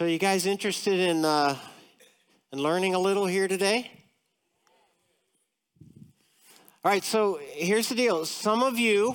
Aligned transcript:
So, 0.00 0.06
you 0.06 0.18
guys 0.18 0.46
interested 0.46 0.98
in, 0.98 1.26
uh, 1.26 1.58
in 2.54 2.58
learning 2.58 2.94
a 2.94 2.98
little 2.98 3.26
here 3.26 3.46
today? 3.46 3.90
All 6.82 6.90
right, 6.90 7.04
so 7.04 7.38
here's 7.52 7.90
the 7.90 7.94
deal. 7.94 8.24
Some 8.24 8.62
of 8.62 8.78
you 8.78 9.14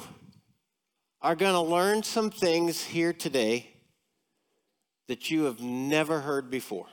are 1.24 1.36
going 1.36 1.54
to 1.54 1.60
learn 1.60 2.04
some 2.04 2.30
things 2.30 2.84
here 2.84 3.14
today 3.14 3.68
that 5.08 5.32
you 5.32 5.46
have 5.46 5.60
never 5.60 6.20
heard 6.20 6.52
before. 6.52 6.86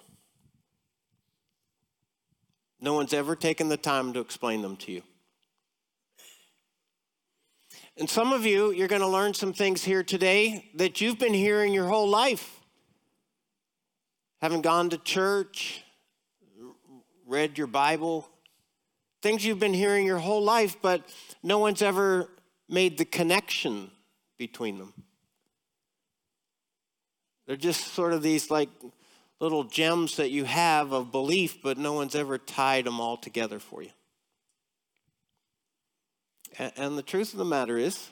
No 2.80 2.94
one's 2.94 3.12
ever 3.12 3.36
taken 3.36 3.68
the 3.68 3.76
time 3.76 4.14
to 4.14 4.20
explain 4.20 4.62
them 4.62 4.76
to 4.76 4.92
you. 4.92 5.02
And 7.98 8.08
some 8.08 8.32
of 8.32 8.46
you, 8.46 8.70
you're 8.70 8.88
going 8.88 9.02
to 9.02 9.06
learn 9.06 9.34
some 9.34 9.52
things 9.52 9.84
here 9.84 10.02
today 10.02 10.70
that 10.76 11.02
you've 11.02 11.18
been 11.18 11.34
hearing 11.34 11.74
your 11.74 11.88
whole 11.88 12.08
life. 12.08 12.61
Haven't 14.42 14.62
gone 14.62 14.90
to 14.90 14.98
church, 14.98 15.84
read 17.28 17.56
your 17.56 17.68
Bible, 17.68 18.28
things 19.22 19.44
you've 19.44 19.60
been 19.60 19.72
hearing 19.72 20.04
your 20.04 20.18
whole 20.18 20.42
life, 20.42 20.78
but 20.82 21.08
no 21.44 21.60
one's 21.60 21.80
ever 21.80 22.28
made 22.68 22.98
the 22.98 23.04
connection 23.04 23.92
between 24.38 24.78
them. 24.78 24.94
They're 27.46 27.54
just 27.54 27.94
sort 27.94 28.14
of 28.14 28.22
these 28.22 28.50
like 28.50 28.68
little 29.38 29.62
gems 29.62 30.16
that 30.16 30.32
you 30.32 30.44
have 30.44 30.90
of 30.90 31.12
belief, 31.12 31.62
but 31.62 31.78
no 31.78 31.92
one's 31.92 32.16
ever 32.16 32.36
tied 32.36 32.86
them 32.86 32.98
all 32.98 33.16
together 33.16 33.60
for 33.60 33.84
you. 33.84 33.90
And 36.58 36.98
the 36.98 37.02
truth 37.04 37.32
of 37.32 37.38
the 37.38 37.44
matter 37.44 37.78
is, 37.78 38.08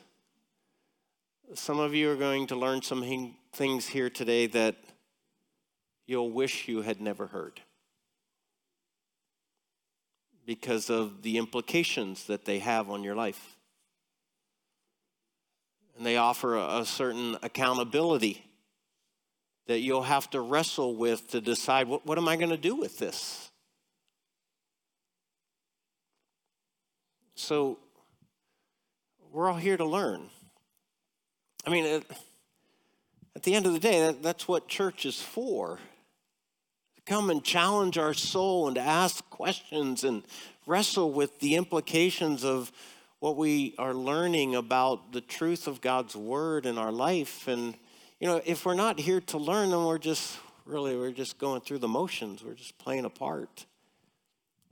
some 1.54 1.80
of 1.80 1.92
you 1.92 2.08
are 2.12 2.16
going 2.16 2.46
to 2.46 2.54
learn 2.54 2.82
some 2.82 3.34
things 3.52 3.88
here 3.88 4.08
today 4.08 4.46
that 4.46 4.76
you'll 6.10 6.30
wish 6.30 6.66
you 6.66 6.82
had 6.82 7.00
never 7.00 7.28
heard 7.28 7.60
because 10.44 10.90
of 10.90 11.22
the 11.22 11.38
implications 11.38 12.26
that 12.26 12.44
they 12.44 12.58
have 12.58 12.90
on 12.90 13.04
your 13.04 13.14
life. 13.14 13.56
And 15.96 16.04
they 16.04 16.16
offer 16.16 16.56
a, 16.56 16.84
certain 16.84 17.36
accountability 17.44 18.44
that 19.68 19.78
you'll 19.78 20.02
have 20.02 20.28
to 20.30 20.40
wrestle 20.40 20.96
with 20.96 21.28
to 21.28 21.40
decide 21.40 21.86
what, 21.86 22.04
what 22.04 22.18
am 22.18 22.26
I 22.26 22.34
going 22.34 22.50
to 22.50 22.56
do 22.56 22.74
with 22.74 22.98
this? 22.98 23.48
So, 27.36 27.78
we're 29.30 29.48
all 29.48 29.58
here 29.58 29.76
to 29.76 29.84
learn. 29.84 30.28
I 31.64 31.70
mean, 31.70 31.86
at, 31.86 32.02
at 33.36 33.44
the 33.44 33.54
end 33.54 33.66
of 33.66 33.72
the 33.72 33.78
day, 33.78 34.00
that, 34.00 34.24
that's 34.24 34.48
what 34.48 34.66
church 34.66 35.06
is 35.06 35.22
for. 35.22 35.78
Come 37.10 37.28
and 37.28 37.42
challenge 37.42 37.98
our 37.98 38.14
soul 38.14 38.68
and 38.68 38.76
to 38.76 38.80
ask 38.80 39.28
questions 39.30 40.04
and 40.04 40.22
wrestle 40.64 41.10
with 41.10 41.40
the 41.40 41.56
implications 41.56 42.44
of 42.44 42.70
what 43.18 43.36
we 43.36 43.74
are 43.78 43.94
learning 43.94 44.54
about 44.54 45.10
the 45.10 45.20
truth 45.20 45.66
of 45.66 45.80
God's 45.80 46.14
word 46.14 46.66
in 46.66 46.78
our 46.78 46.92
life. 46.92 47.48
And, 47.48 47.74
you 48.20 48.28
know, 48.28 48.40
if 48.46 48.64
we're 48.64 48.74
not 48.74 49.00
here 49.00 49.20
to 49.22 49.38
learn, 49.38 49.70
then 49.70 49.84
we're 49.84 49.98
just 49.98 50.38
really, 50.64 50.96
we're 50.96 51.10
just 51.10 51.36
going 51.36 51.62
through 51.62 51.78
the 51.78 51.88
motions. 51.88 52.44
We're 52.44 52.54
just 52.54 52.78
playing 52.78 53.04
a 53.04 53.10
part. 53.10 53.66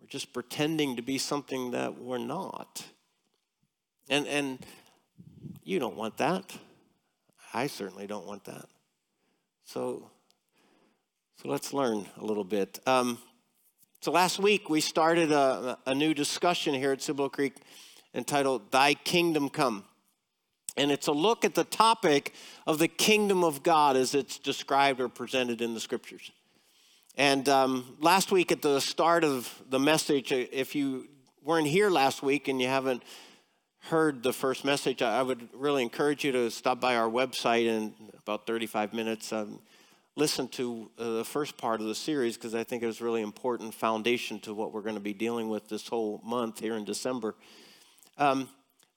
We're 0.00 0.06
just 0.06 0.32
pretending 0.32 0.94
to 0.94 1.02
be 1.02 1.18
something 1.18 1.72
that 1.72 2.00
we're 2.00 2.18
not. 2.18 2.84
And, 4.08 4.28
and 4.28 4.64
you 5.64 5.80
don't 5.80 5.96
want 5.96 6.18
that. 6.18 6.56
I 7.52 7.66
certainly 7.66 8.06
don't 8.06 8.28
want 8.28 8.44
that. 8.44 8.66
So, 9.64 10.12
so 11.40 11.48
let's 11.48 11.72
learn 11.72 12.04
a 12.16 12.24
little 12.24 12.42
bit. 12.42 12.80
Um, 12.84 13.16
so 14.00 14.10
last 14.10 14.40
week 14.40 14.68
we 14.68 14.80
started 14.80 15.30
a, 15.30 15.78
a 15.86 15.94
new 15.94 16.12
discussion 16.12 16.74
here 16.74 16.90
at 16.90 17.00
Cibolo 17.00 17.28
Creek 17.28 17.54
entitled 18.12 18.72
Thy 18.72 18.94
Kingdom 18.94 19.48
Come. 19.48 19.84
And 20.76 20.90
it's 20.90 21.06
a 21.06 21.12
look 21.12 21.44
at 21.44 21.54
the 21.54 21.62
topic 21.62 22.34
of 22.66 22.80
the 22.80 22.88
kingdom 22.88 23.44
of 23.44 23.62
God 23.62 23.96
as 23.96 24.16
it's 24.16 24.38
described 24.38 25.00
or 25.00 25.08
presented 25.08 25.60
in 25.60 25.74
the 25.74 25.80
scriptures. 25.80 26.32
And 27.16 27.48
um, 27.48 27.96
last 28.00 28.32
week 28.32 28.50
at 28.50 28.60
the 28.60 28.80
start 28.80 29.22
of 29.22 29.62
the 29.68 29.78
message, 29.78 30.32
if 30.32 30.74
you 30.74 31.06
weren't 31.44 31.68
here 31.68 31.88
last 31.88 32.20
week 32.20 32.48
and 32.48 32.60
you 32.60 32.66
haven't 32.66 33.04
heard 33.82 34.24
the 34.24 34.32
first 34.32 34.64
message, 34.64 35.02
I 35.02 35.22
would 35.22 35.48
really 35.54 35.84
encourage 35.84 36.24
you 36.24 36.32
to 36.32 36.50
stop 36.50 36.80
by 36.80 36.96
our 36.96 37.08
website 37.08 37.66
in 37.66 37.94
about 38.18 38.44
35 38.44 38.92
minutes. 38.92 39.32
Um, 39.32 39.60
listen 40.18 40.48
to 40.48 40.90
uh, 40.98 41.10
the 41.12 41.24
first 41.24 41.56
part 41.56 41.80
of 41.80 41.86
the 41.86 41.94
series 41.94 42.36
because 42.36 42.52
I 42.52 42.64
think 42.64 42.82
it 42.82 42.86
was 42.86 43.00
really 43.00 43.22
important 43.22 43.72
foundation 43.72 44.40
to 44.40 44.52
what 44.52 44.72
we're 44.72 44.82
going 44.82 44.96
to 44.96 45.00
be 45.00 45.14
dealing 45.14 45.48
with 45.48 45.68
this 45.68 45.86
whole 45.86 46.20
month 46.24 46.58
here 46.58 46.74
in 46.74 46.84
December. 46.84 47.36
Um, 48.18 48.48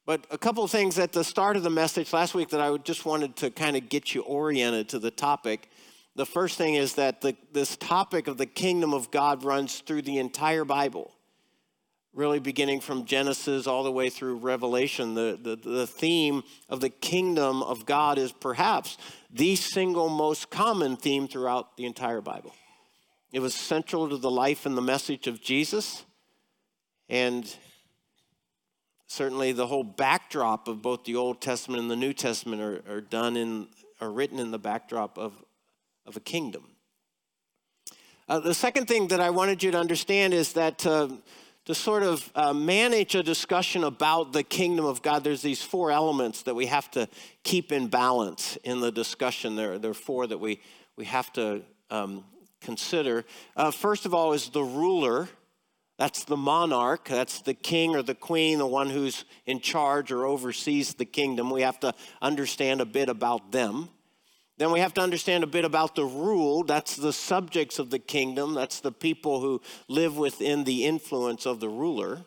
but 0.08 0.26
a 0.32 0.38
couple 0.40 0.64
of 0.64 0.72
things 0.72 0.98
at 0.98 1.14
the 1.14 1.24
start 1.24 1.58
of 1.58 1.62
the 1.62 1.70
message 1.70 2.12
last 2.12 2.34
week 2.34 2.50
that 2.50 2.60
I 2.60 2.76
just 2.78 3.06
wanted 3.06 3.36
to 3.36 3.52
kind 3.52 3.78
of 3.78 3.88
get 3.88 4.16
you 4.16 4.22
oriented 4.22 4.90
to 4.90 5.00
the 5.00 5.12
topic. 5.12 5.70
The 6.16 6.26
first 6.26 6.58
thing 6.58 6.74
is 6.74 6.96
that 6.96 7.22
the, 7.22 7.38
this 7.54 7.78
topic 7.78 8.28
of 8.28 8.40
the 8.40 8.48
kingdom 8.48 8.92
of 8.92 9.12
God 9.12 9.44
runs 9.44 9.80
through 9.82 10.02
the 10.02 10.18
entire 10.18 10.66
Bible 10.66 11.12
really 12.14 12.40
beginning 12.40 12.82
from 12.82 13.06
Genesis 13.06 13.68
all 13.68 13.84
the 13.84 13.92
way 13.92 14.10
through 14.10 14.38
Revelation, 14.38 15.14
the, 15.14 15.40
the, 15.42 15.56
the, 15.56 15.88
theme 15.88 16.44
of 16.68 16.82
the 16.82 16.90
kingdom 16.90 17.64
of 17.64 17.86
God 17.86 18.18
is 18.18 18.32
perhaps 18.34 18.98
the 19.32 19.56
single 19.56 20.10
most 20.10 20.50
common 20.50 20.98
theme 20.98 21.28
throughout 21.28 21.78
the 21.78 21.86
entire 21.86 22.22
Bible. 22.22 22.54
It 23.32 23.40
was 23.40 23.56
central 23.56 24.10
to 24.10 24.18
the 24.18 24.32
life 24.32 24.66
and 24.66 24.78
the 24.78 24.82
message 24.82 25.28
of 25.28 25.42
Jesus. 25.42 26.04
And 27.08 27.54
certainly 29.08 29.54
the 29.54 29.68
whole 29.68 29.86
backdrop 29.86 30.68
of 30.68 30.82
both 30.82 31.06
the 31.06 31.16
Old 31.16 31.40
Testament 31.40 31.82
and 31.82 31.90
the 31.90 31.96
New 31.96 32.14
Testament 32.14 32.62
are, 32.62 32.84
are 32.90 33.02
done 33.02 33.38
in, 33.38 33.68
are 34.02 34.12
written 34.12 34.38
in 34.38 34.52
the 34.52 34.60
backdrop 34.60 35.18
of, 35.18 35.34
of 36.06 36.18
a 36.18 36.22
kingdom. 36.22 36.64
Uh, 38.28 38.40
the 38.40 38.54
second 38.54 38.88
thing 38.88 39.08
that 39.10 39.20
I 39.20 39.30
wanted 39.30 39.64
you 39.64 39.72
to 39.72 39.78
understand 39.78 40.34
is 40.34 40.54
that 40.54 40.86
uh, 40.86 41.10
to 41.66 41.76
sort 41.76 42.04
of 42.04 42.32
uh, 42.34 42.54
manage 42.54 43.16
a 43.16 43.22
discussion 43.22 43.84
about 43.84 44.34
the 44.34 44.44
kingdom 44.44 44.86
of 44.86 45.02
God, 45.02 45.24
there's 45.24 45.44
these 45.44 45.62
four 45.62 45.92
elements 45.92 46.44
that 46.44 46.56
we 46.56 46.66
have 46.66 46.90
to 46.92 47.08
keep 47.44 47.72
in 47.72 47.88
balance 47.88 48.58
in 48.64 48.82
the 48.82 48.92
discussion. 48.92 49.56
There, 49.56 49.78
there 49.78 49.92
are 49.92 49.96
four 49.96 50.26
that 50.28 50.40
we, 50.40 50.60
we 50.96 51.06
have 51.06 51.32
to 51.34 51.62
um, 51.92 52.24
consider. 52.62 53.26
Uh, 53.56 53.72
first 53.72 54.06
of 54.06 54.14
all, 54.14 54.34
is 54.34 54.50
the 54.50 54.64
ruler. 54.64 55.30
That's 56.00 56.24
the 56.24 56.38
monarch. 56.38 57.08
That's 57.08 57.42
the 57.42 57.54
king 57.54 57.96
or 57.96 58.02
the 58.02 58.16
queen, 58.16 58.58
the 58.58 58.66
one 58.66 58.90
who's 58.90 59.24
in 59.46 59.60
charge 59.60 60.12
or 60.12 60.26
oversees 60.26 60.96
the 60.96 61.06
kingdom. 61.06 61.52
We 61.52 61.62
have 61.62 61.80
to 61.82 61.94
understand 62.24 62.82
a 62.82 62.86
bit 62.86 63.08
about 63.08 63.52
them. 63.52 63.90
Then 64.62 64.72
we 64.72 64.80
have 64.82 64.94
to 64.94 65.02
understand 65.02 65.44
a 65.44 65.48
bit 65.48 65.66
about 65.66 65.96
the 65.96 66.06
rule. 66.06 66.62
That's 66.62 66.96
the 66.96 67.14
subjects 67.14 67.80
of 67.80 67.90
the 67.90 67.98
kingdom, 67.98 68.54
that's 68.54 68.80
the 68.80 68.92
people 68.92 69.42
who 69.42 69.60
live 69.88 70.18
within 70.18 70.66
the 70.66 70.86
influence 70.86 71.48
of 71.48 71.60
the 71.60 71.68
ruler. 71.68 72.20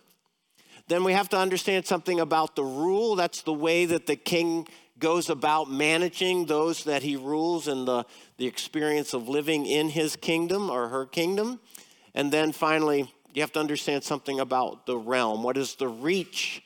Then 0.89 1.05
we 1.05 1.13
have 1.13 1.29
to 1.29 1.39
understand 1.39 1.87
something 1.87 2.19
about 2.19 2.57
the 2.57 2.65
rule. 2.65 3.15
That's 3.15 3.43
the 3.43 3.53
way 3.53 3.85
that 3.85 4.09
the 4.09 4.17
king 4.17 4.67
goes 4.99 5.31
about 5.31 5.71
managing 5.71 6.47
those 6.47 6.83
that 6.83 7.05
he 7.05 7.15
rules 7.15 7.69
and 7.69 7.87
the, 7.87 8.05
the 8.37 8.49
experience 8.49 9.15
of 9.15 9.29
living 9.29 9.65
in 9.65 9.89
his 9.89 10.17
kingdom 10.17 10.71
or 10.71 10.89
her 10.89 11.07
kingdom. 11.07 11.61
And 12.17 12.33
then 12.33 12.51
finally, 12.51 13.15
you 13.33 13.43
have 13.43 13.53
to 13.53 13.61
understand 13.61 14.03
something 14.03 14.41
about 14.41 14.87
the 14.87 14.97
realm. 14.97 15.45
What 15.45 15.57
is 15.57 15.77
the 15.77 15.87
reach 15.87 16.64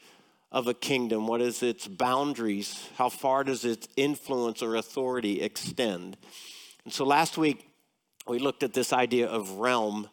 of 0.51 0.67
a 0.67 0.75
kingdom? 0.75 1.27
What 1.27 1.41
is 1.41 1.63
its 1.63 1.87
boundaries? 1.87 2.89
How 2.97 3.09
far 3.09 3.45
does 3.45 3.65
its 3.65 3.89
influence 3.97 4.63
or 4.63 4.77
authority 4.77 5.43
extend? 5.43 6.17
And 6.85 6.93
so 6.93 7.05
last 7.05 7.37
week 7.37 7.69
we 8.27 8.39
looked 8.39 8.63
at 8.63 8.73
this 8.73 8.93
idea 8.93 9.29
of 9.29 9.53
realm. 9.53 10.09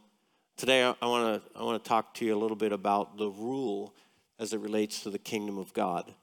Today 0.58 0.84
I 0.84 1.06
want 1.06 1.44
to 1.44 1.60
I 1.60 1.64
want 1.64 1.84
to 1.84 1.88
talk 1.88 2.14
to 2.16 2.26
you 2.26 2.36
a 2.36 2.40
little 2.40 2.58
bit 2.58 2.72
about 2.72 3.18
the 3.18 3.30
rule 3.30 3.94
as 4.40 4.54
it 4.54 4.60
relates 4.60 5.04
to 5.04 5.10
the 5.10 5.20
kingdom 5.20 5.58
of 5.58 5.74
God. 5.74 6.14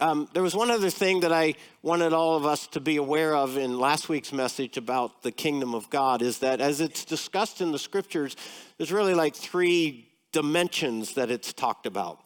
Um, 0.00 0.28
there 0.32 0.44
was 0.44 0.54
one 0.54 0.70
other 0.70 0.90
thing 0.90 1.20
that 1.20 1.32
I 1.32 1.54
wanted 1.82 2.12
all 2.12 2.36
of 2.36 2.46
us 2.46 2.68
to 2.68 2.80
be 2.80 2.96
aware 2.96 3.34
of 3.34 3.56
in 3.56 3.80
last 3.80 4.08
week's 4.08 4.32
message 4.32 4.76
about 4.76 5.22
the 5.22 5.32
kingdom 5.32 5.74
of 5.74 5.90
God 5.90 6.22
is 6.22 6.38
that 6.38 6.60
as 6.60 6.80
it's 6.80 7.04
discussed 7.04 7.60
in 7.60 7.72
the 7.72 7.80
scriptures, 7.80 8.36
there's 8.76 8.92
really 8.92 9.14
like 9.14 9.34
three 9.34 10.08
dimensions 10.30 11.14
that 11.14 11.30
it's 11.30 11.52
talked 11.52 11.84
about. 11.84 12.20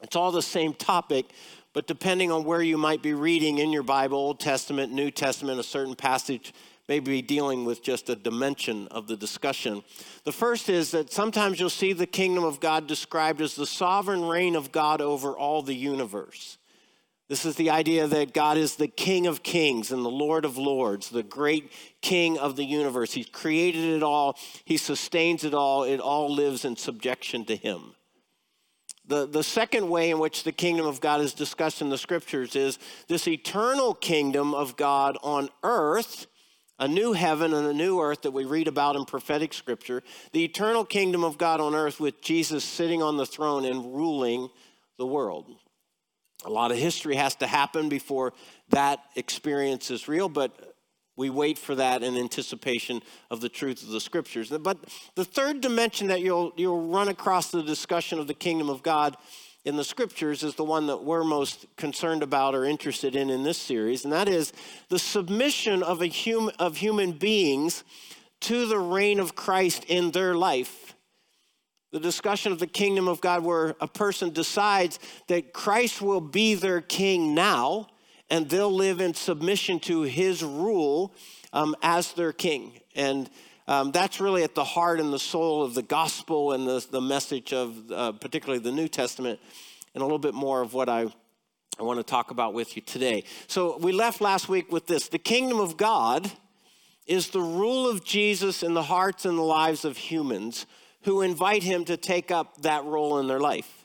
It's 0.00 0.16
all 0.16 0.30
the 0.30 0.42
same 0.42 0.74
topic, 0.74 1.26
but 1.72 1.86
depending 1.86 2.30
on 2.30 2.44
where 2.44 2.62
you 2.62 2.78
might 2.78 3.02
be 3.02 3.14
reading 3.14 3.58
in 3.58 3.72
your 3.72 3.82
Bible, 3.82 4.18
Old 4.18 4.40
Testament, 4.40 4.92
New 4.92 5.10
Testament, 5.10 5.58
a 5.58 5.64
certain 5.64 5.94
passage 5.94 6.54
may 6.88 7.00
be 7.00 7.20
dealing 7.20 7.64
with 7.64 7.82
just 7.82 8.08
a 8.08 8.16
dimension 8.16 8.88
of 8.88 9.06
the 9.06 9.16
discussion. 9.16 9.82
The 10.24 10.32
first 10.32 10.68
is 10.68 10.90
that 10.92 11.12
sometimes 11.12 11.60
you'll 11.60 11.68
see 11.68 11.92
the 11.92 12.06
kingdom 12.06 12.44
of 12.44 12.60
God 12.60 12.86
described 12.86 13.42
as 13.42 13.54
the 13.54 13.66
sovereign 13.66 14.24
reign 14.24 14.56
of 14.56 14.72
God 14.72 15.00
over 15.00 15.36
all 15.36 15.62
the 15.62 15.74
universe. 15.74 16.56
This 17.28 17.44
is 17.44 17.56
the 17.56 17.68
idea 17.68 18.06
that 18.06 18.32
God 18.32 18.56
is 18.56 18.76
the 18.76 18.88
King 18.88 19.26
of 19.26 19.42
kings 19.42 19.92
and 19.92 20.02
the 20.02 20.10
Lord 20.10 20.46
of 20.46 20.56
lords, 20.56 21.10
the 21.10 21.22
great 21.22 21.70
King 22.00 22.38
of 22.38 22.56
the 22.56 22.64
universe. 22.64 23.12
He's 23.12 23.28
created 23.28 23.84
it 23.84 24.02
all, 24.02 24.38
He 24.64 24.78
sustains 24.78 25.44
it 25.44 25.52
all, 25.52 25.84
it 25.84 26.00
all 26.00 26.34
lives 26.34 26.64
in 26.64 26.76
subjection 26.76 27.44
to 27.44 27.56
Him. 27.56 27.94
The, 29.08 29.26
the 29.26 29.42
second 29.42 29.88
way 29.88 30.10
in 30.10 30.18
which 30.18 30.44
the 30.44 30.52
kingdom 30.52 30.86
of 30.86 31.00
God 31.00 31.22
is 31.22 31.32
discussed 31.32 31.80
in 31.80 31.88
the 31.88 31.96
scriptures 31.96 32.54
is 32.54 32.78
this 33.08 33.26
eternal 33.26 33.94
kingdom 33.94 34.54
of 34.54 34.76
God 34.76 35.16
on 35.22 35.48
earth, 35.62 36.26
a 36.78 36.86
new 36.86 37.14
heaven 37.14 37.54
and 37.54 37.66
a 37.66 37.72
new 37.72 38.00
earth 38.00 38.22
that 38.22 38.32
we 38.32 38.44
read 38.44 38.68
about 38.68 38.96
in 38.96 39.06
prophetic 39.06 39.54
scripture, 39.54 40.02
the 40.32 40.44
eternal 40.44 40.84
kingdom 40.84 41.24
of 41.24 41.38
God 41.38 41.58
on 41.58 41.74
earth 41.74 41.98
with 41.98 42.20
Jesus 42.20 42.64
sitting 42.64 43.02
on 43.02 43.16
the 43.16 43.24
throne 43.24 43.64
and 43.64 43.94
ruling 43.94 44.50
the 44.98 45.06
world. 45.06 45.46
A 46.44 46.50
lot 46.50 46.70
of 46.70 46.76
history 46.76 47.16
has 47.16 47.34
to 47.36 47.46
happen 47.46 47.88
before 47.88 48.34
that 48.68 49.00
experience 49.16 49.90
is 49.90 50.06
real, 50.06 50.28
but 50.28 50.76
we 51.18 51.30
wait 51.30 51.58
for 51.58 51.74
that 51.74 52.04
in 52.04 52.16
anticipation 52.16 53.02
of 53.28 53.40
the 53.40 53.48
truth 53.48 53.82
of 53.82 53.88
the 53.88 54.00
scriptures. 54.00 54.50
But 54.50 54.78
the 55.16 55.24
third 55.24 55.60
dimension 55.60 56.06
that 56.06 56.20
you'll, 56.20 56.52
you'll 56.56 56.86
run 56.86 57.08
across 57.08 57.50
the 57.50 57.62
discussion 57.62 58.20
of 58.20 58.28
the 58.28 58.34
kingdom 58.34 58.70
of 58.70 58.84
God 58.84 59.16
in 59.64 59.76
the 59.76 59.82
scriptures 59.82 60.44
is 60.44 60.54
the 60.54 60.62
one 60.62 60.86
that 60.86 61.02
we're 61.02 61.24
most 61.24 61.66
concerned 61.76 62.22
about 62.22 62.54
or 62.54 62.64
interested 62.64 63.16
in 63.16 63.30
in 63.30 63.42
this 63.42 63.58
series, 63.58 64.04
and 64.04 64.12
that 64.12 64.28
is 64.28 64.52
the 64.90 64.98
submission 64.98 65.82
of, 65.82 66.00
a 66.00 66.08
hum, 66.08 66.52
of 66.60 66.76
human 66.76 67.10
beings 67.10 67.82
to 68.42 68.66
the 68.66 68.78
reign 68.78 69.18
of 69.18 69.34
Christ 69.34 69.84
in 69.88 70.12
their 70.12 70.36
life. 70.36 70.94
The 71.90 71.98
discussion 71.98 72.52
of 72.52 72.60
the 72.60 72.68
kingdom 72.68 73.08
of 73.08 73.20
God, 73.20 73.42
where 73.42 73.74
a 73.80 73.88
person 73.88 74.30
decides 74.32 75.00
that 75.26 75.52
Christ 75.52 76.00
will 76.00 76.20
be 76.20 76.54
their 76.54 76.80
king 76.80 77.34
now 77.34 77.88
and 78.30 78.48
they'll 78.48 78.74
live 78.74 79.00
in 79.00 79.14
submission 79.14 79.80
to 79.80 80.02
his 80.02 80.42
rule 80.42 81.14
um, 81.52 81.74
as 81.82 82.12
their 82.12 82.32
king. 82.32 82.80
And 82.94 83.30
um, 83.66 83.92
that's 83.92 84.20
really 84.20 84.42
at 84.44 84.54
the 84.54 84.64
heart 84.64 85.00
and 85.00 85.12
the 85.12 85.18
soul 85.18 85.62
of 85.62 85.74
the 85.74 85.82
gospel 85.82 86.52
and 86.52 86.66
the, 86.66 86.84
the 86.90 87.00
message 87.00 87.52
of 87.52 87.90
uh, 87.90 88.12
particularly 88.12 88.62
the 88.62 88.72
New 88.72 88.88
Testament, 88.88 89.40
and 89.94 90.02
a 90.02 90.04
little 90.04 90.18
bit 90.18 90.34
more 90.34 90.60
of 90.60 90.74
what 90.74 90.88
I, 90.88 91.06
I 91.78 91.82
want 91.82 91.98
to 91.98 92.04
talk 92.04 92.30
about 92.30 92.54
with 92.54 92.76
you 92.76 92.82
today. 92.82 93.24
So 93.46 93.78
we 93.78 93.92
left 93.92 94.20
last 94.20 94.48
week 94.48 94.72
with 94.72 94.86
this 94.86 95.08
the 95.08 95.18
kingdom 95.18 95.60
of 95.60 95.76
God 95.76 96.30
is 97.06 97.30
the 97.30 97.40
rule 97.40 97.88
of 97.88 98.04
Jesus 98.04 98.62
in 98.62 98.74
the 98.74 98.82
hearts 98.82 99.24
and 99.24 99.38
the 99.38 99.42
lives 99.42 99.84
of 99.84 99.96
humans 99.96 100.66
who 101.02 101.22
invite 101.22 101.62
him 101.62 101.84
to 101.86 101.96
take 101.96 102.30
up 102.30 102.60
that 102.62 102.84
role 102.84 103.18
in 103.18 103.28
their 103.28 103.40
life 103.40 103.77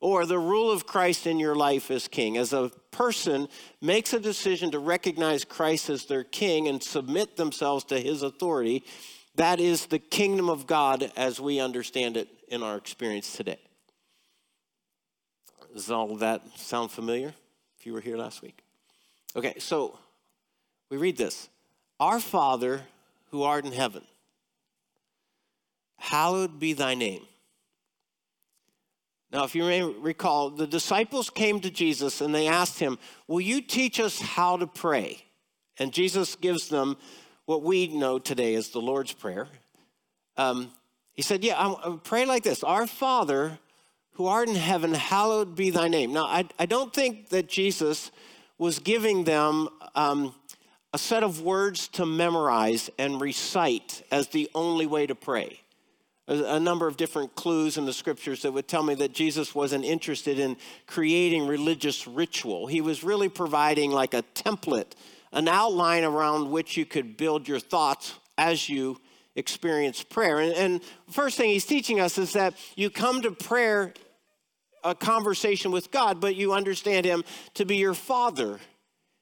or 0.00 0.26
the 0.26 0.38
rule 0.38 0.70
of 0.70 0.86
Christ 0.86 1.26
in 1.26 1.38
your 1.38 1.54
life 1.54 1.90
as 1.90 2.08
king. 2.08 2.36
As 2.36 2.52
a 2.52 2.70
person 2.90 3.48
makes 3.80 4.12
a 4.12 4.20
decision 4.20 4.70
to 4.72 4.78
recognize 4.78 5.44
Christ 5.44 5.90
as 5.90 6.06
their 6.06 6.24
king 6.24 6.68
and 6.68 6.82
submit 6.82 7.36
themselves 7.36 7.84
to 7.84 7.98
his 7.98 8.22
authority, 8.22 8.84
that 9.36 9.60
is 9.60 9.86
the 9.86 9.98
kingdom 9.98 10.48
of 10.48 10.66
God 10.66 11.10
as 11.16 11.40
we 11.40 11.60
understand 11.60 12.16
it 12.16 12.28
in 12.48 12.62
our 12.62 12.76
experience 12.76 13.36
today. 13.36 13.58
Does 15.72 15.90
all 15.90 16.16
that 16.16 16.42
sound 16.56 16.90
familiar 16.90 17.34
if 17.78 17.86
you 17.86 17.92
were 17.92 18.00
here 18.00 18.16
last 18.16 18.40
week? 18.40 18.62
Okay, 19.34 19.58
so 19.58 19.98
we 20.88 20.96
read 20.96 21.18
this 21.18 21.50
Our 22.00 22.20
Father 22.20 22.82
who 23.30 23.42
art 23.42 23.66
in 23.66 23.72
heaven, 23.72 24.02
hallowed 25.98 26.58
be 26.58 26.72
thy 26.72 26.94
name. 26.94 27.26
Now, 29.32 29.44
if 29.44 29.54
you 29.54 29.64
may 29.64 29.82
recall, 29.82 30.50
the 30.50 30.66
disciples 30.66 31.30
came 31.30 31.60
to 31.60 31.70
Jesus 31.70 32.20
and 32.20 32.34
they 32.34 32.46
asked 32.46 32.78
him, 32.78 32.98
Will 33.26 33.40
you 33.40 33.60
teach 33.60 33.98
us 33.98 34.20
how 34.20 34.56
to 34.56 34.66
pray? 34.66 35.22
And 35.78 35.92
Jesus 35.92 36.36
gives 36.36 36.68
them 36.68 36.96
what 37.44 37.62
we 37.62 37.88
know 37.88 38.18
today 38.18 38.54
as 38.54 38.70
the 38.70 38.80
Lord's 38.80 39.12
Prayer. 39.12 39.48
Um, 40.36 40.70
he 41.12 41.22
said, 41.22 41.42
Yeah, 41.42 41.58
I'm 41.58 41.98
pray 42.00 42.24
like 42.24 42.44
this 42.44 42.62
Our 42.62 42.86
Father 42.86 43.58
who 44.12 44.26
art 44.26 44.48
in 44.48 44.54
heaven, 44.54 44.94
hallowed 44.94 45.54
be 45.54 45.68
thy 45.68 45.88
name. 45.88 46.12
Now, 46.12 46.24
I, 46.24 46.46
I 46.58 46.64
don't 46.64 46.92
think 46.92 47.28
that 47.28 47.48
Jesus 47.48 48.10
was 48.56 48.78
giving 48.78 49.24
them 49.24 49.68
um, 49.94 50.34
a 50.94 50.98
set 50.98 51.22
of 51.22 51.42
words 51.42 51.88
to 51.88 52.06
memorize 52.06 52.88
and 52.98 53.20
recite 53.20 54.02
as 54.10 54.28
the 54.28 54.48
only 54.54 54.86
way 54.86 55.06
to 55.06 55.14
pray 55.14 55.60
a 56.28 56.58
number 56.58 56.88
of 56.88 56.96
different 56.96 57.34
clues 57.36 57.78
in 57.78 57.86
the 57.86 57.92
scriptures 57.92 58.42
that 58.42 58.52
would 58.52 58.66
tell 58.66 58.82
me 58.82 58.94
that 58.96 59.12
Jesus 59.12 59.54
wasn't 59.54 59.84
interested 59.84 60.38
in 60.38 60.56
creating 60.86 61.46
religious 61.46 62.06
ritual. 62.06 62.66
He 62.66 62.80
was 62.80 63.04
really 63.04 63.28
providing 63.28 63.92
like 63.92 64.12
a 64.12 64.24
template, 64.34 64.92
an 65.32 65.46
outline 65.46 66.02
around 66.02 66.50
which 66.50 66.76
you 66.76 66.84
could 66.84 67.16
build 67.16 67.46
your 67.46 67.60
thoughts 67.60 68.14
as 68.36 68.68
you 68.68 69.00
experience 69.36 70.02
prayer. 70.02 70.40
And, 70.40 70.52
and 70.54 70.80
first 71.10 71.36
thing 71.36 71.50
he's 71.50 71.66
teaching 71.66 72.00
us 72.00 72.18
is 72.18 72.32
that 72.32 72.54
you 72.74 72.90
come 72.90 73.22
to 73.22 73.30
prayer, 73.30 73.94
a 74.82 74.94
conversation 74.94 75.70
with 75.70 75.92
God, 75.92 76.20
but 76.20 76.34
you 76.34 76.52
understand 76.52 77.06
him 77.06 77.22
to 77.54 77.64
be 77.64 77.76
your 77.76 77.94
father 77.94 78.58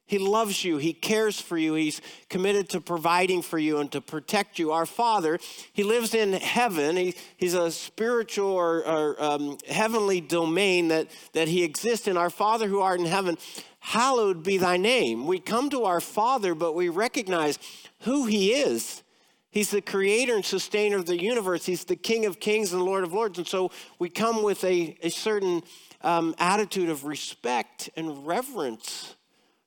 he 0.06 0.18
loves 0.18 0.64
you. 0.64 0.76
He 0.76 0.92
cares 0.92 1.40
for 1.40 1.56
you. 1.56 1.74
He's 1.74 2.02
committed 2.28 2.68
to 2.70 2.80
providing 2.80 3.40
for 3.40 3.58
you 3.58 3.78
and 3.78 3.90
to 3.92 4.02
protect 4.02 4.58
you. 4.58 4.70
Our 4.70 4.84
Father, 4.84 5.38
He 5.72 5.82
lives 5.82 6.14
in 6.14 6.34
heaven. 6.34 6.96
He, 6.96 7.14
he's 7.38 7.54
a 7.54 7.70
spiritual 7.70 8.50
or, 8.50 8.86
or 8.86 9.22
um, 9.22 9.56
heavenly 9.66 10.20
domain 10.20 10.88
that, 10.88 11.08
that 11.32 11.48
He 11.48 11.64
exists 11.64 12.06
in. 12.06 12.18
Our 12.18 12.28
Father 12.28 12.68
who 12.68 12.80
art 12.80 13.00
in 13.00 13.06
heaven, 13.06 13.38
hallowed 13.80 14.42
be 14.42 14.58
thy 14.58 14.76
name. 14.76 15.26
We 15.26 15.38
come 15.38 15.70
to 15.70 15.84
our 15.84 16.00
Father, 16.00 16.54
but 16.54 16.74
we 16.74 16.90
recognize 16.90 17.58
who 18.00 18.26
He 18.26 18.52
is. 18.52 19.02
He's 19.50 19.70
the 19.70 19.80
creator 19.80 20.34
and 20.34 20.44
sustainer 20.44 20.98
of 20.98 21.06
the 21.06 21.18
universe. 21.18 21.64
He's 21.64 21.84
the 21.84 21.96
King 21.96 22.26
of 22.26 22.40
kings 22.40 22.74
and 22.74 22.82
Lord 22.82 23.04
of 23.04 23.14
lords. 23.14 23.38
And 23.38 23.46
so 23.46 23.70
we 23.98 24.10
come 24.10 24.42
with 24.42 24.62
a, 24.64 24.98
a 25.00 25.08
certain 25.08 25.62
um, 26.02 26.34
attitude 26.38 26.90
of 26.90 27.04
respect 27.04 27.88
and 27.96 28.26
reverence 28.26 29.14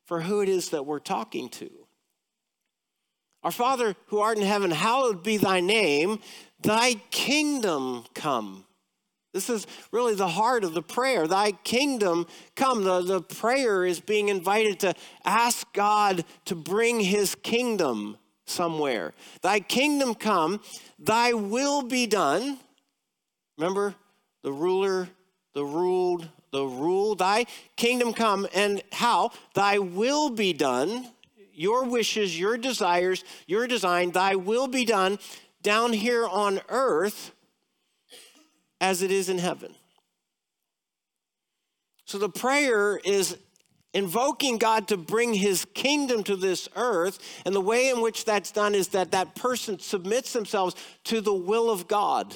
for 0.07 0.21
who 0.21 0.41
it 0.41 0.49
is 0.49 0.69
that 0.69 0.85
we're 0.85 0.99
talking 0.99 1.49
to. 1.49 1.69
Our 3.43 3.51
Father 3.51 3.95
who 4.07 4.19
art 4.19 4.37
in 4.37 4.43
heaven, 4.43 4.71
hallowed 4.71 5.21
be 5.21 5.37
thy 5.37 5.59
name, 5.59 6.19
thy 6.61 6.95
kingdom 7.11 8.05
come. 8.15 8.65
This 9.33 9.49
is 9.49 9.67
really 9.91 10.15
the 10.15 10.27
heart 10.27 10.63
of 10.63 10.73
the 10.73 10.81
prayer. 10.81 11.27
Thy 11.27 11.51
kingdom 11.51 12.25
come. 12.55 12.83
The, 12.83 13.01
the 13.01 13.21
prayer 13.21 13.85
is 13.85 13.99
being 13.99 14.29
invited 14.29 14.79
to 14.79 14.95
ask 15.23 15.71
God 15.73 16.25
to 16.45 16.55
bring 16.55 16.99
his 17.01 17.35
kingdom 17.35 18.17
somewhere. 18.45 19.13
Thy 19.41 19.59
kingdom 19.59 20.15
come, 20.15 20.61
thy 20.97 21.33
will 21.33 21.83
be 21.83 22.07
done. 22.07 22.57
Remember 23.57 23.93
the 24.43 24.53
ruler, 24.53 25.09
the 25.53 25.65
ruled, 25.65 26.29
the 26.51 26.65
rule, 26.65 27.15
thy 27.15 27.45
kingdom 27.75 28.13
come, 28.13 28.47
and 28.53 28.81
how? 28.91 29.31
Thy 29.53 29.79
will 29.79 30.29
be 30.29 30.53
done, 30.53 31.11
your 31.53 31.85
wishes, 31.85 32.39
your 32.39 32.57
desires, 32.57 33.23
your 33.47 33.67
design, 33.67 34.11
thy 34.11 34.35
will 34.35 34.67
be 34.67 34.85
done 34.85 35.19
down 35.63 35.93
here 35.93 36.25
on 36.25 36.61
earth 36.69 37.31
as 38.79 39.01
it 39.01 39.11
is 39.11 39.27
in 39.27 39.39
heaven. 39.39 39.73
So 42.05 42.17
the 42.17 42.29
prayer 42.29 42.97
is 43.03 43.37
invoking 43.93 44.59
God 44.59 44.87
to 44.89 44.97
bring 44.97 45.33
his 45.33 45.65
kingdom 45.73 46.23
to 46.25 46.35
this 46.35 46.69
earth. 46.75 47.19
And 47.45 47.55
the 47.55 47.61
way 47.61 47.89
in 47.89 48.01
which 48.01 48.25
that's 48.25 48.51
done 48.51 48.75
is 48.75 48.89
that 48.89 49.11
that 49.11 49.35
person 49.35 49.79
submits 49.79 50.33
themselves 50.33 50.75
to 51.05 51.19
the 51.19 51.33
will 51.33 51.69
of 51.69 51.87
God 51.87 52.33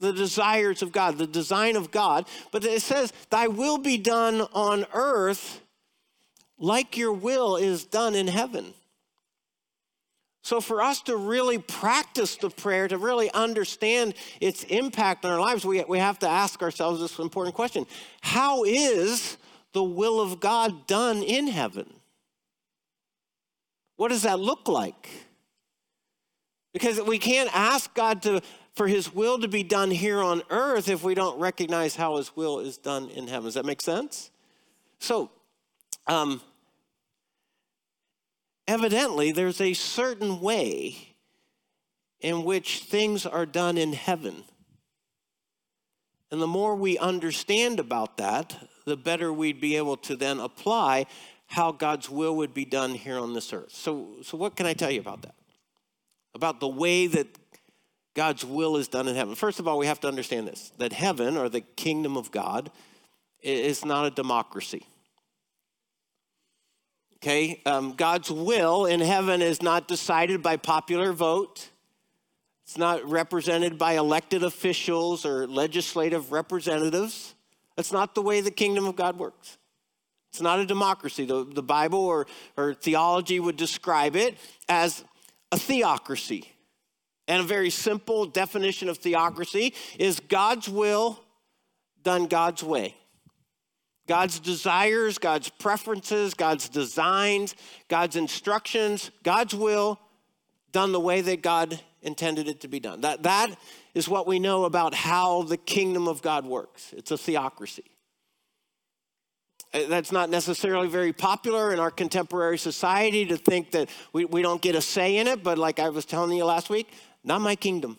the 0.00 0.12
desires 0.12 0.82
of 0.82 0.92
God, 0.92 1.18
the 1.18 1.26
design 1.26 1.76
of 1.76 1.90
God. 1.90 2.26
But 2.52 2.64
it 2.64 2.82
says, 2.82 3.12
Thy 3.30 3.48
will 3.48 3.78
be 3.78 3.98
done 3.98 4.42
on 4.52 4.86
earth 4.92 5.60
like 6.58 6.96
your 6.96 7.12
will 7.12 7.56
is 7.56 7.84
done 7.84 8.14
in 8.14 8.26
heaven. 8.26 8.74
So, 10.42 10.60
for 10.60 10.80
us 10.80 11.02
to 11.02 11.16
really 11.16 11.58
practice 11.58 12.36
the 12.36 12.48
prayer, 12.48 12.88
to 12.88 12.96
really 12.96 13.30
understand 13.32 14.14
its 14.40 14.64
impact 14.64 15.24
on 15.24 15.30
our 15.30 15.40
lives, 15.40 15.64
we, 15.64 15.84
we 15.84 15.98
have 15.98 16.18
to 16.20 16.28
ask 16.28 16.62
ourselves 16.62 17.00
this 17.00 17.18
important 17.18 17.54
question 17.54 17.86
How 18.22 18.64
is 18.64 19.36
the 19.72 19.82
will 19.82 20.20
of 20.20 20.40
God 20.40 20.86
done 20.86 21.22
in 21.22 21.48
heaven? 21.48 21.92
What 23.96 24.08
does 24.08 24.22
that 24.22 24.40
look 24.40 24.68
like? 24.68 25.10
Because 26.72 27.00
we 27.02 27.18
can't 27.18 27.50
ask 27.54 27.92
God 27.94 28.22
to 28.22 28.40
for 28.78 28.86
his 28.86 29.12
will 29.12 29.40
to 29.40 29.48
be 29.48 29.64
done 29.64 29.90
here 29.90 30.22
on 30.22 30.40
earth 30.50 30.88
if 30.88 31.02
we 31.02 31.12
don't 31.12 31.38
recognize 31.40 31.96
how 31.96 32.16
his 32.16 32.36
will 32.36 32.60
is 32.60 32.76
done 32.78 33.10
in 33.10 33.26
heaven. 33.26 33.46
Does 33.46 33.54
that 33.54 33.66
make 33.66 33.80
sense? 33.80 34.30
So, 35.00 35.32
um, 36.06 36.40
evidently, 38.68 39.32
there's 39.32 39.60
a 39.60 39.74
certain 39.74 40.40
way 40.40 41.16
in 42.20 42.44
which 42.44 42.84
things 42.84 43.26
are 43.26 43.46
done 43.46 43.76
in 43.76 43.94
heaven. 43.94 44.44
And 46.30 46.40
the 46.40 46.46
more 46.46 46.76
we 46.76 46.98
understand 46.98 47.80
about 47.80 48.16
that, 48.18 48.68
the 48.86 48.96
better 48.96 49.32
we'd 49.32 49.60
be 49.60 49.76
able 49.76 49.96
to 49.96 50.14
then 50.14 50.38
apply 50.38 51.06
how 51.46 51.72
God's 51.72 52.08
will 52.08 52.36
would 52.36 52.54
be 52.54 52.64
done 52.64 52.94
here 52.94 53.18
on 53.18 53.34
this 53.34 53.52
earth. 53.52 53.72
So, 53.72 54.18
so 54.22 54.38
what 54.38 54.54
can 54.54 54.66
I 54.66 54.72
tell 54.72 54.90
you 54.90 55.00
about 55.00 55.22
that? 55.22 55.34
About 56.32 56.60
the 56.60 56.68
way 56.68 57.08
that 57.08 57.26
God's 58.18 58.44
will 58.44 58.76
is 58.76 58.88
done 58.88 59.06
in 59.06 59.14
heaven. 59.14 59.36
First 59.36 59.60
of 59.60 59.68
all, 59.68 59.78
we 59.78 59.86
have 59.86 60.00
to 60.00 60.08
understand 60.08 60.48
this 60.48 60.72
that 60.78 60.92
heaven 60.92 61.36
or 61.36 61.48
the 61.48 61.60
kingdom 61.60 62.16
of 62.16 62.32
God 62.32 62.68
is 63.40 63.84
not 63.84 64.06
a 64.06 64.10
democracy. 64.10 64.84
Okay, 67.18 67.62
um, 67.64 67.94
God's 67.94 68.28
will 68.28 68.86
in 68.86 68.98
heaven 68.98 69.40
is 69.40 69.62
not 69.62 69.86
decided 69.86 70.42
by 70.42 70.56
popular 70.56 71.12
vote. 71.12 71.68
It's 72.64 72.76
not 72.76 73.08
represented 73.08 73.78
by 73.78 73.92
elected 73.92 74.42
officials 74.42 75.24
or 75.24 75.46
legislative 75.46 76.32
representatives. 76.32 77.36
That's 77.76 77.92
not 77.92 78.16
the 78.16 78.22
way 78.22 78.40
the 78.40 78.50
kingdom 78.50 78.88
of 78.88 78.96
God 78.96 79.16
works. 79.16 79.58
It's 80.32 80.42
not 80.42 80.58
a 80.58 80.66
democracy. 80.66 81.24
The, 81.24 81.44
the 81.44 81.62
Bible 81.62 82.00
or, 82.00 82.26
or 82.56 82.74
theology 82.74 83.38
would 83.38 83.56
describe 83.56 84.16
it 84.16 84.36
as 84.68 85.04
a 85.52 85.56
theocracy. 85.56 86.50
And 87.28 87.42
a 87.42 87.44
very 87.44 87.70
simple 87.70 88.26
definition 88.26 88.88
of 88.88 88.98
theocracy 88.98 89.74
is 89.98 90.18
God's 90.18 90.68
will 90.68 91.20
done 92.02 92.26
God's 92.26 92.64
way. 92.64 92.96
God's 94.08 94.40
desires, 94.40 95.18
God's 95.18 95.50
preferences, 95.50 96.32
God's 96.32 96.70
designs, 96.70 97.54
God's 97.88 98.16
instructions, 98.16 99.10
God's 99.22 99.54
will 99.54 100.00
done 100.72 100.92
the 100.92 101.00
way 101.00 101.20
that 101.20 101.42
God 101.42 101.78
intended 102.00 102.48
it 102.48 102.62
to 102.62 102.68
be 102.68 102.80
done. 102.80 103.02
That, 103.02 103.24
that 103.24 103.54
is 103.94 104.08
what 104.08 104.26
we 104.26 104.38
know 104.38 104.64
about 104.64 104.94
how 104.94 105.42
the 105.42 105.58
kingdom 105.58 106.08
of 106.08 106.22
God 106.22 106.46
works. 106.46 106.94
It's 106.96 107.10
a 107.10 107.18
theocracy. 107.18 107.84
Uh, 109.74 109.80
that's 109.88 110.12
not 110.12 110.30
necessarily 110.30 110.88
very 110.88 111.12
popular 111.12 111.72
in 111.72 111.78
our 111.78 111.90
contemporary 111.90 112.56
society 112.56 113.26
to 113.26 113.36
think 113.36 113.72
that 113.72 113.90
we, 114.14 114.24
we 114.24 114.40
don't 114.40 114.62
get 114.62 114.74
a 114.74 114.80
say 114.80 115.18
in 115.18 115.26
it, 115.26 115.42
but 115.42 115.58
like 115.58 115.78
I 115.78 115.90
was 115.90 116.06
telling 116.06 116.34
you 116.36 116.44
last 116.44 116.70
week, 116.70 116.88
not 117.24 117.40
my 117.40 117.56
kingdom, 117.56 117.98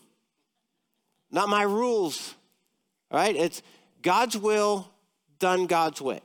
not 1.31 1.49
my 1.49 1.63
rules, 1.63 2.35
right? 3.11 3.35
It's 3.35 3.61
God's 4.01 4.37
will 4.37 4.89
done 5.39 5.67
God's 5.67 6.01
way. 6.01 6.21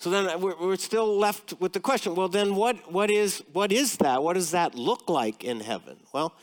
So 0.00 0.10
then 0.10 0.40
we're, 0.40 0.76
still 0.76 1.18
left 1.18 1.54
with 1.58 1.72
the 1.72 1.80
question 1.80 2.14
well, 2.14 2.28
then 2.28 2.54
what, 2.54 2.92
what, 2.92 3.10
is, 3.10 3.42
what 3.52 3.72
is 3.72 3.96
that? 3.96 4.22
What 4.22 4.34
does 4.34 4.52
that 4.52 4.76
look 4.76 5.08
like 5.08 5.42
in 5.42 5.58
heaven? 5.58 5.96
Well, 6.12 6.34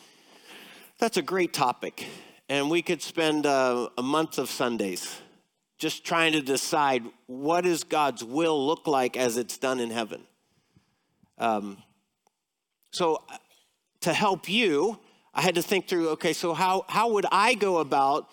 that's 1.00 1.16
a 1.16 1.22
great 1.22 1.54
topic. 1.54 2.06
And 2.50 2.70
we 2.70 2.82
could 2.82 3.02
spend 3.02 3.46
uh, 3.46 3.90
a 3.98 4.04
month 4.04 4.38
of 4.38 4.50
Sundays 4.50 5.22
just 5.78 6.06
trying 6.06 6.34
to 6.34 6.42
decide 6.42 7.04
what 7.28 7.62
does 7.62 7.84
God's 7.86 8.24
will 8.24 8.66
look 8.66 8.88
like 8.88 9.16
as 9.16 9.38
it's 9.38 9.58
done 9.58 9.80
in 9.80 9.90
heaven. 9.90 10.22
Um, 11.38 11.78
so 12.92 13.24
to 14.06 14.14
help 14.14 14.50
you, 14.50 15.00
I 15.34 15.42
had 15.42 15.56
to 15.56 15.62
think 15.62 15.88
through 15.88 16.10
okay, 16.12 16.34
so 16.34 16.54
how, 16.54 16.86
how 16.88 17.10
would 17.10 17.26
I 17.32 17.54
go 17.54 17.78
about 17.78 18.30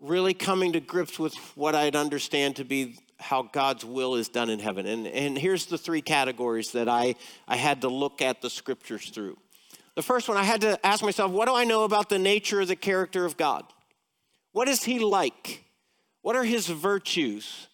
really 0.00 0.34
coming 0.34 0.72
to 0.72 0.80
grips 0.80 1.18
with 1.18 1.34
what 1.56 1.74
I'd 1.74 1.96
understand 1.96 2.56
to 2.56 2.64
be 2.64 2.96
how 3.18 3.42
God's 3.42 3.84
will 3.84 4.14
is 4.14 4.28
done 4.28 4.48
in 4.48 4.58
heaven. 4.58 4.86
And, 4.86 5.06
and 5.06 5.38
here's 5.38 5.66
the 5.66 5.76
three 5.76 6.00
categories 6.00 6.72
that 6.72 6.88
I, 6.88 7.16
I 7.46 7.56
had 7.56 7.82
to 7.82 7.88
look 7.88 8.22
at 8.22 8.40
the 8.40 8.48
scriptures 8.48 9.10
through. 9.10 9.36
The 9.94 10.02
first 10.02 10.28
one, 10.28 10.38
I 10.38 10.44
had 10.44 10.62
to 10.62 10.84
ask 10.86 11.02
myself, 11.02 11.30
what 11.30 11.46
do 11.46 11.54
I 11.54 11.64
know 11.64 11.84
about 11.84 12.08
the 12.08 12.18
nature 12.18 12.62
of 12.62 12.68
the 12.68 12.76
character 12.76 13.26
of 13.26 13.36
God? 13.36 13.64
What 14.52 14.68
is 14.68 14.84
he 14.84 14.98
like? 14.98 15.64
What 16.22 16.34
are 16.34 16.44
his 16.44 16.66
virtues? 16.66 17.68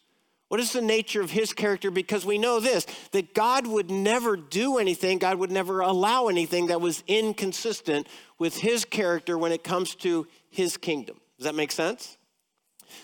What 0.49 0.61
is 0.61 0.73
the 0.73 0.81
nature 0.81 1.21
of 1.21 1.31
his 1.31 1.53
character? 1.53 1.91
Because 1.91 2.25
we 2.25 2.39
know 2.39 2.61
this 2.61 2.87
that 3.13 3.35
God 3.35 3.67
would 3.67 3.91
never 3.91 4.37
do 4.37 4.79
anything, 4.79 5.19
God 5.19 5.39
would 5.39 5.51
never 5.51 5.81
allow 5.81 6.29
anything 6.29 6.69
that 6.69 6.81
was 6.81 7.03
inconsistent 7.09 8.07
with 8.39 8.57
his 8.59 8.85
character 8.85 9.37
when 9.37 9.53
it 9.53 9.65
comes 9.65 9.95
to 9.97 10.27
his 10.49 10.77
kingdom. 10.77 11.21
Does 11.39 11.45
that 11.45 11.55
make 11.55 11.73
sense? 11.73 12.17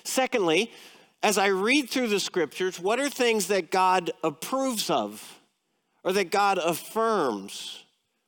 Secondly, 0.05 0.71
as 1.23 1.39
I 1.39 1.49
read 1.49 1.91
through 1.91 2.09
the 2.09 2.21
scriptures, 2.21 2.81
what 2.81 3.01
are 3.01 3.11
things 3.11 3.49
that 3.49 3.71
God 3.71 4.11
approves 4.23 4.91
of 4.91 5.41
or 6.05 6.13
that 6.13 6.31
God 6.31 6.59
affirms? 6.59 7.85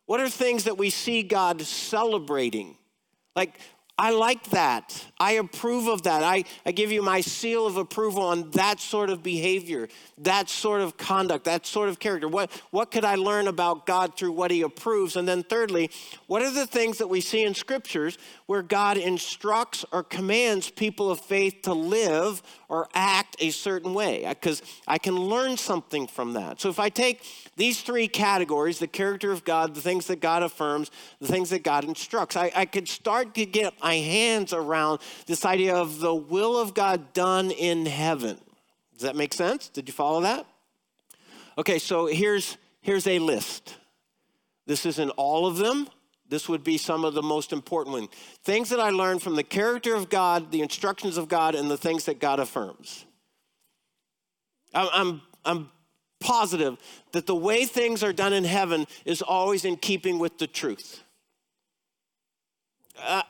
What 0.07 0.21
are 0.21 0.29
things 0.29 0.65
that 0.65 0.79
we 0.79 0.91
see 0.91 1.23
God 1.23 1.63
celebrating? 1.63 2.77
Like, 3.35 3.59
I 3.97 4.11
like 4.11 4.51
that. 4.51 5.05
I 5.21 5.33
approve 5.33 5.87
of 5.87 6.03
that. 6.03 6.25
I, 6.25 6.45
I 6.67 6.73
give 6.73 6.91
you 6.91 7.01
my 7.01 7.21
seal 7.21 7.65
of 7.65 7.77
approval 7.77 8.23
on 8.23 8.51
that 8.51 8.81
sort 8.81 9.09
of 9.09 9.23
behavior, 9.23 9.89
that 10.19 10.49
sort 10.49 10.81
of 10.81 10.97
conduct, 10.97 11.45
that 11.45 11.65
sort 11.65 11.89
of 11.89 12.01
character. 12.01 12.27
What, 12.27 12.51
what 12.71 12.91
could 12.91 13.05
I 13.05 13.15
learn 13.15 13.47
about 13.47 13.87
God 13.87 14.17
through 14.17 14.33
what 14.33 14.51
He 14.51 14.63
approves? 14.63 15.15
And 15.15 15.29
then, 15.29 15.45
thirdly, 15.45 15.93
what 16.27 16.43
are 16.43 16.51
the 16.51 16.67
things 16.67 16.99
that 16.99 17.07
we 17.07 17.21
see 17.21 17.45
in 17.45 17.55
scriptures 17.55 18.19
where 18.47 18.63
God 18.63 18.97
instructs 18.97 19.85
or 19.93 20.03
commands 20.03 20.71
people 20.71 21.09
of 21.09 21.21
faith 21.21 21.63
to 21.63 21.73
live 21.73 22.43
or 22.69 22.89
act 22.95 23.37
a 23.39 23.51
certain 23.51 23.95
way? 23.95 24.27
Because 24.29 24.61
I 24.89 24.99
can 24.99 25.15
learn 25.15 25.57
something 25.57 26.09
from 26.09 26.33
that. 26.33 26.61
So 26.61 26.69
if 26.69 26.81
I 26.81 26.89
take 26.89 27.23
these 27.57 27.83
three 27.83 28.09
categories 28.09 28.79
the 28.79 28.87
character 28.87 29.33
of 29.33 29.45
God, 29.45 29.75
the 29.75 29.81
things 29.81 30.07
that 30.09 30.21
God 30.21 30.43
affirms, 30.43 30.91
the 31.21 31.27
things 31.27 31.51
that 31.51 31.63
God 31.63 31.85
instructs. 31.85 32.37
I, 32.37 32.51
I 32.55 32.65
could 32.65 32.89
start 32.89 33.35
to 33.35 33.47
get 33.47 33.75
my 33.83 33.95
hands 33.95 34.53
around 34.53 35.01
this 35.27 35.45
idea 35.45 35.75
of 35.75 36.01
the 36.01 36.15
will 36.15 36.59
of 36.59 36.75
God 36.75 37.13
done 37.13 37.51
in 37.51 37.87
heaven. 37.87 38.39
Does 38.93 39.03
that 39.03 39.17
make 39.17 39.35
sense? 39.35 39.69
Did 39.69 39.89
you 39.89 39.93
follow 39.93 40.21
that? 40.23 40.47
Okay, 41.59 41.79
so 41.79 42.07
here's, 42.07 42.57
here's 42.81 43.07
a 43.07 43.19
list. 43.19 43.77
This 44.67 44.87
isn't 44.87 45.11
all 45.11 45.47
of 45.47 45.57
them. 45.57 45.89
This 46.29 46.49
would 46.49 46.65
be 46.65 46.79
some 46.79 47.05
of 47.05 47.15
the 47.15 47.23
most 47.23 47.53
important 47.53 47.93
ones. 47.93 48.09
Things 48.43 48.71
that 48.71 48.81
I 48.81 48.91
learned 48.91 49.23
from 49.23 49.37
the 49.37 49.43
character 49.43 49.95
of 49.95 50.09
God, 50.09 50.51
the 50.51 50.63
instructions 50.63 51.17
of 51.17 51.29
God, 51.29 51.55
and 51.55 51.71
the 51.71 51.77
things 51.77 52.07
that 52.07 52.19
God 52.19 52.41
affirms. 52.41 53.05
I'm, 54.73 55.23
I'm 55.45 55.71
positive 56.25 56.79
that 57.13 57.27
the 57.27 57.35
way 57.37 57.67
things 57.67 58.03
are 58.03 58.13
done 58.13 58.33
in 58.33 58.45
heaven 58.45 58.87
is 59.05 59.23
always 59.23 59.65
in 59.65 59.77
keeping 59.77 60.19
with 60.19 60.39
the 60.39 60.47
truth. 60.47 61.03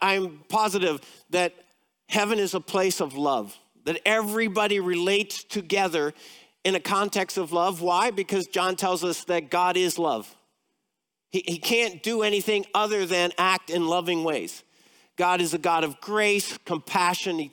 I'm 0.00 0.40
positive 0.48 1.00
that 1.30 1.52
heaven 2.08 2.38
is 2.38 2.54
a 2.54 2.60
place 2.60 3.00
of 3.00 3.14
love, 3.14 3.58
that 3.84 4.00
everybody 4.06 4.78
relates 4.78 5.42
together 5.42 6.14
in 6.62 6.74
a 6.74 6.80
context 6.80 7.36
of 7.36 7.52
love. 7.52 7.82
Why? 7.82 8.10
Because 8.10 8.46
John 8.46 8.76
tells 8.76 9.02
us 9.02 9.24
that 9.24 9.50
God 9.50 9.76
is 9.76 9.98
love. 9.98 10.34
He, 11.30 11.42
he 11.46 11.58
can't 11.58 12.02
do 12.02 12.22
anything 12.22 12.64
other 12.74 13.06
than 13.06 13.32
act 13.36 13.70
in 13.70 13.86
loving 13.88 14.22
ways. 14.22 14.62
God 15.16 15.40
is 15.40 15.52
a 15.52 15.58
God 15.58 15.82
of 15.82 16.00
grace, 16.00 16.58
compassion. 16.64 17.38
He 17.38 17.52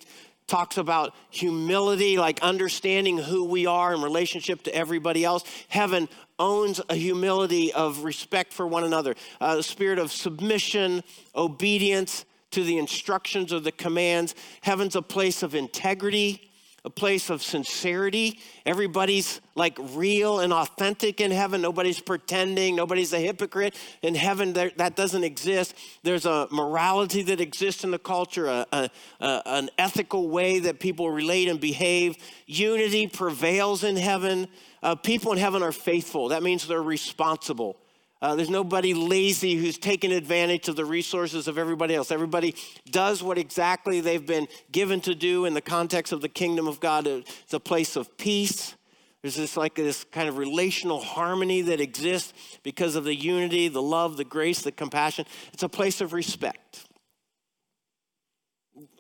talks 0.52 0.78
about 0.78 1.16
humility, 1.30 2.18
like 2.18 2.42
understanding 2.42 3.18
who 3.18 3.46
we 3.46 3.66
are 3.66 3.94
in 3.94 4.02
relationship 4.02 4.62
to 4.64 4.76
everybody 4.76 5.24
else. 5.24 5.46
Heaven 5.70 6.10
owns 6.38 6.82
a 6.90 6.96
humility 6.96 7.72
of 7.72 8.04
respect 8.04 8.52
for 8.52 8.68
one 8.68 8.84
another, 8.84 9.16
a 9.40 9.64
spirit 9.64 9.98
of 9.98 10.12
submission, 10.12 11.04
obedience 11.34 12.26
to 12.52 12.66
the 12.66 12.78
instructions 12.78 13.54
or 13.54 13.62
the 13.62 13.72
commands. 13.72 14.36
Heaven's 14.60 14.98
a 14.98 15.02
place 15.02 15.42
of 15.42 15.56
integrity 15.56 16.51
a 16.84 16.90
place 16.90 17.30
of 17.30 17.44
sincerity. 17.44 18.40
Everybody's 18.66 19.40
like 19.56 19.78
real 19.94 20.40
and 20.40 20.52
authentic 20.52 21.22
in 21.22 21.30
heaven. 21.30 21.62
Nobody's 21.62 22.00
pretending. 22.00 22.76
Nobody's 22.76 23.14
a 23.14 23.20
hypocrite. 23.20 23.76
In 24.02 24.16
heaven, 24.16 24.54
there, 24.54 24.72
that 24.78 24.96
doesn't 24.96 25.24
exist. 25.24 25.76
There's 26.04 26.26
a 26.26 26.48
morality 26.52 27.22
that 27.24 27.40
exists 27.40 27.84
in 27.84 27.92
the 27.92 28.00
culture, 28.00 28.48
a, 28.48 28.66
a, 28.72 28.90
a, 29.20 29.42
an 29.46 29.70
ethical 29.78 30.30
way 30.30 30.60
that 30.60 30.80
people 30.80 31.12
relate 31.12 31.48
and 31.48 31.60
behave. 31.60 32.18
Unity 32.48 33.08
prevails 33.08 33.84
in 33.84 33.96
heaven. 33.96 34.48
Uh, 34.82 34.96
people 34.96 35.32
in 35.32 35.38
heaven 35.38 35.62
are 35.62 35.72
faithful. 35.72 36.30
That 36.30 36.42
means 36.42 36.68
they're 36.68 36.82
responsible. 36.82 37.78
Uh, 38.22 38.36
there's 38.36 38.52
nobody 38.52 38.94
lazy 38.94 39.56
who's 39.56 39.80
taking 39.80 40.12
advantage 40.12 40.68
of 40.68 40.76
the 40.76 40.86
resources 40.86 41.48
of 41.48 41.58
everybody 41.58 41.96
else. 41.96 42.12
Everybody 42.12 42.56
does 42.92 43.24
what 43.24 43.40
exactly 43.40 44.00
they've 44.00 44.26
been 44.26 44.48
given 44.72 45.02
to 45.02 45.16
do 45.16 45.46
in 45.46 45.56
the 45.56 45.62
context 45.62 46.14
of 46.14 46.22
the 46.22 46.30
kingdom 46.30 46.68
of 46.68 46.80
God. 46.80 47.08
It's 47.08 47.54
a 47.54 47.60
place 47.60 47.96
of 47.96 48.16
peace. 48.18 48.76
There's 49.24 49.36
this 49.36 49.58
like 49.58 49.76
this 49.76 50.04
kind 50.04 50.30
of 50.30 50.38
relational 50.38 51.00
harmony 51.00 51.62
that 51.64 51.82
exists 51.82 52.34
because 52.64 52.96
of 52.96 53.06
the 53.06 53.16
unity, 53.16 53.68
the 53.68 53.82
love, 53.82 54.18
the 54.18 54.24
grace, 54.24 54.62
the 54.62 54.72
compassion. 54.72 55.26
It's 55.54 55.64
a 55.64 55.70
place 55.70 56.00
of 56.00 56.14
respect. 56.14 56.86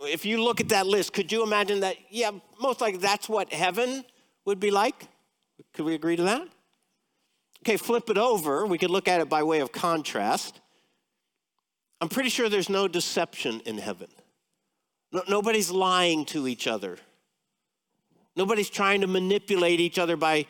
If 0.02 0.26
you 0.26 0.44
look 0.44 0.60
at 0.60 0.70
that 0.70 0.88
list, 0.88 1.14
could 1.14 1.32
you 1.32 1.44
imagine 1.44 1.82
that? 1.82 1.96
Yeah, 2.10 2.32
most 2.60 2.82
likely 2.82 3.00
that's 3.00 3.30
what 3.30 3.54
heaven 3.54 4.04
would 4.46 4.60
be 4.60 4.72
like. 4.72 5.08
Could 5.74 5.86
we 5.86 5.94
agree 5.94 6.16
to 6.16 6.24
that? 6.24 6.48
Okay, 7.64 7.78
flip 7.78 8.10
it 8.10 8.18
over. 8.18 8.66
We 8.66 8.78
could 8.78 8.90
look 8.90 9.08
at 9.08 9.22
it 9.22 9.30
by 9.30 9.44
way 9.44 9.60
of 9.60 9.72
contrast. 9.72 10.60
I'm 12.00 12.10
pretty 12.10 12.30
sure 12.30 12.50
there's 12.50 12.70
no 12.70 12.88
deception 12.88 13.62
in 13.66 13.78
heaven. 13.78 14.08
No, 15.12 15.22
nobody's 15.30 15.70
lying 15.70 16.26
to 16.26 16.48
each 16.48 16.66
other. 16.66 16.98
Nobody's 18.36 18.70
trying 18.70 19.02
to 19.02 19.08
manipulate 19.08 19.80
each 19.80 20.00
other 20.00 20.18
by, 20.18 20.48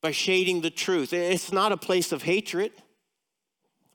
by 0.00 0.12
shading 0.12 0.62
the 0.62 0.70
truth. 0.70 1.12
It's 1.12 1.52
not 1.52 1.72
a 1.72 1.76
place 1.76 2.12
of 2.12 2.22
hatred. 2.22 2.72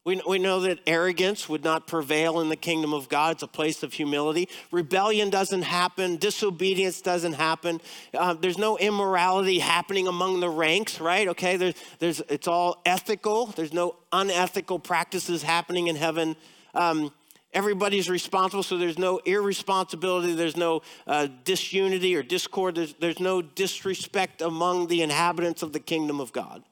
We, 0.06 0.22
we 0.28 0.38
know 0.38 0.60
that 0.60 0.80
arrogance 0.86 1.50
would 1.50 1.64
not 1.64 1.88
prevail 1.88 2.40
in 2.40 2.50
the 2.50 2.56
kingdom 2.56 2.94
of 2.94 3.10
God. 3.10 3.34
It's 3.34 3.44
a 3.44 3.48
place 3.48 3.82
of 3.82 3.92
humility. 3.92 4.48
Rebellion 4.72 5.32
doesn't 5.32 5.64
happen. 5.64 6.18
Disobedience 6.18 7.02
doesn't 7.02 7.34
happen. 7.34 7.82
Uh, 8.14 8.36
there's 8.36 8.60
no 8.60 8.78
immorality 8.78 9.58
happening 9.58 10.08
among 10.08 10.42
the 10.42 10.50
ranks, 10.50 11.02
right? 11.02 11.28
Okay, 11.30 11.58
there's, 11.58 11.74
there's, 11.98 12.22
it's 12.30 12.48
all 12.48 12.84
ethical. 12.86 13.48
There's 13.48 13.74
no 13.74 13.96
unethical 14.12 14.78
practices 14.78 15.42
happening 15.42 15.88
in 15.88 15.96
heaven. 15.96 16.36
Um, 16.76 17.12
everybody's 17.52 18.08
responsible, 18.08 18.62
so 18.62 18.78
there's 18.78 19.00
no 19.00 19.20
irresponsibility, 19.26 20.36
there's 20.36 20.58
no 20.58 20.84
uh, 21.08 21.30
disunity 21.46 22.16
or 22.16 22.22
discord, 22.22 22.76
there's, 22.76 22.94
there's 22.96 23.20
no 23.20 23.42
disrespect 23.42 24.42
among 24.44 24.88
the 24.88 25.02
inhabitants 25.02 25.64
of 25.64 25.74
the 25.74 25.80
kingdom 25.80 26.20
of 26.20 26.32
God. 26.32 26.64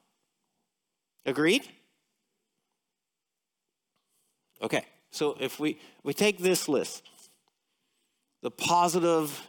Agreed? 1.26 1.66
Okay, 4.62 4.84
so 5.10 5.36
if 5.40 5.58
we, 5.60 5.78
we 6.02 6.14
take 6.14 6.38
this 6.38 6.68
list, 6.68 7.02
the 8.42 8.50
positive 8.50 9.46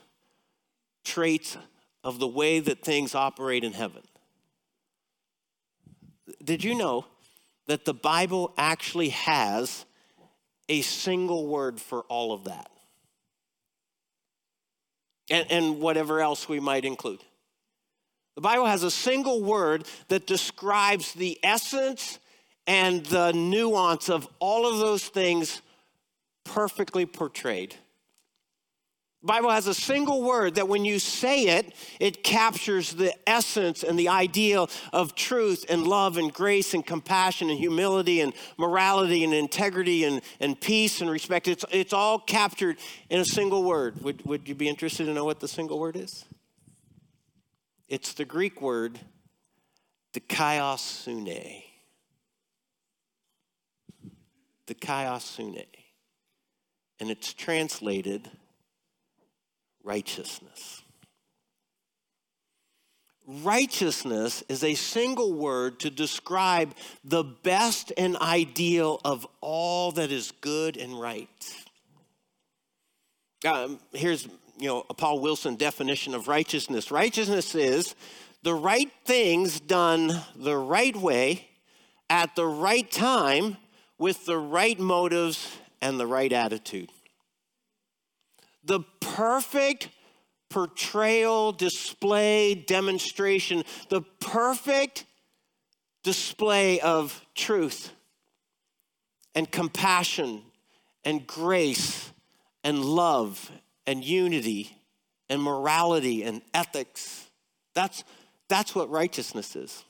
traits 1.04 1.58
of 2.04 2.20
the 2.20 2.28
way 2.28 2.60
that 2.60 2.82
things 2.82 3.16
operate 3.16 3.64
in 3.64 3.74
heaven. 3.74 4.02
Did 6.44 6.64
you 6.64 6.76
know 6.76 7.06
that 7.68 7.86
the 7.86 7.94
Bible 7.94 8.54
actually 8.58 9.10
has 9.10 9.86
a 10.70 10.82
single 10.82 11.48
word 11.48 11.80
for 11.80 12.02
all 12.04 12.34
of 12.34 12.46
that? 12.46 12.70
And, 15.30 15.48
and 15.50 15.80
whatever 15.80 16.22
else 16.22 16.48
we 16.48 16.60
might 16.60 16.86
include. 16.86 17.20
The 18.36 18.42
Bible 18.42 18.66
has 18.66 18.84
a 18.84 18.92
single 18.92 19.42
word 19.42 19.86
that 20.10 20.28
describes 20.28 21.14
the 21.14 21.40
essence 21.42 22.20
and 22.68 23.06
the 23.06 23.32
nuance 23.32 24.10
of 24.10 24.28
all 24.40 24.68
of 24.72 24.80
those 24.80 25.08
things 25.08 25.62
perfectly 26.44 27.06
portrayed. 27.06 27.76
The 29.22 29.28
Bible 29.28 29.50
has 29.50 29.66
a 29.66 29.74
single 29.74 30.22
word 30.22 30.56
that 30.56 30.68
when 30.68 30.86
you 30.86 31.00
say 31.00 31.58
it, 31.58 31.74
it 32.00 32.24
captures 32.24 32.94
the 32.94 33.12
essence 33.28 33.82
and 33.84 33.98
the 33.98 34.10
ideal 34.10 34.70
of 34.94 35.16
truth 35.16 35.66
and 35.68 35.88
love 35.88 36.18
and 36.18 36.32
grace 36.32 36.76
and 36.76 36.86
compassion 36.86 37.50
and 37.50 37.58
humility 37.58 38.22
and 38.22 38.34
morality 38.60 39.24
and 39.24 39.34
integrity 39.34 40.04
and, 40.04 40.22
and 40.40 40.62
peace 40.62 41.02
and 41.02 41.10
respect. 41.10 41.48
It's, 41.48 41.66
it's 41.72 41.92
all 41.92 42.20
captured 42.20 42.78
in 43.10 43.20
a 43.20 43.26
single 43.26 43.64
word. 43.64 44.00
Would, 44.04 44.24
would 44.28 44.48
you 44.48 44.54
be 44.54 44.70
interested 44.70 45.06
to 45.06 45.14
know 45.14 45.26
what 45.26 45.40
the 45.40 45.48
single 45.48 45.80
word 45.80 45.96
is? 45.96 46.26
It's 47.88 48.14
the 48.14 48.26
Greek 48.26 48.62
word, 48.62 49.00
dikaiosune 50.14 51.65
dikaiosune, 54.68 55.66
and 57.00 57.10
it's 57.10 57.34
translated 57.34 58.30
righteousness. 59.84 60.82
Righteousness 63.28 64.44
is 64.50 64.64
a 64.64 64.76
single 64.76 65.34
word 65.34 65.80
to 65.80 65.90
describe 65.90 66.76
the 67.04 67.24
best 67.24 67.92
and 67.98 68.16
ideal 68.18 69.02
of 69.04 69.26
all 69.42 69.92
that 69.94 70.12
is 70.12 70.32
good 70.42 70.78
and 70.78 71.00
right. 71.00 71.56
Um, 73.46 73.80
here's 73.94 74.28
you 74.58 74.68
know 74.68 74.86
a 74.90 74.94
Paul 74.94 75.20
Wilson 75.20 75.56
definition 75.56 76.14
of 76.14 76.28
righteousness. 76.28 76.92
Righteousness 76.92 77.56
is 77.56 77.96
the 78.44 78.54
right 78.54 78.92
things 79.06 79.60
done 79.60 80.22
the 80.36 80.56
right 80.56 80.96
way 80.96 81.48
at 82.10 82.36
the 82.36 82.46
right 82.46 82.90
time 82.90 83.58
with 83.98 84.26
the 84.26 84.38
right 84.38 84.80
motives 84.80 85.58
and 85.82 86.00
the 86.00 86.08
right 86.08 86.32
attitude. 86.32 86.90
The 88.64 88.82
perfect 89.00 89.90
portrayal, 90.50 91.52
display, 91.52 92.56
demonstration, 92.56 93.64
the 93.90 94.02
perfect 94.20 95.06
display 96.04 96.80
of 96.80 97.26
truth 97.36 97.92
and 99.34 99.52
compassion 99.52 100.42
and 101.04 101.28
grace 101.28 102.12
and 102.64 102.84
love 102.84 103.52
and 103.86 104.04
unity 104.04 104.78
and 105.30 105.42
morality 105.42 106.24
and 106.24 106.42
ethics. 106.54 107.28
That's, 107.74 108.04
that's 108.48 108.74
what 108.74 108.90
righteousness 108.90 109.56
is. 109.56 109.84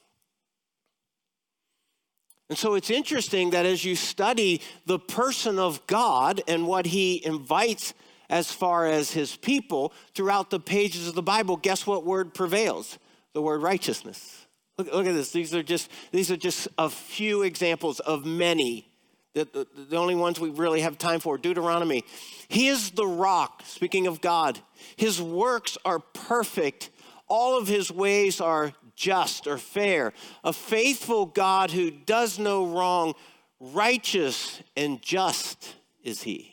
And 2.50 2.58
so 2.58 2.76
it's 2.76 2.90
interesting 2.90 3.52
that 3.52 3.66
as 3.66 3.84
you 3.84 3.96
study 3.96 4.62
the 4.86 5.00
person 5.00 5.58
of 5.58 5.86
God 5.88 6.42
and 6.48 6.68
what 6.68 6.86
he 6.86 7.26
invites 7.26 7.94
as 8.30 8.52
far 8.52 8.86
as 8.86 9.12
his 9.12 9.36
people 9.36 9.94
throughout 10.14 10.50
the 10.50 10.60
pages 10.60 11.08
of 11.08 11.16
the 11.16 11.24
Bible, 11.24 11.58
guess 11.58 11.88
what 11.88 12.06
word 12.06 12.34
prevails? 12.34 13.00
The 13.34 13.42
word 13.42 13.62
righteousness. 13.62 14.46
Look, 14.78 14.94
look 14.94 15.08
at 15.08 15.14
this. 15.14 15.32
These 15.32 15.56
are 15.56 15.64
just 15.64 15.90
these 16.12 16.32
are 16.32 16.38
just 16.38 16.68
a 16.78 16.90
few 16.90 17.44
examples 17.44 18.00
of 18.00 18.26
many. 18.26 18.90
The, 19.34 19.46
the, 19.52 19.68
the 19.90 19.98
only 19.98 20.16
ones 20.16 20.40
we 20.40 20.50
really 20.50 20.82
have 20.82 20.98
time 20.98 21.20
for. 21.20 21.38
Deuteronomy. 21.38 22.04
He 22.48 22.68
is 22.68 22.92
the 22.92 23.08
rock, 23.08 23.64
speaking 23.66 24.08
of 24.08 24.22
God. 24.22 24.60
His 24.96 25.22
works 25.22 25.78
are 25.84 26.00
perfect. 26.00 26.90
All 27.28 27.58
of 27.58 27.68
his 27.68 27.92
ways 27.92 28.40
are 28.40 28.74
just 28.96 29.48
or 29.48 29.58
fair, 29.58 30.14
a 30.44 30.54
faithful 30.54 31.26
God 31.26 31.72
who 31.72 31.92
does 31.92 32.40
no 32.40 32.66
wrong, 32.66 33.14
righteous 33.60 34.62
and 34.76 35.02
just 35.02 35.76
is 36.04 36.22
he. 36.22 36.52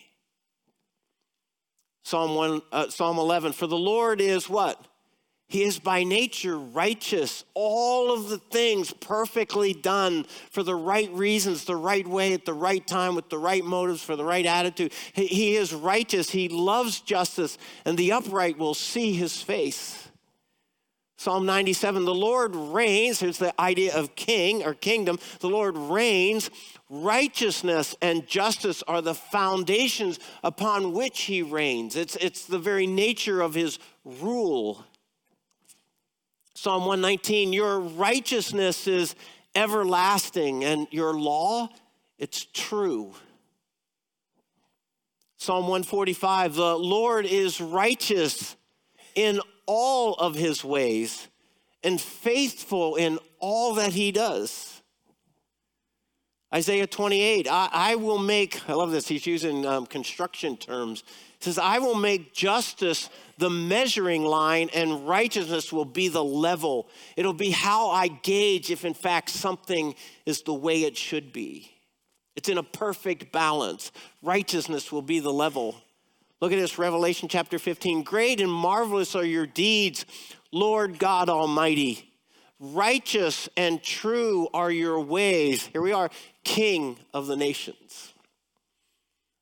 Psalm, 2.05 2.35
1, 2.35 2.63
uh, 2.73 2.89
Psalm 2.89 3.19
11, 3.19 3.53
for 3.53 3.67
the 3.67 3.79
Lord 3.79 4.21
is 4.21 4.49
what? 4.49 4.85
He 5.53 5.65
is 5.65 5.79
by 5.79 6.03
nature 6.03 6.59
righteous, 6.59 7.45
all 7.53 8.11
of 8.11 8.31
the 8.31 8.39
things 8.39 8.91
perfectly 8.91 9.75
done 9.75 10.25
for 10.51 10.63
the 10.63 10.75
right 10.75 11.13
reasons, 11.13 11.67
the 11.67 11.77
right 11.77 12.07
way, 12.07 12.33
at 12.33 12.47
the 12.47 12.55
right 12.55 12.85
time, 12.87 13.15
with 13.15 13.29
the 13.29 13.37
right 13.37 13.63
motives, 13.63 14.03
for 14.03 14.17
the 14.17 14.25
right 14.25 14.47
attitude. 14.47 14.95
He, 15.13 15.27
he 15.27 15.57
is 15.57 15.75
righteous, 15.75 16.31
he 16.31 16.49
loves 16.49 17.03
justice, 17.03 17.59
and 17.85 17.99
the 17.99 18.13
upright 18.13 18.57
will 18.57 18.73
see 18.73 19.13
his 19.13 19.43
face. 19.43 20.02
Psalm 21.23 21.47
97 21.47 22.05
the 22.05 22.13
Lord 22.13 22.57
reigns. 22.57 23.21
Here's 23.21 23.39
the 23.39 23.55
idea 23.61 23.95
of 23.95 24.17
king 24.17 24.65
or 24.65 24.75
kingdom. 24.75 25.21
The 25.39 25.49
Lord 25.49 25.77
reigns. 25.77 26.51
Righteousness 26.91 27.95
and 28.03 28.27
justice 28.27 28.83
are 28.89 29.01
the 29.01 29.15
foundations 29.15 30.19
upon 30.43 30.93
which 30.95 31.21
he 31.21 31.41
reigns. 31.41 31.95
It's, 31.95 32.17
it's 32.17 32.47
the 32.47 32.59
very 32.59 32.89
nature 32.89 33.41
of 33.41 33.55
his 33.55 33.79
rule. 34.05 34.85
Psalm 36.55 36.87
119 36.87 37.53
Your 37.53 37.79
righteousness 37.79 38.89
is 38.89 39.15
everlasting, 39.55 40.65
and 40.65 40.89
your 40.91 41.15
law, 41.15 41.69
it's 42.19 42.47
true. 42.53 43.13
Psalm 45.37 45.69
145 45.69 46.57
The 46.57 46.77
Lord 46.77 47.27
is 47.27 47.61
righteous 47.61 48.57
in 49.15 49.41
all 49.67 50.15
of 50.15 50.35
his 50.35 50.65
ways 50.65 51.29
and 51.83 52.01
faithful 52.01 52.97
in 52.97 53.19
all 53.39 53.75
that 53.75 53.93
he 53.93 54.13
does. 54.13 54.83
Isaiah 56.55 56.87
28, 56.87 57.49
I, 57.51 57.69
I 57.73 57.95
will 57.95 58.19
make, 58.19 58.69
I 58.69 58.75
love 58.75 58.91
this, 58.91 59.09
he's 59.09 59.27
using 59.27 59.65
um, 59.65 59.87
construction 59.87 60.59
terms. 60.59 61.03
He 61.39 61.45
says, 61.45 61.59
I 61.59 61.79
will 61.79 61.95
make 61.95 62.35
justice 62.35 63.09
the 63.39 63.49
measuring 63.49 64.25
line 64.25 64.69
and 64.75 65.09
righteousness 65.09 65.73
will 65.73 65.87
be 65.87 66.09
the 66.09 66.23
level. 66.23 66.89
It'll 67.17 67.33
be 67.33 67.51
how 67.51 67.91
I 67.91 68.09
gauge 68.09 68.71
if, 68.71 68.85
in 68.85 68.93
fact, 68.93 69.31
something 69.31 69.95
is 70.27 70.43
the 70.43 70.53
way 70.53 70.83
it 70.83 70.97
should 70.97 71.33
be. 71.33 71.73
It's 72.37 72.51
in 72.51 72.59
a 72.59 72.63
perfect 72.63 73.33
balance. 73.33 73.91
Righteousness 74.23 74.93
will 74.93 75.03
be 75.03 75.21
the 75.21 75.33
level. 75.33 75.77
Look 76.43 76.51
at 76.51 76.59
this, 76.59 76.77
Revelation 76.77 77.29
chapter 77.29 77.57
15. 77.57 78.03
Great 78.03 78.41
and 78.41 78.51
marvelous 78.51 79.15
are 79.15 79.25
your 79.25 79.47
deeds, 79.47 80.05
Lord 80.51 80.99
God 80.99 81.29
Almighty. 81.29 82.13
Righteous 82.59 83.49
and 83.57 83.81
true 83.81 84.49
are 84.53 84.69
your 84.69 84.99
ways. 84.99 85.67
Here 85.67 85.81
we 85.81 85.93
are, 85.93 86.11
King 86.43 86.99
of 87.15 87.29
the 87.29 87.37
nations. 87.37 88.13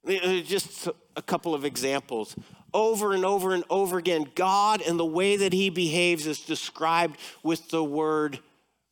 Uh, 0.06 0.40
just 0.40 0.90
a 1.16 1.22
couple 1.22 1.54
of 1.54 1.64
examples. 1.64 2.36
Over 2.74 3.14
and 3.14 3.24
over 3.24 3.54
and 3.54 3.64
over 3.70 3.96
again, 3.96 4.26
God 4.34 4.82
and 4.82 5.00
the 5.00 5.06
way 5.06 5.38
that 5.38 5.54
he 5.54 5.70
behaves 5.70 6.26
is 6.26 6.40
described 6.40 7.18
with 7.42 7.70
the 7.70 7.82
word 7.82 8.40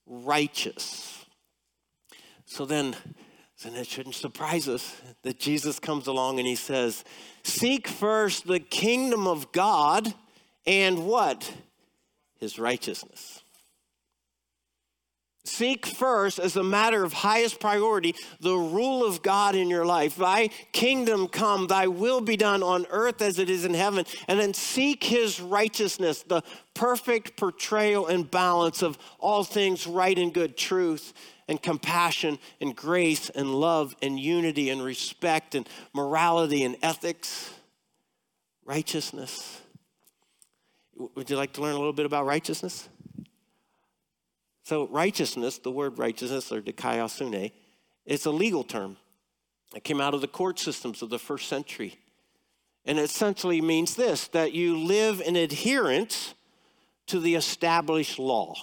righteous. 0.07 1.27
So 2.47 2.65
then, 2.65 2.97
then 3.63 3.75
it 3.75 3.87
shouldn't 3.87 4.15
surprise 4.15 4.67
us 4.67 4.97
that 5.25 5.39
Jesus 5.39 5.79
comes 5.79 6.07
along 6.07 6.39
and 6.39 6.49
he 6.49 6.55
says, 6.55 7.05
Seek 7.49 7.89
first 7.89 8.47
the 8.47 8.61
kingdom 8.61 9.27
of 9.27 9.53
God 9.53 10.13
and 10.67 11.07
what? 11.07 11.51
his 12.39 12.59
righteousness. 12.59 13.43
Seek 15.45 15.87
first, 15.87 16.39
as 16.39 16.57
a 16.57 16.63
matter 16.63 17.05
of 17.05 17.13
highest 17.13 17.59
priority, 17.59 18.15
the 18.39 18.55
rule 18.55 19.05
of 19.05 19.23
God 19.23 19.55
in 19.55 19.71
your 19.71 19.87
life. 19.87 20.17
Thy 20.17 20.49
kingdom 20.73 21.27
come, 21.27 21.67
thy 21.67 21.87
will 21.87 22.21
be 22.21 22.37
done 22.37 22.63
on 22.63 22.87
earth 22.91 23.23
as 23.23 23.39
it 23.39 23.49
is 23.49 23.65
in 23.65 23.73
heaven. 23.73 24.05
And 24.29 24.39
then 24.39 24.53
seek 24.53 25.03
his 25.03 25.41
righteousness, 25.41 26.23
the 26.23 26.43
perfect 26.75 27.37
portrayal 27.39 28.07
and 28.09 28.31
balance 28.31 28.83
of 28.83 28.99
all 29.19 29.43
things 29.43 29.87
right 29.87 30.19
and 30.19 30.35
good, 30.35 30.57
truth 30.57 31.15
and 31.49 31.61
compassion 31.63 32.39
and 32.61 32.77
grace 32.77 33.31
and 33.31 33.55
love 33.55 33.97
and 34.03 34.21
unity 34.21 34.71
and 34.71 34.83
respect 34.83 35.55
and 35.55 35.69
morality 35.95 36.63
and 36.63 36.77
ethics, 36.83 37.51
righteousness. 38.65 39.61
Would 40.95 41.31
you 41.31 41.37
like 41.37 41.55
to 41.55 41.63
learn 41.63 41.75
a 41.75 41.79
little 41.79 41.93
bit 41.93 42.07
about 42.07 42.27
righteousness? 42.27 42.89
So, 44.65 44.87
righteousness, 44.89 45.59
the 45.59 45.71
word 45.71 45.99
righteousness 45.99 46.53
or 46.53 46.61
dikaiosune, 46.61 47.53
it's 48.05 48.27
a 48.27 48.31
legal 48.31 48.65
term. 48.65 48.99
It 49.75 49.85
came 49.85 50.01
out 50.01 50.13
of 50.13 50.21
the 50.21 50.29
court 50.29 50.59
systems 50.59 51.01
of 51.01 51.09
the 51.09 51.19
first 51.19 51.49
century. 51.49 51.99
And 52.85 52.99
it 52.99 53.03
essentially 53.03 53.61
means 53.61 53.97
this 53.97 54.29
that 54.29 54.53
you 54.53 54.77
live 54.77 55.21
in 55.21 55.37
adherence 55.37 56.35
to 57.07 57.21
the 57.21 57.35
established 57.35 58.19
law. 58.19 58.55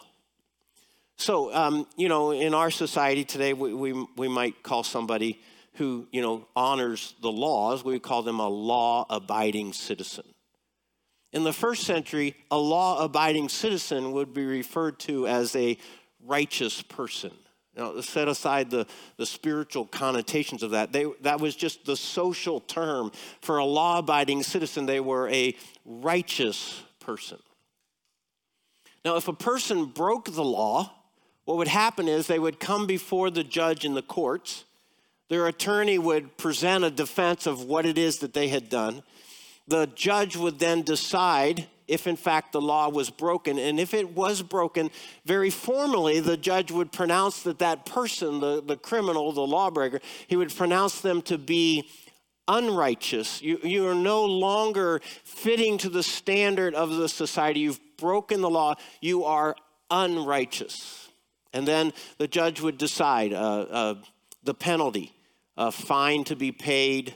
So, 1.17 1.53
um, 1.53 1.87
you 1.95 2.09
know, 2.09 2.31
in 2.31 2.53
our 2.53 2.69
society 2.69 3.23
today, 3.23 3.53
we, 3.53 3.73
we, 3.73 4.07
we 4.17 4.27
might 4.27 4.63
call 4.63 4.83
somebody 4.83 5.39
who, 5.75 6.07
you 6.11 6.21
know, 6.21 6.47
honors 6.55 7.15
the 7.21 7.31
laws, 7.31 7.83
we 7.83 7.99
call 7.99 8.23
them 8.23 8.39
a 8.39 8.47
law 8.47 9.05
abiding 9.09 9.73
citizen. 9.73 10.25
In 11.33 11.43
the 11.43 11.53
first 11.53 11.83
century, 11.83 12.35
a 12.49 12.57
law 12.57 13.03
abiding 13.03 13.49
citizen 13.49 14.13
would 14.13 14.33
be 14.33 14.45
referred 14.45 14.99
to 14.99 15.27
as 15.27 15.55
a 15.55 15.77
righteous 16.25 16.81
person. 16.81 17.31
Now, 17.75 17.99
set 17.99 18.29
aside 18.29 18.69
the, 18.69 18.87
the 19.17 19.25
spiritual 19.25 19.85
connotations 19.85 20.63
of 20.63 20.71
that. 20.71 20.93
They, 20.93 21.07
that 21.21 21.41
was 21.41 21.57
just 21.57 21.85
the 21.85 21.97
social 21.97 22.61
term 22.61 23.11
for 23.41 23.57
a 23.57 23.65
law 23.65 23.99
abiding 23.99 24.43
citizen. 24.43 24.85
They 24.85 25.01
were 25.01 25.27
a 25.29 25.55
righteous 25.83 26.81
person. 27.01 27.39
Now, 29.03 29.17
if 29.17 29.27
a 29.27 29.33
person 29.33 29.85
broke 29.85 30.31
the 30.31 30.43
law, 30.43 30.91
what 31.45 31.57
would 31.57 31.67
happen 31.67 32.07
is 32.07 32.27
they 32.27 32.39
would 32.39 32.59
come 32.59 32.85
before 32.85 33.29
the 33.29 33.43
judge 33.43 33.85
in 33.85 33.93
the 33.93 34.01
courts. 34.01 34.65
Their 35.29 35.47
attorney 35.47 35.97
would 35.97 36.37
present 36.37 36.83
a 36.83 36.91
defense 36.91 37.47
of 37.47 37.63
what 37.63 37.85
it 37.85 37.97
is 37.97 38.19
that 38.19 38.33
they 38.33 38.49
had 38.49 38.69
done 38.69 39.03
the 39.67 39.87
judge 39.95 40.35
would 40.35 40.59
then 40.59 40.83
decide 40.83 41.67
if 41.87 42.07
in 42.07 42.15
fact 42.15 42.51
the 42.51 42.61
law 42.61 42.89
was 42.89 43.09
broken. 43.09 43.59
And 43.59 43.79
if 43.79 43.93
it 43.93 44.15
was 44.15 44.41
broken, 44.41 44.89
very 45.25 45.49
formally, 45.49 46.19
the 46.19 46.37
judge 46.37 46.71
would 46.71 46.91
pronounce 46.91 47.43
that 47.43 47.59
that 47.59 47.85
person, 47.85 48.39
the, 48.39 48.61
the 48.61 48.77
criminal, 48.77 49.31
the 49.31 49.41
lawbreaker, 49.41 49.99
he 50.27 50.35
would 50.35 50.55
pronounce 50.55 51.01
them 51.01 51.21
to 51.23 51.37
be 51.37 51.87
unrighteous. 52.47 53.41
You, 53.41 53.59
you 53.63 53.87
are 53.87 53.95
no 53.95 54.25
longer 54.25 55.01
fitting 55.23 55.77
to 55.79 55.89
the 55.89 56.03
standard 56.03 56.73
of 56.75 56.91
the 56.91 57.09
society. 57.09 57.61
You've 57.61 57.79
broken 57.97 58.41
the 58.41 58.49
law. 58.49 58.75
You 59.01 59.25
are 59.25 59.55
unrighteous. 59.89 61.04
And 61.55 61.65
then 61.65 61.93
the 62.17 62.27
judge 62.27 62.59
would 62.59 62.77
decide 62.77 63.31
uh, 63.31 63.37
uh, 63.37 63.95
the 64.43 64.53
penalty, 64.53 65.13
a 65.55 65.71
fine 65.71 66.25
to 66.25 66.35
be 66.35 66.51
paid, 66.51 67.15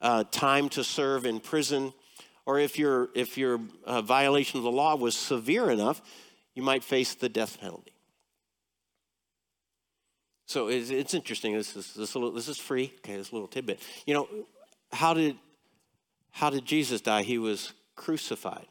uh, 0.00 0.22
time 0.30 0.68
to 0.70 0.84
serve 0.84 1.26
in 1.26 1.40
prison, 1.40 1.92
or 2.46 2.60
if 2.60 2.78
your 2.78 3.08
if 3.14 3.36
your 3.36 3.58
uh, 3.84 4.00
violation 4.00 4.58
of 4.58 4.64
the 4.64 4.70
law 4.70 4.94
was 4.94 5.16
severe 5.16 5.68
enough, 5.68 6.00
you 6.54 6.62
might 6.62 6.84
face 6.84 7.14
the 7.14 7.28
death 7.28 7.60
penalty. 7.60 7.92
So 10.46 10.68
it's, 10.68 10.90
it's 10.90 11.12
interesting. 11.12 11.54
This 11.54 11.74
is 11.74 11.92
this, 11.94 12.14
little, 12.14 12.30
this 12.30 12.46
is 12.46 12.58
free. 12.58 12.92
Okay, 12.98 13.16
this 13.16 13.32
little 13.32 13.48
tidbit. 13.48 13.80
You 14.06 14.14
know, 14.14 14.28
how 14.92 15.12
did 15.12 15.36
how 16.30 16.50
did 16.50 16.64
Jesus 16.64 17.00
die? 17.00 17.22
He 17.24 17.38
was 17.38 17.72
crucified. 17.96 18.68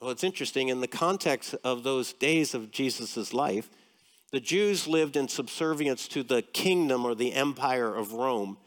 Well, 0.00 0.10
it's 0.10 0.24
interesting 0.24 0.68
in 0.68 0.80
the 0.80 0.88
context 0.88 1.54
of 1.64 1.82
those 1.82 2.12
days 2.12 2.54
of 2.54 2.70
Jesus' 2.70 3.32
life, 3.32 3.70
the 4.30 4.40
Jews 4.40 4.86
lived 4.86 5.16
in 5.16 5.28
subservience 5.28 6.06
to 6.08 6.22
the 6.22 6.42
kingdom 6.42 7.04
or 7.04 7.14
the 7.14 7.32
empire 7.32 7.94
of 7.94 8.12
Rome. 8.12 8.58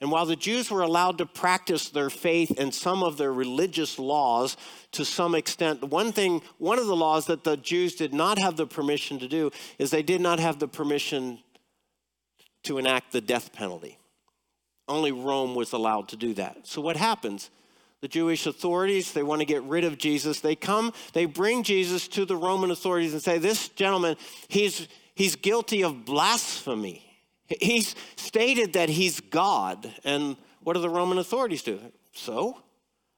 And 0.00 0.10
while 0.10 0.26
the 0.26 0.36
Jews 0.36 0.70
were 0.70 0.82
allowed 0.82 1.16
to 1.18 1.26
practice 1.26 1.88
their 1.88 2.10
faith 2.10 2.58
and 2.58 2.74
some 2.74 3.02
of 3.02 3.16
their 3.16 3.32
religious 3.32 3.98
laws 3.98 4.58
to 4.92 5.04
some 5.04 5.34
extent, 5.34 5.82
one 5.84 6.12
thing, 6.12 6.42
one 6.58 6.78
of 6.78 6.86
the 6.86 6.96
laws 6.96 7.26
that 7.26 7.44
the 7.44 7.56
Jews 7.56 7.94
did 7.94 8.12
not 8.12 8.38
have 8.38 8.56
the 8.56 8.66
permission 8.66 9.18
to 9.20 9.28
do 9.28 9.50
is 9.78 9.90
they 9.90 10.02
did 10.02 10.20
not 10.20 10.40
have 10.40 10.58
the 10.58 10.68
permission 10.68 11.38
to 12.64 12.76
enact 12.76 13.12
the 13.12 13.22
death 13.22 13.52
penalty. 13.52 13.98
Only 14.86 15.12
Rome 15.12 15.54
was 15.54 15.72
allowed 15.72 16.08
to 16.08 16.16
do 16.16 16.34
that. 16.34 16.66
So 16.66 16.82
what 16.82 16.96
happens? 16.96 17.48
The 18.04 18.08
Jewish 18.08 18.46
authorities, 18.46 19.12
they 19.12 19.22
want 19.22 19.40
to 19.40 19.46
get 19.46 19.62
rid 19.62 19.82
of 19.82 19.96
Jesus. 19.96 20.40
They 20.40 20.56
come, 20.56 20.92
they 21.14 21.24
bring 21.24 21.62
Jesus 21.62 22.06
to 22.08 22.26
the 22.26 22.36
Roman 22.36 22.70
authorities 22.70 23.14
and 23.14 23.22
say, 23.22 23.38
This 23.38 23.70
gentleman, 23.70 24.16
he's, 24.48 24.88
he's 25.14 25.36
guilty 25.36 25.82
of 25.82 26.04
blasphemy. 26.04 27.02
He's 27.46 27.94
stated 28.16 28.74
that 28.74 28.90
he's 28.90 29.20
God. 29.20 29.90
And 30.04 30.36
what 30.62 30.74
do 30.74 30.82
the 30.82 30.90
Roman 30.90 31.16
authorities 31.16 31.62
do? 31.62 31.80
So? 32.12 32.60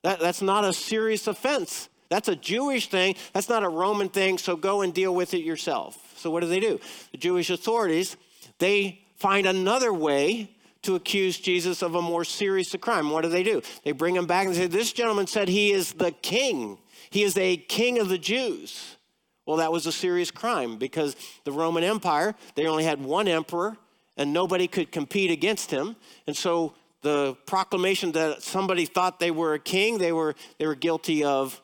That, 0.04 0.20
that's 0.20 0.40
not 0.40 0.64
a 0.64 0.72
serious 0.72 1.26
offense. 1.26 1.88
That's 2.08 2.28
a 2.28 2.36
Jewish 2.36 2.88
thing. 2.88 3.16
That's 3.32 3.48
not 3.48 3.64
a 3.64 3.68
Roman 3.68 4.08
thing. 4.08 4.38
So 4.38 4.54
go 4.54 4.82
and 4.82 4.94
deal 4.94 5.12
with 5.12 5.34
it 5.34 5.42
yourself. 5.42 6.14
So 6.16 6.30
what 6.30 6.42
do 6.42 6.46
they 6.46 6.60
do? 6.60 6.78
The 7.10 7.18
Jewish 7.18 7.50
authorities, 7.50 8.16
they 8.60 9.00
find 9.16 9.48
another 9.48 9.92
way 9.92 10.55
to 10.86 10.94
accuse 10.94 11.38
Jesus 11.38 11.82
of 11.82 11.94
a 11.94 12.02
more 12.02 12.24
serious 12.24 12.74
crime. 12.80 13.10
What 13.10 13.22
do 13.22 13.28
they 13.28 13.42
do? 13.42 13.62
They 13.84 13.92
bring 13.92 14.16
him 14.16 14.26
back 14.26 14.46
and 14.46 14.56
say, 14.56 14.66
This 14.66 14.92
gentleman 14.92 15.26
said 15.26 15.48
he 15.48 15.72
is 15.72 15.92
the 15.92 16.10
king. 16.10 16.78
He 17.10 17.22
is 17.22 17.36
a 17.36 17.56
king 17.56 17.98
of 17.98 18.08
the 18.08 18.18
Jews. 18.18 18.96
Well, 19.44 19.58
that 19.58 19.70
was 19.70 19.86
a 19.86 19.92
serious 19.92 20.30
crime 20.30 20.76
because 20.76 21.14
the 21.44 21.52
Roman 21.52 21.84
Empire, 21.84 22.34
they 22.56 22.66
only 22.66 22.84
had 22.84 23.04
one 23.04 23.28
emperor 23.28 23.76
and 24.16 24.32
nobody 24.32 24.66
could 24.66 24.90
compete 24.90 25.30
against 25.30 25.70
him. 25.70 25.94
And 26.26 26.36
so 26.36 26.74
the 27.02 27.36
proclamation 27.46 28.12
that 28.12 28.42
somebody 28.42 28.86
thought 28.86 29.20
they 29.20 29.30
were 29.30 29.54
a 29.54 29.58
king, 29.60 29.98
they 29.98 30.12
were, 30.12 30.34
they 30.58 30.66
were 30.66 30.74
guilty 30.74 31.22
of 31.22 31.60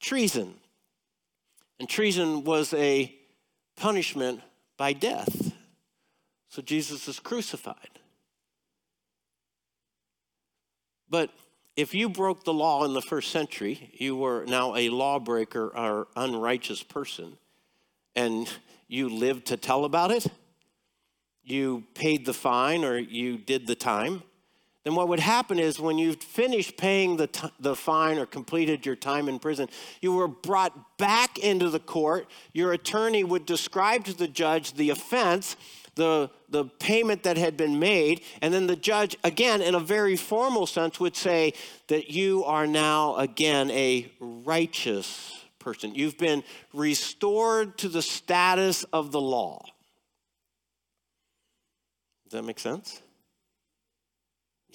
treason. 0.00 0.54
And 1.80 1.88
treason 1.88 2.44
was 2.44 2.74
a 2.74 3.14
punishment 3.76 4.40
by 4.76 4.92
death. 4.92 5.52
So 6.48 6.60
Jesus 6.60 7.08
is 7.08 7.18
crucified. 7.18 7.91
But 11.12 11.30
if 11.76 11.92
you 11.94 12.08
broke 12.08 12.44
the 12.44 12.54
law 12.54 12.84
in 12.84 12.94
the 12.94 13.02
first 13.02 13.30
century, 13.30 13.90
you 13.92 14.16
were 14.16 14.46
now 14.46 14.74
a 14.74 14.88
lawbreaker 14.88 15.68
or 15.76 16.08
unrighteous 16.16 16.82
person, 16.82 17.36
and 18.16 18.50
you 18.88 19.10
lived 19.10 19.46
to 19.48 19.58
tell 19.58 19.84
about 19.84 20.10
it, 20.10 20.26
you 21.44 21.84
paid 21.92 22.24
the 22.24 22.32
fine 22.32 22.82
or 22.82 22.96
you 22.96 23.36
did 23.36 23.66
the 23.66 23.74
time, 23.74 24.22
then 24.84 24.94
what 24.94 25.08
would 25.08 25.20
happen 25.20 25.58
is 25.58 25.78
when 25.78 25.98
you 25.98 26.14
finished 26.14 26.76
paying 26.76 27.16
the, 27.16 27.28
t- 27.28 27.52
the 27.60 27.76
fine 27.76 28.18
or 28.18 28.26
completed 28.26 28.84
your 28.84 28.96
time 28.96 29.28
in 29.28 29.38
prison, 29.38 29.68
you 30.00 30.12
were 30.12 30.26
brought 30.26 30.98
back 30.98 31.38
into 31.38 31.70
the 31.70 31.78
court. 31.78 32.26
Your 32.52 32.72
attorney 32.72 33.22
would 33.22 33.46
describe 33.46 34.04
to 34.06 34.16
the 34.16 34.26
judge 34.26 34.72
the 34.74 34.90
offense, 34.90 35.56
the, 35.94 36.30
the 36.48 36.64
payment 36.64 37.24
that 37.24 37.36
had 37.36 37.56
been 37.56 37.78
made, 37.78 38.22
and 38.40 38.52
then 38.52 38.66
the 38.66 38.76
judge, 38.76 39.16
again, 39.24 39.60
in 39.60 39.74
a 39.74 39.80
very 39.80 40.16
formal 40.16 40.66
sense, 40.66 40.98
would 40.98 41.16
say 41.16 41.52
that 41.88 42.10
you 42.10 42.44
are 42.44 42.66
now 42.66 43.16
again 43.16 43.70
a 43.70 44.10
righteous 44.20 45.44
person. 45.58 45.94
You've 45.94 46.18
been 46.18 46.42
restored 46.72 47.78
to 47.78 47.88
the 47.88 48.02
status 48.02 48.84
of 48.84 49.12
the 49.12 49.20
law. 49.20 49.64
Does 52.24 52.32
that 52.32 52.42
make 52.42 52.58
sense? 52.58 53.02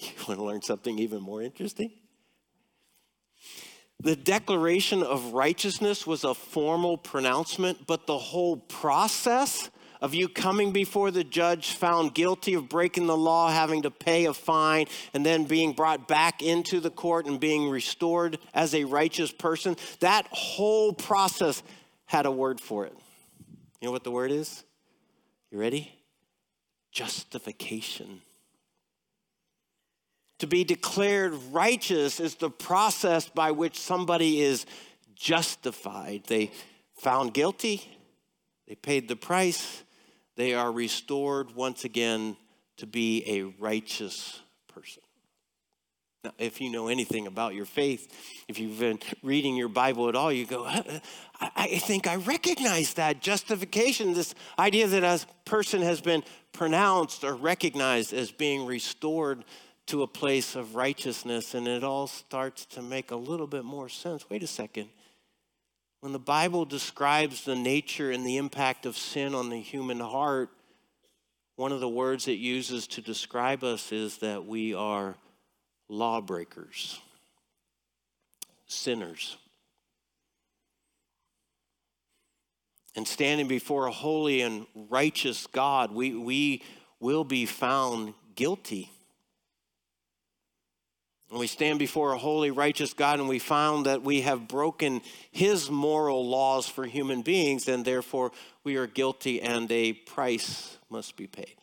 You 0.00 0.12
want 0.28 0.38
to 0.38 0.44
learn 0.44 0.62
something 0.62 0.96
even 1.00 1.20
more 1.20 1.42
interesting? 1.42 1.90
The 4.00 4.14
declaration 4.14 5.02
of 5.02 5.32
righteousness 5.32 6.06
was 6.06 6.22
a 6.22 6.34
formal 6.34 6.96
pronouncement, 6.96 7.84
but 7.84 8.06
the 8.06 8.16
whole 8.16 8.58
process 8.58 9.70
of 10.00 10.14
you 10.14 10.28
coming 10.28 10.72
before 10.72 11.10
the 11.10 11.24
judge 11.24 11.72
found 11.72 12.14
guilty 12.14 12.54
of 12.54 12.68
breaking 12.68 13.06
the 13.06 13.16
law, 13.16 13.50
having 13.50 13.82
to 13.82 13.90
pay 13.90 14.26
a 14.26 14.34
fine, 14.34 14.86
and 15.12 15.24
then 15.24 15.44
being 15.44 15.72
brought 15.72 16.08
back 16.08 16.42
into 16.42 16.80
the 16.80 16.90
court 16.90 17.26
and 17.26 17.40
being 17.40 17.68
restored 17.70 18.38
as 18.54 18.74
a 18.74 18.84
righteous 18.84 19.32
person, 19.32 19.76
that 20.00 20.26
whole 20.30 20.92
process 20.92 21.62
had 22.06 22.26
a 22.26 22.30
word 22.30 22.60
for 22.60 22.86
it. 22.86 22.94
You 23.80 23.88
know 23.88 23.92
what 23.92 24.04
the 24.04 24.10
word 24.10 24.30
is? 24.30 24.64
You 25.50 25.58
ready? 25.58 25.94
justification. 26.98 28.20
To 30.40 30.46
be 30.46 30.64
declared 30.64 31.34
righteous 31.52 32.20
is 32.20 32.36
the 32.36 32.50
process 32.50 33.28
by 33.28 33.50
which 33.50 33.78
somebody 33.78 34.40
is 34.40 34.66
justified. 35.14 36.24
They 36.26 36.52
found 37.00 37.34
guilty, 37.34 37.88
they 38.66 38.74
paid 38.74 39.08
the 39.08 39.16
price, 39.16 39.82
they 40.38 40.54
are 40.54 40.70
restored 40.70 41.54
once 41.56 41.84
again 41.84 42.36
to 42.76 42.86
be 42.86 43.24
a 43.26 43.42
righteous 43.60 44.40
person. 44.72 45.02
Now, 46.22 46.30
if 46.38 46.60
you 46.60 46.70
know 46.70 46.86
anything 46.86 47.26
about 47.26 47.54
your 47.54 47.64
faith, 47.64 48.08
if 48.46 48.56
you've 48.60 48.78
been 48.78 49.00
reading 49.24 49.56
your 49.56 49.68
Bible 49.68 50.08
at 50.08 50.14
all, 50.14 50.32
you 50.32 50.46
go, 50.46 50.64
I, 51.40 51.80
think 51.82 52.06
I 52.06 52.16
recognize 52.16 52.94
that 52.94 53.20
justification, 53.20 54.14
this 54.14 54.36
idea 54.60 54.86
that 54.86 55.02
a 55.02 55.26
person 55.44 55.82
has 55.82 56.00
been 56.00 56.22
pronounced 56.52 57.24
or 57.24 57.34
recognized 57.34 58.12
as 58.12 58.30
being 58.30 58.64
restored 58.64 59.44
to 59.86 60.04
a 60.04 60.06
place 60.06 60.54
of 60.54 60.76
righteousness, 60.76 61.54
and 61.54 61.66
it 61.66 61.82
all 61.82 62.06
starts 62.06 62.64
to 62.66 62.82
make 62.82 63.10
a 63.10 63.16
little 63.16 63.48
bit 63.48 63.64
more 63.64 63.88
sense. 63.88 64.30
Wait 64.30 64.44
a 64.44 64.46
second. 64.46 64.88
When 66.00 66.12
the 66.12 66.18
Bible 66.18 66.64
describes 66.64 67.44
the 67.44 67.56
nature 67.56 68.12
and 68.12 68.24
the 68.24 68.36
impact 68.36 68.86
of 68.86 68.96
sin 68.96 69.34
on 69.34 69.50
the 69.50 69.60
human 69.60 69.98
heart, 69.98 70.50
one 71.56 71.72
of 71.72 71.80
the 71.80 71.88
words 71.88 72.28
it 72.28 72.38
uses 72.38 72.86
to 72.88 73.00
describe 73.00 73.64
us 73.64 73.90
is 73.90 74.18
that 74.18 74.46
we 74.46 74.74
are 74.74 75.16
lawbreakers, 75.88 77.00
sinners. 78.68 79.36
And 82.94 83.06
standing 83.06 83.48
before 83.48 83.86
a 83.86 83.92
holy 83.92 84.42
and 84.42 84.66
righteous 84.88 85.48
God, 85.48 85.92
we, 85.92 86.14
we 86.14 86.62
will 87.00 87.24
be 87.24 87.44
found 87.44 88.14
guilty. 88.36 88.90
And 91.30 91.38
we 91.38 91.46
stand 91.46 91.78
before 91.78 92.12
a 92.12 92.18
holy, 92.18 92.50
righteous 92.50 92.94
God, 92.94 93.20
and 93.20 93.28
we 93.28 93.38
found 93.38 93.86
that 93.86 94.02
we 94.02 94.22
have 94.22 94.48
broken 94.48 95.02
his 95.30 95.70
moral 95.70 96.26
laws 96.26 96.66
for 96.66 96.86
human 96.86 97.20
beings, 97.20 97.68
and 97.68 97.84
therefore 97.84 98.32
we 98.64 98.76
are 98.76 98.86
guilty, 98.86 99.42
and 99.42 99.70
a 99.70 99.92
price 99.92 100.78
must 100.88 101.16
be 101.16 101.26
paid. 101.26 101.54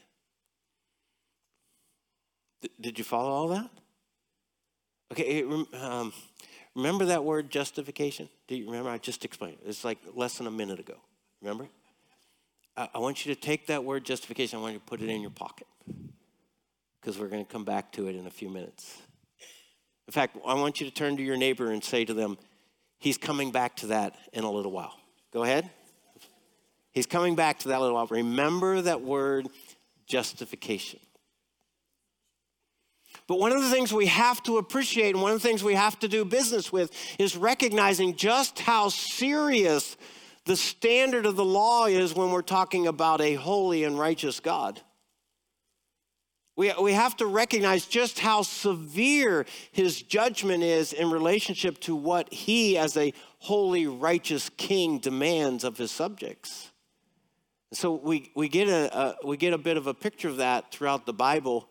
did 2.80 2.98
you 2.98 3.04
follow 3.04 3.30
all 3.30 3.48
that? 3.50 3.70
Okay, 5.12 5.44
um, 5.44 6.14
remember 6.76 7.06
that 7.06 7.24
word 7.24 7.50
justification? 7.50 8.30
Do 8.48 8.56
you 8.56 8.66
remember? 8.66 8.90
I 8.90 8.98
just 8.98 9.26
explained 9.26 9.58
it. 9.64 9.70
It's 9.70 9.84
like 9.84 10.00
less 10.14 10.38
than 10.38 10.48
a 10.48 10.52
minute 10.52 10.80
ago. 10.80 10.96
Remember? 11.42 11.68
I, 12.78 12.90
I 12.96 13.00
want 13.00 13.26
you 13.26 13.34
to 13.34 13.40
take 13.40 13.68
that 13.68 13.84
word 13.84 14.06
justification, 14.06 14.60
I 14.60 14.62
want 14.62 14.74
you 14.74 14.80
to 14.80 14.86
put 14.86 15.02
it 15.02 15.10
in 15.10 15.22
your 15.22 15.32
pocket 15.32 15.68
because 17.00 17.20
we're 17.20 17.28
going 17.28 17.46
to 17.46 17.52
come 17.52 17.64
back 17.64 17.92
to 17.94 18.08
it 18.08 18.16
in 18.16 18.26
a 18.28 18.32
few 18.32 18.50
minutes. 18.50 19.00
In 20.08 20.12
fact, 20.12 20.38
I 20.46 20.54
want 20.54 20.80
you 20.80 20.88
to 20.88 20.94
turn 20.94 21.18
to 21.18 21.24
your 21.24 21.38
neighbor 21.38 21.72
and 21.72 21.84
say 21.84 22.06
to 22.06 22.14
them, 22.14 22.38
He's 22.98 23.18
coming 23.18 23.52
back 23.52 23.76
to 23.78 23.88
that 23.88 24.16
in 24.34 24.44
a 24.44 24.52
little 24.52 24.72
while. 24.72 24.98
Go 25.32 25.44
ahead. 25.44 25.70
He's 26.92 27.06
coming 27.06 27.36
back 27.36 27.60
to 27.60 27.68
that 27.70 27.82
little 27.82 27.96
while. 27.96 28.08
Remember 28.08 28.82
that 28.82 29.02
word 29.02 29.48
justification. 30.08 31.00
But 33.28 33.40
one 33.40 33.52
of 33.52 33.62
the 33.62 33.70
things 33.70 33.92
we 33.92 34.06
have 34.06 34.42
to 34.44 34.58
appreciate 34.58 35.14
and 35.14 35.22
one 35.22 35.32
of 35.32 35.42
the 35.42 35.48
things 35.48 35.64
we 35.64 35.74
have 35.74 36.00
to 36.00 36.08
do 36.08 36.24
business 36.24 36.72
with 36.72 36.92
is 37.20 37.36
recognizing 37.36 38.16
just 38.16 38.60
how 38.60 38.90
serious 38.90 39.98
the 40.46 40.56
standard 40.56 41.26
of 41.26 41.36
the 41.36 41.46
law 41.46 41.88
is 41.88 42.14
when 42.14 42.30
we're 42.30 42.44
talking 42.44 42.88
about 42.88 43.20
a 43.20 43.34
holy 43.34 43.84
and 43.84 43.98
righteous 43.98 44.40
God. 44.40 44.80
We, 46.56 46.72
we 46.82 46.94
have 46.94 47.18
to 47.18 47.26
recognize 47.26 47.86
just 47.86 48.20
how 48.20 48.42
severe 48.42 49.46
his 49.72 50.02
judgment 50.02 50.64
is 50.64 50.94
in 50.94 51.12
relationship 51.12 51.80
to 51.82 51.96
what 51.96 52.32
he, 52.34 52.78
as 52.78 52.96
a 52.96 53.14
holy, 53.40 53.88
righteous 53.88 54.50
king, 54.56 55.00
demands 55.00 55.64
of 55.64 55.78
his 55.78 55.92
subjects. 55.92 56.72
So 57.74 57.94
we, 57.94 58.32
we, 58.36 58.48
get 58.48 58.70
a, 58.70 58.98
a, 58.98 59.16
we 59.26 59.36
get 59.36 59.54
a 59.54 59.58
bit 59.58 59.76
of 59.76 59.88
a 59.88 59.94
picture 59.94 60.30
of 60.30 60.38
that 60.38 60.72
throughout 60.72 61.06
the 61.06 61.14
Bible 61.14 61.68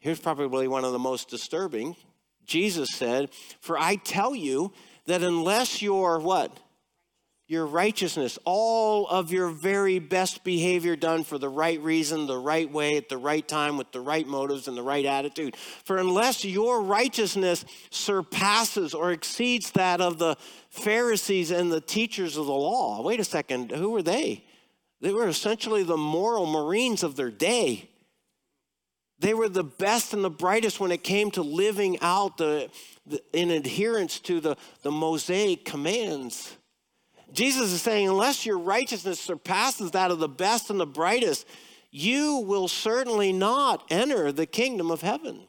Here's 0.00 0.20
probably 0.20 0.68
one 0.68 0.84
of 0.84 0.92
the 0.92 0.98
most 0.98 1.28
disturbing. 1.28 1.96
Jesus 2.46 2.90
said, 2.90 3.30
For 3.60 3.78
I 3.78 3.96
tell 3.96 4.34
you 4.34 4.72
that 5.06 5.22
unless 5.22 5.82
your 5.82 6.20
what? 6.20 6.56
Your 7.48 7.64
righteousness, 7.64 8.38
all 8.44 9.08
of 9.08 9.32
your 9.32 9.48
very 9.48 10.00
best 10.00 10.44
behavior 10.44 10.96
done 10.96 11.24
for 11.24 11.38
the 11.38 11.48
right 11.48 11.80
reason, 11.80 12.26
the 12.26 12.36
right 12.36 12.70
way, 12.70 12.98
at 12.98 13.08
the 13.08 13.16
right 13.16 13.46
time, 13.48 13.78
with 13.78 13.90
the 13.90 14.02
right 14.02 14.26
motives 14.26 14.68
and 14.68 14.76
the 14.76 14.82
right 14.82 15.06
attitude. 15.06 15.56
For 15.56 15.96
unless 15.96 16.44
your 16.44 16.82
righteousness 16.82 17.64
surpasses 17.88 18.92
or 18.92 19.12
exceeds 19.12 19.70
that 19.70 20.02
of 20.02 20.18
the 20.18 20.36
Pharisees 20.68 21.50
and 21.50 21.72
the 21.72 21.80
teachers 21.80 22.36
of 22.36 22.44
the 22.44 22.52
law, 22.52 23.00
wait 23.00 23.18
a 23.18 23.24
second, 23.24 23.70
who 23.70 23.92
were 23.92 24.02
they? 24.02 24.44
They 25.00 25.14
were 25.14 25.26
essentially 25.26 25.84
the 25.84 25.96
moral 25.96 26.44
marines 26.44 27.02
of 27.02 27.16
their 27.16 27.30
day. 27.30 27.88
They 29.20 29.32
were 29.32 29.48
the 29.48 29.64
best 29.64 30.12
and 30.12 30.22
the 30.22 30.28
brightest 30.28 30.80
when 30.80 30.92
it 30.92 31.02
came 31.02 31.30
to 31.30 31.42
living 31.42 31.98
out 32.02 32.36
the, 32.36 32.68
the, 33.06 33.22
in 33.32 33.50
adherence 33.50 34.20
to 34.20 34.38
the, 34.38 34.58
the 34.82 34.90
Mosaic 34.90 35.64
commands. 35.64 36.57
Jesus 37.32 37.72
is 37.72 37.82
saying, 37.82 38.08
unless 38.08 38.46
your 38.46 38.58
righteousness 38.58 39.20
surpasses 39.20 39.92
that 39.92 40.10
of 40.10 40.18
the 40.18 40.28
best 40.28 40.70
and 40.70 40.80
the 40.80 40.86
brightest, 40.86 41.46
you 41.90 42.38
will 42.38 42.68
certainly 42.68 43.32
not 43.32 43.84
enter 43.90 44.32
the 44.32 44.46
kingdom 44.46 44.90
of 44.90 45.00
heaven. 45.00 45.46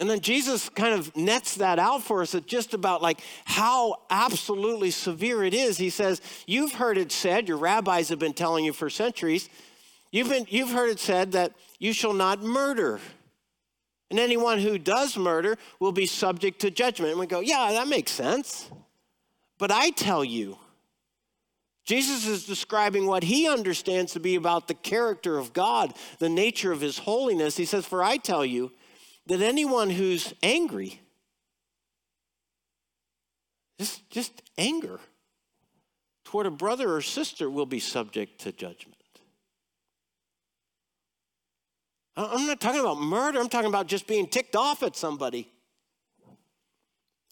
And 0.00 0.08
then 0.08 0.20
Jesus 0.20 0.68
kind 0.68 0.94
of 0.94 1.16
nets 1.16 1.56
that 1.56 1.78
out 1.78 2.04
for 2.04 2.22
us 2.22 2.34
at 2.34 2.46
just 2.46 2.72
about 2.72 3.02
like 3.02 3.20
how 3.44 4.02
absolutely 4.10 4.92
severe 4.92 5.42
it 5.42 5.54
is. 5.54 5.76
He 5.76 5.90
says, 5.90 6.20
You've 6.46 6.72
heard 6.72 6.98
it 6.98 7.10
said, 7.10 7.48
your 7.48 7.56
rabbis 7.56 8.08
have 8.10 8.20
been 8.20 8.32
telling 8.32 8.64
you 8.64 8.72
for 8.72 8.90
centuries, 8.90 9.48
You've, 10.10 10.28
been, 10.28 10.46
you've 10.48 10.70
heard 10.70 10.90
it 10.90 11.00
said 11.00 11.32
that 11.32 11.52
you 11.78 11.92
shall 11.92 12.14
not 12.14 12.42
murder. 12.42 13.00
And 14.10 14.18
anyone 14.18 14.58
who 14.58 14.78
does 14.78 15.16
murder 15.16 15.58
will 15.80 15.92
be 15.92 16.06
subject 16.06 16.60
to 16.60 16.70
judgment. 16.70 17.10
And 17.10 17.20
we 17.20 17.26
go, 17.26 17.40
yeah, 17.40 17.72
that 17.72 17.88
makes 17.88 18.12
sense. 18.12 18.70
But 19.58 19.70
I 19.70 19.90
tell 19.90 20.24
you, 20.24 20.56
Jesus 21.84 22.26
is 22.26 22.44
describing 22.44 23.06
what 23.06 23.24
he 23.24 23.48
understands 23.48 24.12
to 24.12 24.20
be 24.20 24.34
about 24.34 24.68
the 24.68 24.74
character 24.74 25.38
of 25.38 25.52
God, 25.52 25.94
the 26.18 26.28
nature 26.28 26.70
of 26.70 26.80
his 26.80 26.98
holiness. 26.98 27.56
He 27.56 27.64
says, 27.64 27.86
For 27.86 28.02
I 28.02 28.18
tell 28.18 28.44
you 28.44 28.72
that 29.26 29.40
anyone 29.40 29.90
who's 29.90 30.32
angry, 30.42 31.00
just, 33.80 34.08
just 34.10 34.42
anger 34.56 35.00
toward 36.24 36.46
a 36.46 36.50
brother 36.50 36.94
or 36.94 37.00
sister 37.00 37.48
will 37.48 37.66
be 37.66 37.80
subject 37.80 38.42
to 38.42 38.52
judgment. 38.52 38.94
I'm 42.16 42.46
not 42.46 42.60
talking 42.60 42.80
about 42.80 43.00
murder, 43.00 43.40
I'm 43.40 43.48
talking 43.48 43.68
about 43.68 43.86
just 43.86 44.06
being 44.06 44.26
ticked 44.26 44.56
off 44.56 44.82
at 44.82 44.96
somebody. 44.96 45.50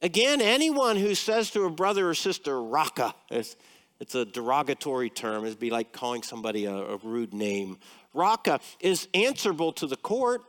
Again, 0.03 0.41
anyone 0.41 0.97
who 0.97 1.15
says 1.15 1.51
to 1.53 1.65
a 1.65 1.71
brother 1.71 2.09
or 2.09 2.15
sister, 2.15 2.63
raka, 2.63 3.15
it's, 3.31 3.57
it's 3.99 4.15
a 4.15 4.25
derogatory 4.25 5.09
term, 5.09 5.45
it'd 5.45 5.59
be 5.59 5.71
like 5.71 5.93
calling 5.93 6.23
somebody 6.23 6.67
a, 6.67 6.75
a 6.75 6.97
rude 6.99 7.33
name. 7.33 7.79
Raka 8.13 8.61
is 8.81 9.09
answerable 9.15 9.73
to 9.75 9.87
the 9.87 9.97
court. 9.97 10.43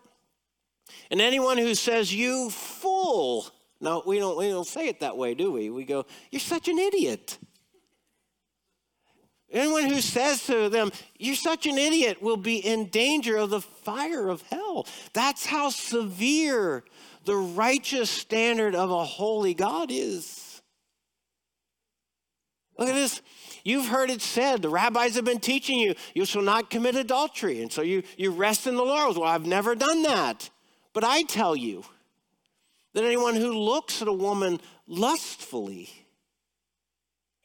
And 1.12 1.22
anyone 1.22 1.58
who 1.58 1.76
says, 1.76 2.14
you 2.14 2.50
fool, 2.50 3.48
no, 3.80 4.04
we 4.06 4.20
don't, 4.20 4.38
we 4.38 4.50
don't 4.50 4.68
say 4.68 4.88
it 4.88 5.02
that 5.02 5.18
way, 5.18 5.34
do 5.34 5.52
we? 5.52 5.70
We 5.70 5.86
go, 5.86 6.06
you're 6.32 6.40
such 6.40 6.68
an 6.68 6.78
idiot. 6.78 7.38
Anyone 9.50 9.86
who 9.86 10.02
says 10.02 10.46
to 10.48 10.68
them, 10.68 10.92
You're 11.18 11.36
such 11.36 11.66
an 11.68 11.78
idiot, 11.78 12.22
will 12.22 12.38
be 12.38 12.58
in 12.58 12.90
danger 12.90 13.38
of 13.38 13.50
the 13.50 13.62
fire 13.62 14.28
of 14.28 14.42
hell. 14.42 14.86
That's 15.14 15.46
how 15.46 15.70
severe 15.70 16.84
the 17.28 17.36
righteous 17.36 18.10
standard 18.10 18.74
of 18.74 18.90
a 18.90 19.04
holy 19.04 19.54
God 19.54 19.92
is. 19.92 20.62
Look 22.80 22.88
at 22.88 22.96
this. 22.96 23.22
You've 23.66 23.88
heard 23.88 24.10
it 24.10 24.22
said, 24.22 24.62
the 24.62 24.70
rabbis 24.70 25.16
have 25.16 25.26
been 25.26 25.42
teaching 25.42 25.78
you, 25.78 25.94
you 26.16 26.24
shall 26.24 26.42
not 26.42 26.70
commit 26.70 26.96
adultery. 26.96 27.62
And 27.62 27.72
so 27.72 27.82
you, 27.82 28.04
you 28.18 28.32
rest 28.32 28.66
in 28.66 28.76
the 28.76 28.84
laurels. 28.84 29.20
Well, 29.20 29.30
I've 29.30 29.46
never 29.46 29.76
done 29.76 30.04
that. 30.04 30.50
But 30.94 31.04
I 31.04 31.24
tell 31.24 31.54
you 31.54 31.84
that 32.94 33.04
anyone 33.04 33.36
who 33.36 33.52
looks 33.52 34.02
at 34.02 34.08
a 34.08 34.13
woman 34.13 34.62
lustfully, 34.88 35.90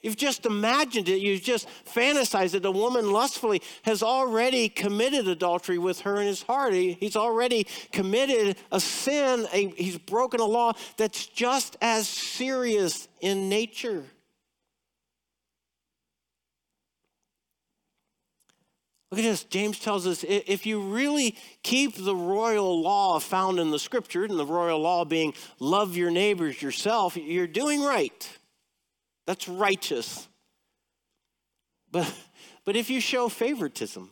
You've 0.02 0.16
just 0.16 0.46
imagined 0.46 1.08
it. 1.08 1.20
You've 1.20 1.42
just 1.42 1.68
fantasized 1.84 2.52
that 2.52 2.64
a 2.64 2.72
woman 2.72 3.12
lustfully 3.12 3.62
has 3.84 4.02
already 4.02 4.68
committed 4.68 5.28
adultery 5.28 5.78
with 5.78 6.00
her 6.00 6.20
in 6.20 6.26
his 6.26 6.42
heart. 6.42 6.74
He, 6.74 6.94
he's 6.94 7.14
already 7.14 7.68
committed 7.92 8.56
a 8.72 8.80
sin. 8.80 9.46
A, 9.52 9.68
he's 9.68 9.98
broken 9.98 10.40
a 10.40 10.44
law 10.44 10.72
that's 10.96 11.26
just 11.26 11.76
as 11.80 12.08
serious 12.08 13.06
in 13.20 13.48
nature. 13.48 14.04
Look 19.12 19.20
at 19.20 19.24
this. 19.24 19.44
James 19.44 19.78
tells 19.78 20.06
us 20.06 20.24
if 20.26 20.66
you 20.66 20.80
really 20.80 21.36
keep 21.62 21.94
the 21.96 22.16
royal 22.16 22.80
law 22.80 23.20
found 23.20 23.60
in 23.60 23.70
the 23.70 23.78
scripture, 23.78 24.24
and 24.24 24.38
the 24.38 24.46
royal 24.46 24.80
law 24.80 25.04
being 25.04 25.34
love 25.60 25.96
your 25.96 26.10
neighbors 26.10 26.60
yourself, 26.60 27.16
you're 27.16 27.46
doing 27.46 27.84
right. 27.84 28.38
That's 29.26 29.48
righteous. 29.48 30.28
But, 31.90 32.12
but 32.64 32.76
if 32.76 32.90
you 32.90 33.00
show 33.00 33.28
favoritism, 33.28 34.10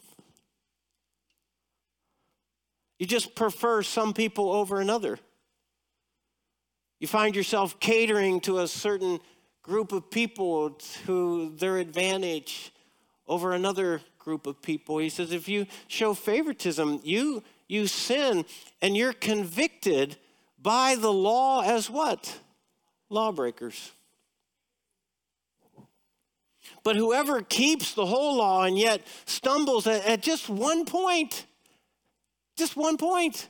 you 2.99 3.07
just 3.07 3.35
prefer 3.35 3.83
some 3.83 4.13
people 4.13 4.53
over 4.53 4.81
another. 4.81 5.19
You 6.99 7.09
find 7.09 7.35
yourself 7.35 7.81
catering 7.81 8.41
to 8.43 8.59
a 8.59 8.69
certain 8.69 9.21
group 9.63 9.93
of 9.93 10.11
people 10.11 10.71
to 11.07 11.55
their 11.57 11.79
advantage 11.79 12.73
over 13.27 13.53
another 13.53 14.03
group 14.19 14.47
of 14.47 14.61
people. 14.61 14.99
He 14.99 15.09
says 15.09 15.33
if 15.33 15.49
you 15.49 15.67
show 15.89 16.13
favoritism, 16.13 17.01
you 17.03 17.43
you 17.69 17.87
sin 17.87 18.45
and 18.83 18.97
you're 18.97 19.13
convicted 19.13 20.17
by 20.61 20.97
the 20.97 21.13
law 21.13 21.63
as 21.63 21.89
what? 21.89 22.41
Lawbreakers. 23.09 23.93
But 26.83 26.97
whoever 26.97 27.43
keeps 27.43 27.95
the 27.95 28.07
whole 28.07 28.37
law 28.37 28.65
and 28.65 28.79
yet 28.79 29.03
stumbles 29.27 29.87
at, 29.87 30.05
at 30.07 30.23
just 30.23 30.49
one 30.49 30.85
point, 30.85 31.47
just 32.57 32.77
one 32.77 32.97
point, 32.97 33.49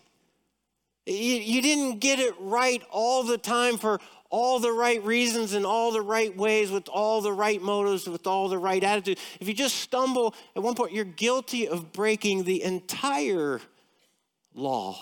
you, 1.07 1.15
you 1.15 1.63
didn't 1.63 1.99
get 1.99 2.19
it 2.19 2.35
right 2.39 2.83
all 2.91 3.23
the 3.23 3.39
time 3.39 3.79
for 3.79 4.01
all 4.31 4.61
the 4.61 4.71
right 4.71 5.03
reasons 5.05 5.55
in 5.55 5.65
all 5.65 5.91
the 5.91 6.01
right 6.01 6.37
ways 6.37 6.71
with 6.71 6.89
all 6.89 7.21
the 7.21 7.33
right 7.33 7.61
motives 7.61 8.09
with 8.09 8.27
all 8.27 8.49
the 8.49 8.59
right 8.59 8.83
attitude. 8.83 9.19
If 9.41 9.49
you 9.49 9.55
just 9.55 9.77
stumble 9.77 10.35
at 10.55 10.63
one 10.63 10.75
point 10.75 10.93
you're 10.93 11.05
guilty 11.05 11.67
of 11.67 11.93
breaking 11.93 12.45
the 12.45 12.63
entire 12.63 13.61
law 14.55 14.97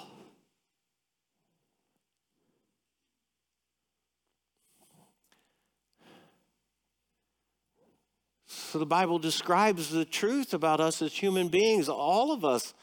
so 8.68 8.78
the 8.78 8.86
bible 8.86 9.18
describes 9.18 9.90
the 9.90 10.04
truth 10.04 10.54
about 10.54 10.80
us 10.80 11.02
as 11.02 11.12
human 11.12 11.48
beings 11.48 11.88
all 11.88 12.32
of 12.32 12.44
us 12.44 12.74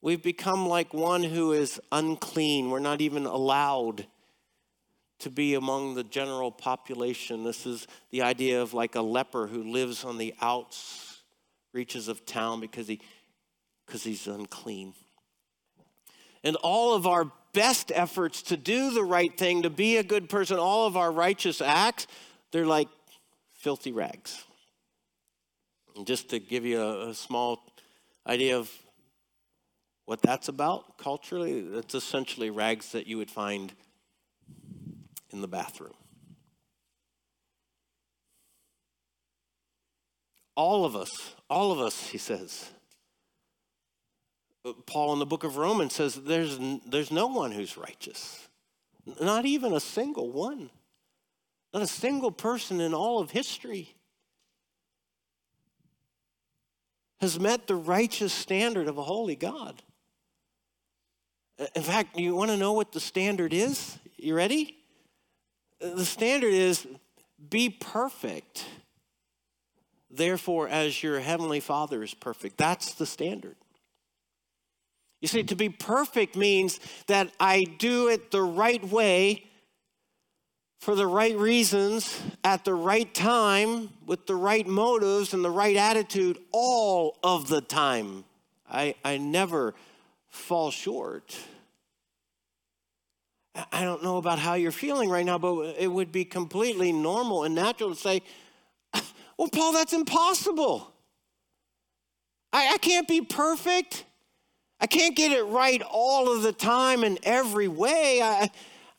we've 0.00 0.22
become 0.22 0.66
like 0.66 0.94
one 0.94 1.22
who 1.22 1.52
is 1.52 1.80
unclean 1.92 2.70
we're 2.70 2.78
not 2.78 3.00
even 3.00 3.26
allowed 3.26 4.06
to 5.20 5.30
be 5.30 5.54
among 5.54 5.94
the 5.94 6.04
general 6.04 6.50
population. 6.50 7.42
This 7.42 7.66
is 7.66 7.86
the 8.10 8.22
idea 8.22 8.62
of 8.62 8.74
like 8.74 8.94
a 8.94 9.02
leper 9.02 9.46
who 9.46 9.64
lives 9.64 10.04
on 10.04 10.18
the 10.18 10.34
outs 10.40 11.22
reaches 11.72 12.08
of 12.08 12.24
town 12.24 12.60
because 12.60 12.88
he 12.88 13.00
because 13.86 14.04
he's 14.04 14.26
unclean. 14.26 14.94
And 16.44 16.56
all 16.56 16.94
of 16.94 17.06
our 17.06 17.30
best 17.52 17.90
efforts 17.94 18.42
to 18.42 18.56
do 18.56 18.90
the 18.90 19.02
right 19.02 19.36
thing, 19.36 19.62
to 19.62 19.70
be 19.70 19.96
a 19.96 20.02
good 20.02 20.28
person, 20.28 20.58
all 20.58 20.86
of 20.86 20.96
our 20.96 21.10
righteous 21.10 21.60
acts, 21.60 22.06
they're 22.52 22.66
like 22.66 22.88
filthy 23.56 23.92
rags. 23.92 24.44
And 25.98 26.06
just 26.06 26.28
to 26.30 26.38
give 26.38 26.64
you 26.64 26.80
a, 26.80 27.08
a 27.08 27.14
small 27.14 27.66
idea 28.24 28.56
of 28.56 28.70
what 30.06 30.22
that's 30.22 30.46
about 30.46 30.96
culturally, 30.96 31.58
it's 31.58 31.92
essentially 31.92 32.50
rags 32.50 32.92
that 32.92 33.08
you 33.08 33.18
would 33.18 33.32
find 33.32 33.72
in 35.32 35.40
the 35.40 35.48
bathroom. 35.48 35.94
All 40.54 40.84
of 40.84 40.94
us, 40.94 41.34
all 41.50 41.72
of 41.72 41.80
us, 41.80 42.06
he 42.06 42.18
says. 42.18 42.70
Uh, 44.64 44.74
Paul 44.86 45.14
in 45.14 45.18
the 45.18 45.26
book 45.26 45.42
of 45.42 45.56
Romans 45.56 45.96
says 45.96 46.14
there's, 46.14 46.60
there's 46.86 47.10
no 47.10 47.26
one 47.26 47.50
who's 47.50 47.76
righteous, 47.76 48.46
not 49.20 49.46
even 49.46 49.72
a 49.72 49.80
single 49.80 50.30
one, 50.30 50.70
not 51.74 51.82
a 51.82 51.88
single 51.88 52.30
person 52.30 52.80
in 52.80 52.94
all 52.94 53.18
of 53.18 53.32
history 53.32 53.96
has 57.20 57.38
met 57.38 57.66
the 57.66 57.74
righteous 57.74 58.32
standard 58.32 58.88
of 58.88 58.98
a 58.98 59.02
holy 59.02 59.36
God. 59.36 59.82
In 61.74 61.82
fact, 61.82 62.16
you 62.16 62.34
want 62.34 62.50
to 62.50 62.56
know 62.56 62.72
what 62.72 62.92
the 62.92 63.00
standard 63.00 63.52
is? 63.52 63.98
You 64.16 64.34
ready? 64.34 64.76
The 65.80 66.04
standard 66.04 66.52
is 66.52 66.86
be 67.50 67.70
perfect. 67.70 68.66
Therefore, 70.10 70.68
as 70.68 71.02
your 71.02 71.20
heavenly 71.20 71.60
Father 71.60 72.02
is 72.02 72.14
perfect. 72.14 72.56
That's 72.56 72.94
the 72.94 73.06
standard. 73.06 73.56
You 75.20 75.28
see, 75.28 75.42
to 75.42 75.56
be 75.56 75.68
perfect 75.68 76.36
means 76.36 76.78
that 77.08 77.32
I 77.40 77.64
do 77.64 78.08
it 78.08 78.30
the 78.30 78.42
right 78.42 78.84
way 78.88 79.47
for 80.78 80.94
the 80.94 81.06
right 81.06 81.36
reasons 81.36 82.20
at 82.44 82.64
the 82.64 82.74
right 82.74 83.12
time 83.12 83.90
with 84.06 84.26
the 84.26 84.34
right 84.34 84.66
motives 84.66 85.34
and 85.34 85.44
the 85.44 85.50
right 85.50 85.76
attitude 85.76 86.38
all 86.52 87.18
of 87.22 87.48
the 87.48 87.60
time. 87.60 88.24
I, 88.70 88.94
I 89.04 89.18
never 89.18 89.74
fall 90.28 90.70
short. 90.70 91.36
I 93.72 93.82
don't 93.82 94.04
know 94.04 94.18
about 94.18 94.38
how 94.38 94.54
you're 94.54 94.70
feeling 94.70 95.10
right 95.10 95.26
now, 95.26 95.38
but 95.38 95.74
it 95.78 95.88
would 95.88 96.12
be 96.12 96.24
completely 96.24 96.92
normal 96.92 97.44
and 97.44 97.54
natural 97.54 97.90
to 97.90 97.96
say, 97.96 98.22
well, 99.36 99.48
Paul, 99.48 99.72
that's 99.72 99.92
impossible. 99.92 100.92
I, 102.52 102.74
I 102.74 102.78
can't 102.78 103.08
be 103.08 103.20
perfect. 103.20 104.04
I 104.80 104.86
can't 104.86 105.16
get 105.16 105.32
it 105.32 105.42
right 105.42 105.82
all 105.82 106.32
of 106.32 106.42
the 106.42 106.52
time 106.52 107.02
in 107.02 107.18
every 107.24 107.66
way. 107.66 108.20
I, 108.22 108.50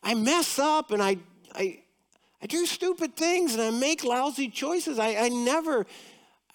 I 0.03 0.13
mess 0.13 0.59
up 0.59 0.91
and 0.91 1.01
I, 1.01 1.17
I, 1.59 1.81
I 2.41 2.47
do 2.47 2.65
stupid 2.65 3.15
things 3.17 3.53
and 3.53 3.61
I 3.61 3.69
make 3.69 4.03
lousy 4.03 4.47
choices. 4.47 4.97
I, 4.97 5.15
I 5.15 5.29
never, 5.29 5.85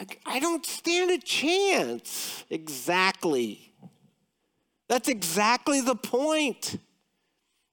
I, 0.01 0.07
I 0.25 0.41
don't 0.41 0.65
stand 0.65 1.11
a 1.11 1.19
chance. 1.19 2.45
Exactly. 2.49 3.73
That's 4.89 5.09
exactly 5.09 5.83
the 5.83 5.95
point. 5.95 6.79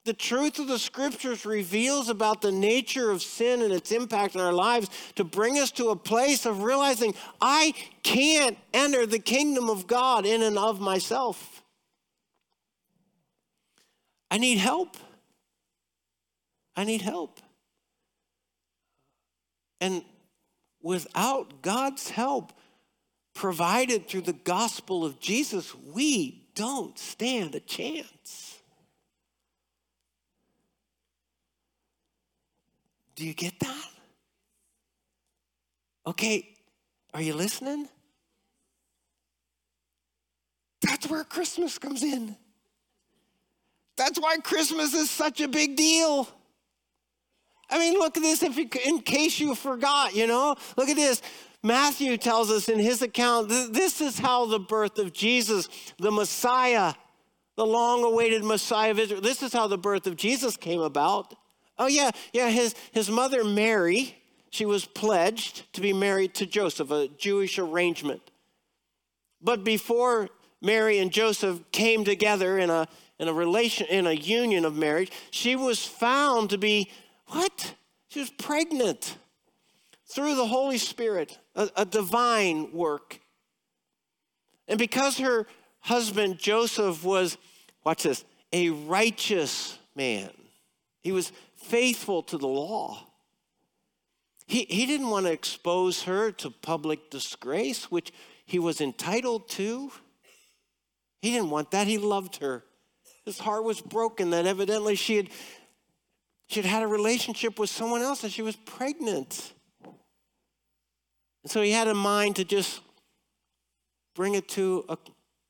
The 0.04 0.14
truth 0.14 0.58
of 0.60 0.68
the 0.68 0.80
scriptures 0.80 1.46
reveals 1.46 2.10
about 2.10 2.42
the 2.42 2.52
nature 2.52 3.12
of 3.12 3.22
sin 3.22 3.62
and 3.62 3.72
its 3.72 3.92
impact 3.92 4.36
on 4.36 4.42
our 4.42 4.52
lives 4.52 4.90
to 5.16 5.24
bring 5.24 5.60
us 5.60 5.72
to 5.72 5.90
a 5.90 5.96
place 5.96 6.46
of 6.46 6.64
realizing 6.64 7.14
I 7.40 7.74
can't 8.02 8.58
enter 8.74 9.06
the 9.06 9.20
kingdom 9.20 9.70
of 9.70 9.86
God 9.88 10.26
in 10.26 10.42
and 10.42 10.58
of 10.58 10.82
myself. 10.82 11.64
I 14.32 14.38
need 14.38 14.58
help. 14.58 14.98
I 16.82 16.84
need 16.84 17.04
help. 17.04 17.40
And 19.80 20.04
without 20.82 21.62
God's 21.62 22.10
help 22.10 22.54
provided 23.36 24.08
through 24.08 24.22
the 24.22 24.34
gospel 24.34 25.06
of 25.06 25.20
Jesus, 25.20 25.76
we 25.76 26.48
don't 26.56 26.98
stand 26.98 27.54
a 27.54 27.60
chance. 27.60 28.58
Do 33.14 33.28
you 33.28 33.36
get 33.36 33.60
that? 33.60 33.90
Okay, 36.08 36.50
are 37.14 37.22
you 37.22 37.36
listening? 37.36 37.90
That's 40.82 41.08
where 41.08 41.24
Christmas 41.26 41.78
comes 41.78 42.02
in. 42.02 42.36
That's 43.98 44.20
why 44.20 44.38
Christmas 44.38 44.96
is 44.96 45.12
such 45.12 45.42
a 45.42 45.48
big 45.48 45.76
deal. 45.76 46.28
I 47.72 47.80
mean, 47.80 47.94
look 47.94 48.18
at 48.18 48.24
this 48.24 48.44
if 48.44 48.58
you, 48.58 48.70
in 48.86 49.00
case 49.00 49.40
you 49.40 49.56
forgot, 49.56 50.14
you 50.14 50.28
know. 50.28 50.56
Look 50.76 50.90
at 50.90 50.98
this. 50.98 51.22
Matthew 51.64 52.18
tells 52.18 52.52
us 52.52 52.70
in 52.70 52.80
his 52.80 53.02
account 53.02 53.50
this 53.50 54.02
is 54.02 54.20
how 54.20 54.46
the 54.46 54.60
birth 54.60 54.98
of 54.98 55.14
Jesus, 55.14 55.70
the 55.98 56.12
Messiah, 56.12 56.94
the 57.56 57.66
long 57.66 58.04
awaited 58.04 58.44
Messiah 58.44 58.92
of 58.92 59.00
Israel, 59.00 59.22
this 59.22 59.44
is 59.44 59.54
how 59.54 59.68
the 59.68 59.78
birth 59.78 60.08
of 60.08 60.16
Jesus 60.16 60.58
came 60.58 60.82
about. 60.82 61.36
Oh, 61.78 61.88
yeah, 61.88 62.12
yeah, 62.34 62.50
his, 62.50 62.76
his 62.92 63.10
mother 63.10 63.44
Mary, 63.44 64.16
she 64.50 64.66
was 64.66 64.86
pledged 64.86 65.72
to 65.74 65.82
be 65.82 65.94
married 65.94 66.34
to 66.36 66.46
Joseph, 66.46 66.92
a 66.92 67.08
Jewish 67.08 67.58
arrangement. 67.58 68.22
But 69.42 69.64
before 69.64 70.30
Mary 70.62 71.00
and 71.00 71.12
Joseph 71.12 71.60
came 71.72 72.04
together 72.04 72.58
in 72.58 72.70
a, 72.70 72.88
in 73.20 73.28
a 73.28 73.34
relation, 73.34 73.88
in 73.88 74.08
a 74.08 74.14
union 74.14 74.66
of 74.66 74.76
marriage, 74.76 75.12
she 75.30 75.56
was 75.56 75.84
found 75.86 76.50
to 76.52 76.58
be 76.58 76.90
what? 77.32 77.76
She 78.10 78.20
was 78.20 78.30
pregnant 78.30 79.18
through 80.06 80.36
the 80.36 80.46
Holy 80.46 80.78
Spirit, 80.78 81.38
a, 81.56 81.70
a 81.76 81.86
divine 81.86 82.72
work. 82.74 83.20
And 84.68 84.78
because 84.78 85.18
her 85.18 85.48
husband 85.80 86.38
Joseph 86.38 87.04
was, 87.04 87.38
watch 87.84 88.04
this, 88.04 88.26
a 88.52 88.70
righteous 88.70 89.78
man, 89.96 90.30
he 91.02 91.12
was 91.12 91.32
faithful 91.56 92.24
to 92.24 92.38
the 92.38 92.48
law. 92.48 93.08
He, 94.46 94.66
he 94.70 94.86
didn't 94.86 95.10
want 95.10 95.26
to 95.26 95.32
expose 95.32 96.04
her 96.04 96.32
to 96.34 96.50
public 96.50 97.10
disgrace, 97.10 97.90
which 97.90 98.12
he 98.46 98.60
was 98.60 98.82
entitled 98.82 99.48
to. 99.52 99.92
He 101.22 101.32
didn't 101.32 101.50
want 101.50 101.72
that. 101.72 101.88
He 101.88 101.98
loved 101.98 102.38
her. 102.38 102.64
His 103.24 103.40
heart 103.40 103.64
was 103.64 103.80
broken 103.80 104.32
that 104.32 104.46
evidently 104.46 104.96
she 104.96 105.16
had, 105.16 105.30
she 106.52 106.62
had 106.62 106.84
a 106.84 106.88
relationship 106.88 107.58
with 107.58 107.70
someone 107.70 108.02
else 108.02 108.24
and 108.24 108.32
she 108.32 108.42
was 108.42 108.58
pregnant. 108.58 109.54
And 111.44 111.52
so 111.52 111.62
he 111.62 111.72
had 111.72 111.88
a 111.88 111.94
mind 111.94 112.36
to 112.36 112.44
just 112.44 112.82
bring 114.16 114.36
it 114.36 114.50
to 114.50 114.84
a, 114.90 114.98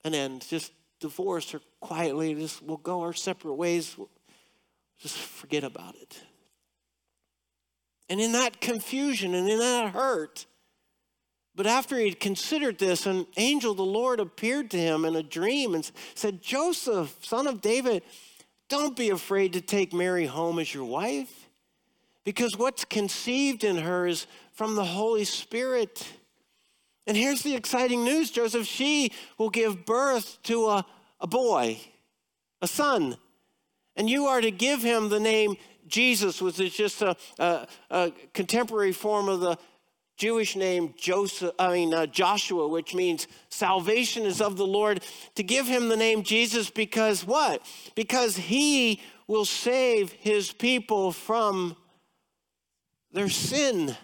an 0.06 0.14
end, 0.14 0.46
just 0.48 0.72
divorce 1.00 1.52
her 1.52 1.60
quietly, 1.80 2.36
just 2.36 2.62
we'll 2.62 2.78
go 2.78 3.02
our 3.02 3.14
separate 3.14 3.56
ways, 3.56 3.98
just 5.00 5.18
forget 5.18 5.64
about 5.64 5.96
it. 5.96 6.22
And 8.08 8.22
in 8.22 8.34
that 8.34 8.62
confusion 8.62 9.34
and 9.34 9.50
in 9.50 9.58
that 9.58 9.94
hurt, 9.94 10.46
but 11.56 11.66
after 11.66 11.98
he 11.98 12.06
had 12.06 12.20
considered 12.20 12.78
this, 12.78 13.08
an 13.08 13.26
angel 13.38 13.74
the 13.74 13.82
Lord 13.82 14.20
appeared 14.20 14.70
to 14.72 14.78
him 14.78 15.04
in 15.04 15.16
a 15.16 15.24
dream 15.24 15.74
and 15.74 15.90
said, 16.14 16.42
Joseph, 16.42 17.18
son 17.24 17.48
of 17.48 17.60
David, 17.60 18.04
don't 18.72 18.96
be 18.96 19.10
afraid 19.10 19.54
to 19.54 19.62
take 19.62 19.94
Mary 19.94 20.26
home 20.26 20.58
as 20.58 20.74
your 20.74 20.86
wife, 20.86 21.50
because 22.24 22.56
what's 22.56 22.86
conceived 22.86 23.66
in 23.66 23.78
her 23.78 24.08
is 24.08 24.28
from 24.54 24.76
the 24.76 24.86
Holy 24.86 25.26
Spirit. 25.26 26.08
And 27.06 27.18
here's 27.18 27.42
the 27.42 27.54
exciting 27.54 28.06
news, 28.06 28.32
Joseph. 28.32 28.66
She 28.66 29.12
will 29.38 29.50
give 29.50 29.86
birth 29.86 30.42
to 30.44 30.68
a, 30.68 30.86
a 31.20 31.28
boy, 31.28 31.82
a 32.62 32.68
son. 32.68 33.18
And 33.98 34.10
you 34.10 34.28
are 34.28 34.40
to 34.40 34.52
give 34.52 34.82
him 34.82 35.10
the 35.10 35.20
name 35.20 35.58
Jesus, 35.88 36.42
which 36.42 36.58
is 36.60 36.74
just 36.74 37.02
a, 37.02 37.18
a, 37.40 37.68
a 37.90 38.14
contemporary 38.34 38.94
form 38.94 39.28
of 39.28 39.42
the 39.42 39.58
Jewish 40.22 40.56
name 40.56 40.94
Joseph, 40.96 41.52
I 41.58 41.74
mean 41.74 41.96
uh, 41.96 42.06
Joshua, 42.06 42.68
which 42.68 42.94
means 42.94 43.26
salvation 43.50 44.22
is 44.22 44.40
of 44.40 44.56
the 44.56 44.68
Lord, 44.68 45.02
to 45.34 45.42
give 45.42 45.66
him 45.66 45.90
the 45.90 45.98
name 45.98 46.22
Jesus 46.22 46.70
because 46.70 47.26
what? 47.26 47.66
Because 47.96 48.38
he 48.38 49.02
will 49.26 49.46
save 49.46 50.12
his 50.12 50.52
people 50.52 51.12
from 51.12 51.76
their 53.12 53.30
sin. 53.30 53.98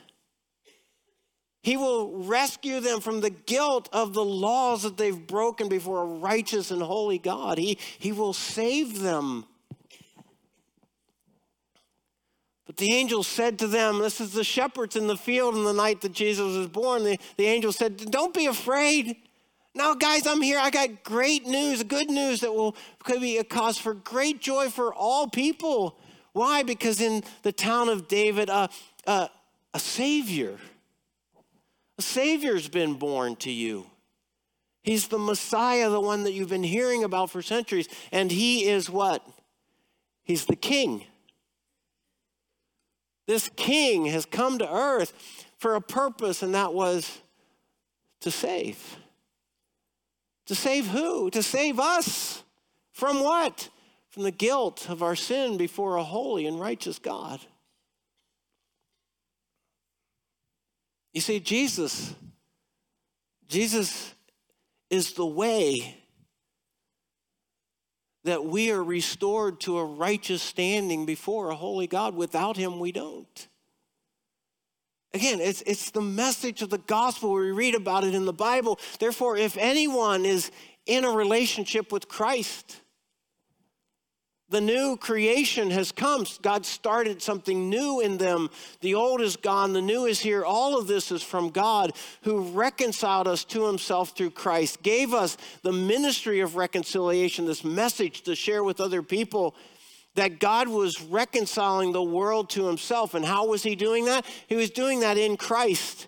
He 1.61 1.77
will 1.77 2.23
rescue 2.23 2.79
them 2.79 2.99
from 2.99 3.21
the 3.21 3.29
guilt 3.29 3.87
of 3.93 4.15
the 4.15 4.25
laws 4.25 4.81
that 4.81 4.97
they've 4.97 5.27
broken 5.27 5.69
before 5.69 6.01
a 6.01 6.05
righteous 6.05 6.71
and 6.71 6.81
holy 6.81 7.19
God. 7.19 7.59
He, 7.59 7.77
he 7.99 8.11
will 8.11 8.33
save 8.33 9.01
them. 9.01 9.45
The 12.77 12.93
angel 12.93 13.23
said 13.23 13.59
to 13.59 13.67
them, 13.67 13.99
This 13.99 14.21
is 14.21 14.33
the 14.33 14.43
shepherds 14.43 14.95
in 14.95 15.07
the 15.07 15.17
field 15.17 15.55
in 15.55 15.63
the 15.63 15.73
night 15.73 16.01
that 16.01 16.13
Jesus 16.13 16.55
was 16.55 16.67
born. 16.67 17.03
The, 17.03 17.19
the 17.35 17.45
angel 17.45 17.71
said, 17.71 17.97
Don't 18.11 18.33
be 18.33 18.45
afraid. 18.45 19.17
Now, 19.73 19.93
guys, 19.93 20.25
I'm 20.25 20.41
here. 20.41 20.59
I 20.59 20.69
got 20.69 21.03
great 21.03 21.45
news, 21.45 21.83
good 21.83 22.09
news 22.09 22.41
that 22.41 22.53
will 22.53 22.75
could 23.03 23.21
be 23.21 23.37
a 23.37 23.43
cause 23.43 23.77
for 23.77 23.93
great 23.93 24.41
joy 24.41 24.69
for 24.69 24.93
all 24.93 25.27
people. 25.27 25.97
Why? 26.33 26.63
Because 26.63 27.01
in 27.01 27.23
the 27.43 27.51
town 27.51 27.89
of 27.89 28.07
David, 28.07 28.49
uh, 28.49 28.67
uh, 29.05 29.27
a 29.73 29.79
Savior, 29.79 30.57
a 31.97 32.01
Savior's 32.01 32.67
been 32.67 32.93
born 32.95 33.35
to 33.37 33.51
you. 33.51 33.87
He's 34.83 35.07
the 35.07 35.19
Messiah, 35.19 35.89
the 35.89 35.99
one 35.99 36.23
that 36.23 36.33
you've 36.33 36.49
been 36.49 36.63
hearing 36.63 37.03
about 37.03 37.29
for 37.29 37.41
centuries. 37.41 37.89
And 38.11 38.31
he 38.31 38.65
is 38.65 38.89
what? 38.89 39.27
He's 40.23 40.45
the 40.45 40.55
King. 40.55 41.05
This 43.27 43.49
king 43.55 44.05
has 44.05 44.25
come 44.25 44.57
to 44.57 44.73
earth 44.73 45.13
for 45.57 45.75
a 45.75 45.81
purpose, 45.81 46.41
and 46.41 46.55
that 46.55 46.73
was 46.73 47.19
to 48.21 48.31
save. 48.31 48.97
To 50.47 50.55
save 50.55 50.87
who? 50.87 51.29
To 51.31 51.43
save 51.43 51.79
us. 51.79 52.43
From 52.93 53.19
what? 53.19 53.69
From 54.09 54.23
the 54.23 54.31
guilt 54.31 54.89
of 54.89 55.03
our 55.03 55.15
sin 55.15 55.57
before 55.57 55.97
a 55.97 56.03
holy 56.03 56.47
and 56.47 56.59
righteous 56.59 56.97
God. 56.97 57.41
You 61.13 61.21
see, 61.21 61.39
Jesus, 61.39 62.15
Jesus 63.47 64.13
is 64.89 65.13
the 65.13 65.25
way 65.25 65.97
that 68.27 68.43
we 68.43 68.71
are 68.71 68.83
restored 68.83 69.59
to 69.61 69.77
a 69.77 69.85
righteous 69.85 70.41
standing 70.41 71.05
before 71.05 71.49
a 71.49 71.55
holy 71.55 71.87
God. 71.87 72.13
Without 72.13 72.57
him, 72.57 72.79
we 72.79 72.91
don't. 72.91 73.47
Again, 75.13 75.39
it's, 75.39 75.61
it's 75.61 75.91
the 75.91 76.01
message 76.01 76.61
of 76.61 76.69
the 76.69 76.77
gospel. 76.77 77.33
We 77.33 77.51
read 77.51 77.73
about 77.73 78.03
it 78.03 78.13
in 78.13 78.25
the 78.25 78.33
Bible. 78.33 78.79
Therefore, 78.99 79.37
if 79.37 79.55
anyone 79.57 80.25
is 80.25 80.51
in 80.85 81.05
a 81.05 81.09
relationship 81.09 81.91
with 81.91 82.09
Christ, 82.09 82.81
the 84.49 84.61
new 84.61 84.95
creation 84.95 85.71
has 85.71 85.91
come. 85.91 86.25
God 86.41 86.65
started 86.65 87.21
something 87.21 87.69
new 87.69 87.99
in 87.99 88.17
them. 88.17 88.49
The 88.79 88.95
old 88.95 89.21
is 89.21 89.35
gone, 89.35 89.73
the 89.73 89.81
new 89.81 90.05
is 90.05 90.19
here. 90.19 90.45
All 90.45 90.77
of 90.77 90.87
this 90.87 91.11
is 91.11 91.21
from 91.21 91.49
God 91.49 91.91
who 92.21 92.41
reconciled 92.41 93.27
us 93.27 93.43
to 93.45 93.67
himself 93.67 94.15
through 94.15 94.31
Christ, 94.31 94.81
gave 94.83 95.13
us 95.13 95.37
the 95.63 95.73
ministry 95.73 96.39
of 96.39 96.55
reconciliation, 96.55 97.45
this 97.45 97.65
message 97.65 98.21
to 98.21 98.35
share 98.35 98.63
with 98.63 98.79
other 98.79 99.03
people 99.03 99.53
that 100.15 100.39
God 100.39 100.67
was 100.67 101.01
reconciling 101.01 101.91
the 101.91 102.01
world 102.01 102.49
to 102.51 102.67
himself. 102.67 103.13
And 103.13 103.23
how 103.23 103.47
was 103.47 103.63
he 103.63 103.75
doing 103.75 104.05
that? 104.05 104.25
He 104.47 104.55
was 104.55 104.69
doing 104.69 105.01
that 105.01 105.17
in 105.17 105.37
Christ. 105.37 106.07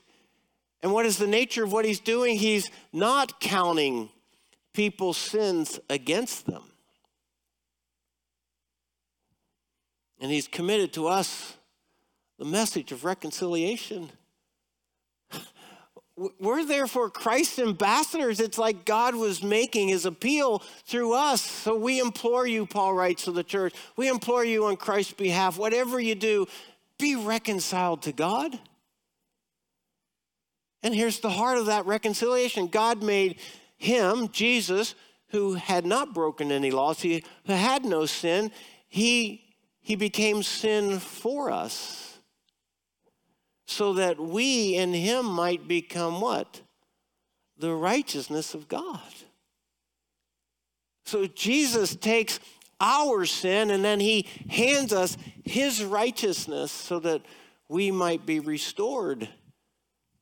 And 0.82 0.94
what 0.94 1.06
is 1.06 1.18
the 1.18 1.28
nature 1.28 1.64
of 1.64 1.72
what 1.72 1.86
he's 1.86 2.00
doing? 2.00 2.38
He's 2.38 2.72
not 2.94 3.40
counting 3.40 4.10
people's 4.74 5.18
sins 5.18 5.80
against 5.90 6.46
them. 6.46 6.64
And 10.20 10.32
he's 10.32 10.48
committed 10.48 10.94
to 10.94 11.08
us 11.08 11.56
the 12.38 12.46
message 12.46 12.92
of 12.92 13.04
reconciliation. 13.06 14.10
We're 16.40 16.66
therefore 16.66 17.10
Christ's 17.10 17.60
ambassadors. 17.60 18.42
It's 18.42 18.58
like 18.58 18.84
God 18.84 19.16
was 19.16 19.42
making 19.42 19.88
his 19.88 20.06
appeal 20.06 20.62
through 20.86 21.14
us. 21.14 21.42
So 21.42 21.78
we 21.78 22.02
implore 22.02 22.46
you, 22.46 22.66
Paul 22.66 22.94
writes 22.94 23.24
to 23.24 23.32
the 23.32 23.44
church, 23.44 23.74
we 23.96 24.10
implore 24.10 24.44
you 24.44 24.66
on 24.66 24.76
Christ's 24.76 25.14
behalf, 25.14 25.58
whatever 25.58 26.00
you 26.00 26.16
do, 26.16 26.48
be 26.98 27.16
reconciled 27.16 28.02
to 28.02 28.12
God. 28.12 28.60
And 30.84 30.94
here's 30.94 31.20
the 31.20 31.30
heart 31.30 31.58
of 31.58 31.68
that 31.68 31.86
reconciliation 31.86 32.68
God 32.68 33.02
made 33.02 33.40
him, 33.78 34.28
Jesus, 34.30 34.96
who 35.30 35.54
had 35.54 35.86
not 35.86 36.14
broken 36.14 36.52
any 36.52 36.72
laws, 36.72 37.02
he 37.02 37.24
who 37.46 37.54
had 37.54 37.86
no 37.86 38.06
sin, 38.06 38.52
he 38.90 39.49
he 39.82 39.96
became 39.96 40.44
sin 40.44 41.00
for 41.00 41.52
us 41.52 42.20
so 43.66 43.94
that 43.94 44.20
we 44.20 44.76
in 44.76 44.94
him 44.94 45.26
might 45.26 45.68
become 45.68 46.22
what? 46.22 46.62
The 47.58 47.74
righteousness 47.74 48.54
of 48.54 48.68
God. 48.68 49.00
So 51.06 51.28
Jesus 51.28 51.96
takes 51.96 52.40
our 52.80 53.26
sin 53.26 53.72
and 53.72 53.84
then 53.84 54.00
he 54.00 54.28
hands 54.50 54.94
us 54.94 55.18
his 55.44 55.84
righteousness 55.84 56.72
so 56.72 57.00
that 57.00 57.22
we 57.68 57.92
might 57.92 58.26
be 58.26 58.40
restored 58.40 59.30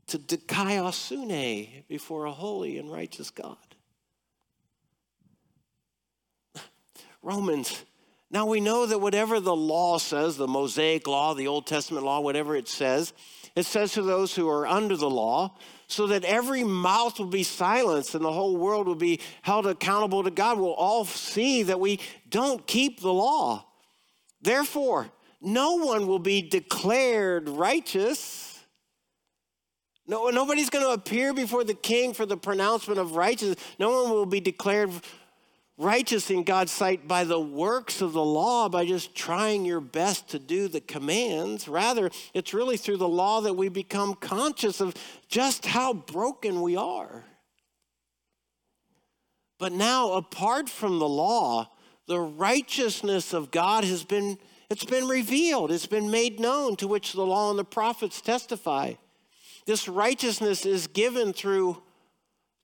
to 0.07 0.19
dikaiosune 0.19 1.87
before 1.87 2.25
a 2.25 2.31
holy 2.31 2.77
and 2.77 2.91
righteous 2.91 3.29
God. 3.29 3.57
Romans 7.21 7.83
now 8.29 8.45
we 8.45 8.59
know 8.59 8.85
that 8.85 8.99
whatever 8.99 9.39
the 9.39 9.55
law 9.55 9.97
says, 9.97 10.35
the 10.35 10.47
Mosaic 10.47 11.07
law, 11.07 11.33
the 11.33 11.47
Old 11.47 11.65
Testament 11.65 12.05
law, 12.05 12.19
whatever 12.19 12.55
it 12.55 12.67
says, 12.67 13.13
it 13.55 13.65
says 13.65 13.93
to 13.93 14.01
those 14.01 14.35
who 14.35 14.49
are 14.49 14.67
under 14.67 14.95
the 14.95 15.09
law, 15.09 15.55
so 15.87 16.07
that 16.07 16.25
every 16.25 16.63
mouth 16.63 17.17
will 17.17 17.27
be 17.27 17.43
silenced 17.43 18.13
and 18.13 18.23
the 18.23 18.31
whole 18.31 18.57
world 18.57 18.87
will 18.87 18.95
be 18.95 19.21
held 19.41 19.65
accountable 19.65 20.23
to 20.23 20.31
God. 20.31 20.59
We'll 20.59 20.73
all 20.73 21.05
see 21.05 21.63
that 21.63 21.79
we 21.79 21.99
don't 22.29 22.67
keep 22.67 22.99
the 22.99 23.13
law. 23.13 23.65
Therefore, 24.41 25.09
no 25.41 25.75
one 25.75 26.07
will 26.07 26.19
be 26.19 26.41
declared 26.41 27.47
righteous. 27.47 28.59
No, 30.05 30.29
nobody's 30.29 30.69
going 30.69 30.85
to 30.85 30.91
appear 30.91 31.33
before 31.33 31.63
the 31.63 31.73
king 31.73 32.13
for 32.13 32.25
the 32.25 32.37
pronouncement 32.37 32.99
of 32.99 33.15
righteousness. 33.15 33.57
No 33.79 34.03
one 34.03 34.11
will 34.11 34.25
be 34.25 34.39
declared 34.39 34.91
righteous 35.77 36.31
in 36.31 36.43
God's 36.43 36.71
sight 36.71 37.07
by 37.07 37.23
the 37.23 37.39
works 37.39 38.01
of 38.01 38.13
the 38.13 38.23
law, 38.23 38.67
by 38.67 38.85
just 38.85 39.15
trying 39.15 39.63
your 39.63 39.79
best 39.79 40.29
to 40.29 40.39
do 40.39 40.67
the 40.67 40.81
commands. 40.81 41.67
Rather, 41.67 42.09
it's 42.33 42.53
really 42.53 42.77
through 42.77 42.97
the 42.97 43.07
law 43.07 43.41
that 43.41 43.53
we 43.53 43.69
become 43.69 44.15
conscious 44.15 44.81
of 44.81 44.95
just 45.27 45.65
how 45.65 45.93
broken 45.93 46.61
we 46.61 46.75
are. 46.75 47.23
But 49.59 49.71
now, 49.71 50.13
apart 50.13 50.69
from 50.69 50.99
the 50.99 51.07
law, 51.07 51.69
the 52.07 52.19
righteousness 52.19 53.33
of 53.33 53.51
God 53.51 53.83
has 53.83 54.03
been 54.03 54.37
it's 54.69 54.83
been 54.83 55.07
revealed, 55.07 55.71
it's 55.71 55.85
been 55.85 56.11
made 56.11 56.41
known 56.41 56.75
to 56.77 56.89
which 56.89 57.13
the 57.13 57.25
law 57.25 57.49
and 57.49 57.57
the 57.57 57.63
prophets 57.63 58.19
testify. 58.19 58.95
This 59.65 59.87
righteousness 59.87 60.65
is 60.65 60.87
given 60.87 61.31
through 61.31 61.81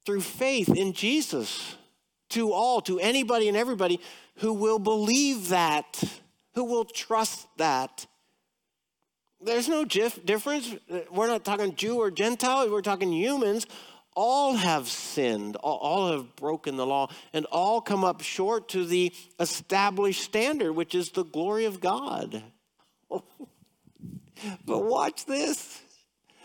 through 0.06 0.20
faith 0.20 0.68
in 0.68 0.92
Jesus 0.92 1.78
to 2.34 2.52
all, 2.52 2.82
to 2.82 3.00
anybody 3.00 3.48
and 3.48 3.56
everybody 3.56 4.00
who 4.38 4.54
will 4.54 4.80
believe 4.80 5.50
that, 5.50 6.04
who 6.56 6.64
will 6.64 6.86
trust 6.86 7.48
that. 7.58 8.06
There's 9.42 9.68
no 9.68 9.86
difference. 9.86 10.76
We're 11.12 11.28
not 11.28 11.44
talking 11.44 11.76
Jew 11.76 11.98
or 11.98 12.12
Gentile, 12.12 12.70
we're 12.70 12.82
talking 12.82 13.12
humans. 13.12 13.68
All 14.16 14.56
have 14.56 14.88
sinned, 14.88 15.56
all 15.58 16.12
have 16.12 16.36
broken 16.36 16.78
the 16.78 16.86
law, 16.86 17.10
and 17.34 17.46
all 17.46 17.82
come 17.82 18.04
up 18.04 18.22
short 18.22 18.70
to 18.70 18.86
the 18.86 19.12
established 19.40 20.22
standard, 20.22 20.74
which 20.74 20.94
is 20.94 21.10
the 21.10 21.24
glory 21.24 21.66
of 21.66 21.82
God. 21.82 22.44
but 23.10 23.24
watch 24.66 25.26
this. 25.26 25.82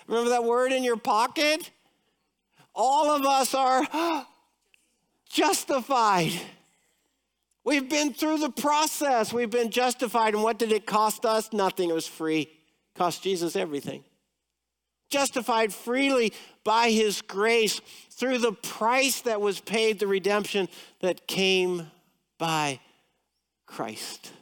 Remember 0.06 0.30
that 0.30 0.44
word 0.44 0.72
in 0.72 0.82
your 0.82 0.96
pocket? 0.96 1.70
All 2.74 3.10
of 3.10 3.26
us 3.26 3.54
are 3.54 3.86
oh, 3.92 4.26
justified. 5.28 6.32
We've 7.64 7.88
been 7.88 8.14
through 8.14 8.38
the 8.38 8.50
process. 8.50 9.32
We've 9.32 9.50
been 9.50 9.70
justified. 9.70 10.34
And 10.34 10.42
what 10.42 10.58
did 10.58 10.72
it 10.72 10.86
cost 10.86 11.26
us? 11.26 11.52
Nothing. 11.52 11.90
It 11.90 11.94
was 11.94 12.06
free. 12.06 12.42
It 12.42 12.98
cost 12.98 13.22
Jesus 13.22 13.56
everything. 13.56 14.04
Justified 15.10 15.72
freely 15.72 16.32
by 16.64 16.90
his 16.90 17.22
grace 17.22 17.80
through 18.10 18.38
the 18.38 18.52
price 18.52 19.22
that 19.22 19.40
was 19.40 19.60
paid, 19.60 19.98
the 19.98 20.06
redemption 20.06 20.68
that 21.00 21.26
came 21.26 21.90
by 22.38 22.80
Christ. 23.66 24.32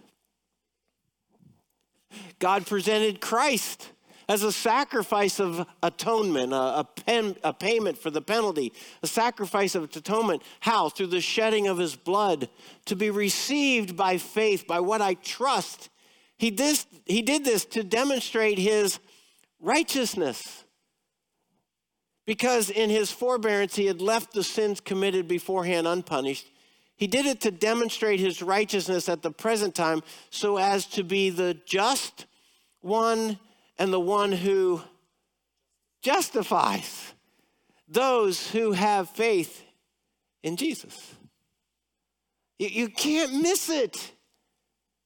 God 2.38 2.66
presented 2.66 3.20
Christ 3.20 3.90
as 4.28 4.42
a 4.42 4.50
sacrifice 4.50 5.38
of 5.38 5.66
atonement, 5.82 6.52
a, 6.52 6.80
a, 6.80 6.84
pen, 6.84 7.36
a, 7.44 7.52
payment 7.52 7.96
for 7.96 8.10
the 8.10 8.20
penalty, 8.20 8.72
a 9.02 9.06
sacrifice 9.06 9.74
of 9.74 9.84
atonement. 9.84 10.42
How? 10.60 10.88
Through 10.88 11.08
the 11.08 11.20
shedding 11.20 11.68
of 11.68 11.78
his 11.78 11.94
blood 11.94 12.48
to 12.86 12.96
be 12.96 13.10
received 13.10 13.96
by 13.96 14.18
faith, 14.18 14.66
by 14.66 14.80
what 14.80 15.00
I 15.00 15.14
trust. 15.14 15.90
He, 16.38 16.50
this, 16.50 16.86
he 17.04 17.22
did 17.22 17.44
this 17.44 17.64
to 17.66 17.84
demonstrate 17.84 18.58
his 18.58 18.98
righteousness. 19.60 20.64
Because 22.26 22.70
in 22.70 22.90
his 22.90 23.12
forbearance, 23.12 23.76
he 23.76 23.86
had 23.86 24.00
left 24.00 24.32
the 24.32 24.42
sins 24.42 24.80
committed 24.80 25.28
beforehand 25.28 25.86
unpunished. 25.86 26.46
He 26.96 27.06
did 27.06 27.26
it 27.26 27.40
to 27.42 27.52
demonstrate 27.52 28.18
his 28.18 28.42
righteousness 28.42 29.08
at 29.08 29.22
the 29.22 29.30
present 29.30 29.76
time 29.76 30.02
so 30.30 30.56
as 30.56 30.86
to 30.86 31.04
be 31.04 31.30
the 31.30 31.54
just 31.66 32.26
one 32.80 33.38
and 33.78 33.92
the 33.92 34.00
one 34.00 34.32
who 34.32 34.80
justifies 36.02 37.12
those 37.88 38.50
who 38.50 38.72
have 38.72 39.08
faith 39.10 39.64
in 40.42 40.56
Jesus. 40.56 41.14
You 42.58 42.88
can't 42.88 43.42
miss 43.42 43.68
it. 43.68 44.12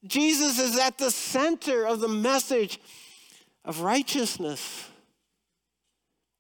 Jesus 0.05 0.59
is 0.59 0.79
at 0.79 0.99
the 0.99 1.11
center 1.11 1.87
of 1.87 2.01
the 2.01 2.09
message 2.09 2.81
of 3.65 3.81
righteousness. 3.81 4.89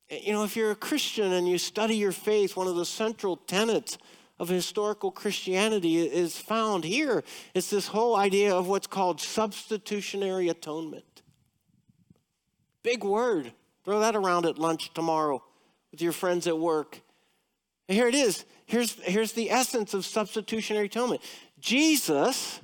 You 0.08 0.32
know, 0.32 0.44
if 0.44 0.56
you're 0.56 0.70
a 0.70 0.76
Christian 0.76 1.32
and 1.32 1.48
you 1.48 1.58
study 1.58 1.96
your 1.96 2.12
faith, 2.12 2.56
one 2.56 2.66
of 2.66 2.76
the 2.76 2.86
central 2.86 3.36
tenets 3.36 3.98
of 4.38 4.48
historical 4.48 5.10
Christianity 5.10 5.98
is 5.98 6.38
found 6.38 6.84
here. 6.84 7.22
It's 7.54 7.70
this 7.70 7.88
whole 7.88 8.16
idea 8.16 8.54
of 8.54 8.66
what's 8.68 8.86
called 8.86 9.20
substitutionary 9.20 10.48
atonement. 10.48 11.04
Big 12.82 13.04
word. 13.04 13.52
Throw 13.84 14.00
that 14.00 14.16
around 14.16 14.46
at 14.46 14.58
lunch 14.58 14.92
tomorrow 14.94 15.42
with 15.90 16.02
your 16.02 16.12
friends 16.12 16.46
at 16.46 16.58
work. 16.58 17.00
And 17.88 17.96
here 17.96 18.08
it 18.08 18.14
is. 18.14 18.44
Here's, 18.66 18.94
here's 19.02 19.32
the 19.32 19.50
essence 19.50 19.94
of 19.94 20.06
substitutionary 20.06 20.86
atonement 20.86 21.22
Jesus 21.58 22.60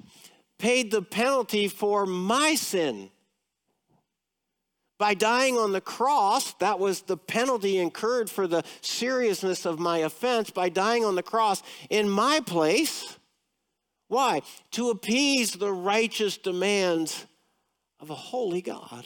paid 0.59 0.91
the 0.91 1.03
penalty 1.03 1.69
for 1.69 2.07
my 2.07 2.55
sin. 2.55 3.11
By 4.99 5.13
dying 5.13 5.59
on 5.59 5.73
the 5.73 5.81
cross, 5.83 6.55
that 6.55 6.79
was 6.79 7.03
the 7.03 7.19
penalty 7.19 7.77
incurred 7.77 8.31
for 8.31 8.47
the 8.47 8.65
seriousness 8.81 9.67
of 9.67 9.79
my 9.79 9.99
offense. 9.99 10.51
By 10.51 10.71
dying 10.71 11.05
on 11.05 11.17
the 11.17 11.23
cross 11.23 11.63
in 11.91 12.09
my 12.09 12.41
place. 12.41 13.19
Why? 14.09 14.41
To 14.73 14.91
appease 14.91 15.53
the 15.53 15.73
righteous 15.73 16.39
demands 16.39 17.27
of 18.01 18.09
a 18.09 18.15
holy 18.15 18.63
God. 18.63 19.05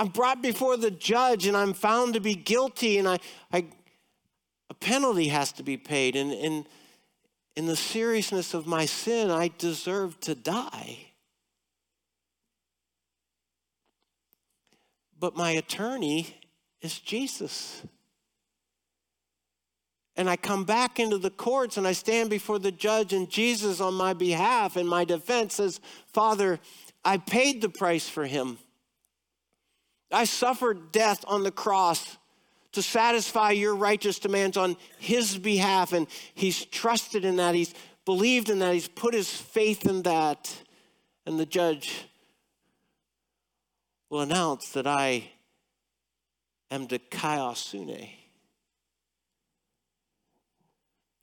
I'm 0.00 0.08
brought 0.08 0.40
before 0.40 0.78
the 0.78 0.90
judge 0.90 1.46
and 1.46 1.54
I'm 1.54 1.74
found 1.74 2.14
to 2.14 2.20
be 2.20 2.34
guilty, 2.34 2.96
and 2.96 3.06
I, 3.06 3.18
I 3.52 3.66
a 4.70 4.74
penalty 4.74 5.28
has 5.28 5.52
to 5.52 5.62
be 5.62 5.76
paid. 5.76 6.16
And 6.16 6.32
in, 6.32 6.66
in 7.54 7.66
the 7.66 7.76
seriousness 7.76 8.54
of 8.54 8.66
my 8.66 8.86
sin, 8.86 9.30
I 9.30 9.50
deserve 9.58 10.18
to 10.20 10.34
die. 10.34 10.96
But 15.18 15.36
my 15.36 15.50
attorney 15.50 16.34
is 16.80 16.98
Jesus. 16.98 17.82
And 20.16 20.30
I 20.30 20.36
come 20.36 20.64
back 20.64 20.98
into 20.98 21.18
the 21.18 21.28
courts 21.28 21.76
and 21.76 21.86
I 21.86 21.92
stand 21.92 22.30
before 22.30 22.58
the 22.58 22.72
judge, 22.72 23.12
and 23.12 23.28
Jesus, 23.28 23.82
on 23.82 23.92
my 23.92 24.14
behalf 24.14 24.76
and 24.76 24.88
my 24.88 25.04
defense, 25.04 25.56
says, 25.56 25.78
Father, 26.06 26.58
I 27.04 27.18
paid 27.18 27.60
the 27.60 27.68
price 27.68 28.08
for 28.08 28.24
him. 28.24 28.56
I 30.12 30.24
suffered 30.24 30.92
death 30.92 31.24
on 31.26 31.42
the 31.42 31.50
cross 31.50 32.18
to 32.72 32.82
satisfy 32.82 33.50
your 33.50 33.74
righteous 33.74 34.18
demands 34.18 34.56
on 34.56 34.76
his 34.98 35.38
behalf. 35.38 35.92
And 35.92 36.06
he's 36.34 36.64
trusted 36.64 37.24
in 37.24 37.36
that. 37.36 37.54
He's 37.54 37.74
believed 38.04 38.50
in 38.50 38.58
that. 38.60 38.74
He's 38.74 38.88
put 38.88 39.14
his 39.14 39.30
faith 39.30 39.86
in 39.86 40.02
that. 40.02 40.62
And 41.26 41.38
the 41.38 41.46
judge 41.46 42.06
will 44.08 44.20
announce 44.20 44.70
that 44.70 44.86
I 44.86 45.30
am 46.70 46.86
dikaiosune. 46.86 48.10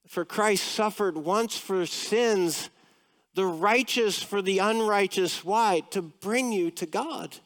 For 0.07 0.23
Christ 0.23 0.63
suffered 0.63 1.17
once 1.17 1.57
for 1.57 1.85
sins, 1.85 2.69
the 3.33 3.45
righteous 3.45 4.23
for 4.23 4.41
the 4.41 4.59
unrighteous. 4.59 5.43
Why? 5.43 5.81
To 5.91 6.01
bring 6.01 6.53
you 6.53 6.71
to 6.71 6.85
God. 6.85 7.37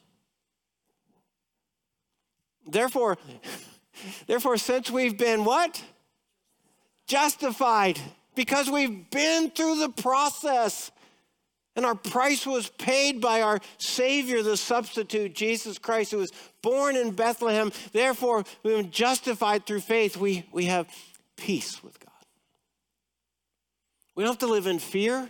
Therefore, 2.68 3.18
therefore, 4.28 4.57
since 4.57 4.89
we've 4.89 5.18
been 5.18 5.43
what? 5.43 5.84
Justified. 7.07 7.99
Because 8.36 8.70
we've 8.70 9.09
been 9.09 9.49
through 9.51 9.80
the 9.80 9.89
process. 9.89 10.91
And 11.76 11.86
our 11.86 11.95
price 11.95 12.45
was 12.45 12.70
paid 12.70 13.22
by 13.22 13.41
our 13.41 13.59
Savior, 13.78 14.43
the 14.43 14.57
substitute, 14.57 15.34
Jesus 15.34 15.78
Christ, 15.78 16.12
who 16.12 16.18
was 16.18 16.32
born 16.62 16.95
in 16.95 17.12
Bethlehem. 17.12 17.72
Therefore, 17.93 18.43
we've 18.64 18.76
been 18.76 18.91
justified 18.91 19.66
through 19.66 19.80
faith. 19.80 20.18
We, 20.18 20.45
we 20.51 20.66
have 20.66 20.88
peace 21.38 21.82
with 21.84 21.99
God. 21.99 22.09
We 24.16 24.24
don't 24.24 24.34
have 24.34 24.39
to 24.39 24.53
live 24.53 24.68
in 24.68 24.80
fear. 24.80 25.30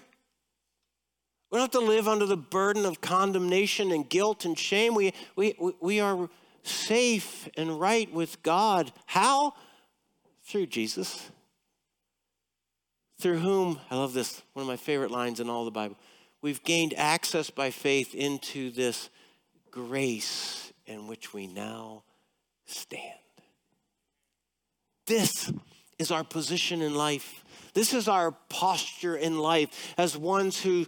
We 1.51 1.57
don't 1.57 1.73
have 1.73 1.81
to 1.81 1.87
live 1.87 2.07
under 2.07 2.25
the 2.25 2.37
burden 2.37 2.85
of 2.85 3.01
condemnation 3.01 3.91
and 3.91 4.09
guilt 4.09 4.45
and 4.45 4.57
shame. 4.57 4.95
We, 4.95 5.13
we, 5.35 5.53
we 5.79 5.99
are 5.99 6.29
safe 6.63 7.49
and 7.57 7.79
right 7.79 8.11
with 8.13 8.41
God. 8.43 8.91
How? 9.05 9.53
Through 10.43 10.67
Jesus. 10.67 11.29
Through 13.19 13.39
whom, 13.39 13.79
I 13.89 13.95
love 13.95 14.13
this, 14.13 14.41
one 14.53 14.63
of 14.63 14.67
my 14.67 14.77
favorite 14.77 15.11
lines 15.11 15.39
in 15.39 15.49
all 15.49 15.65
the 15.65 15.71
Bible. 15.71 15.97
We've 16.41 16.63
gained 16.63 16.93
access 16.95 17.49
by 17.49 17.69
faith 17.69 18.15
into 18.15 18.71
this 18.71 19.09
grace 19.69 20.73
in 20.87 21.07
which 21.07 21.33
we 21.33 21.47
now 21.47 22.03
stand. 22.65 23.19
This 25.05 25.51
is 25.99 26.09
our 26.09 26.23
position 26.23 26.81
in 26.81 26.95
life. 26.95 27.43
This 27.73 27.93
is 27.93 28.07
our 28.07 28.31
posture 28.49 29.15
in 29.15 29.37
life 29.37 29.93
as 29.97 30.17
ones 30.17 30.61
who 30.61 30.87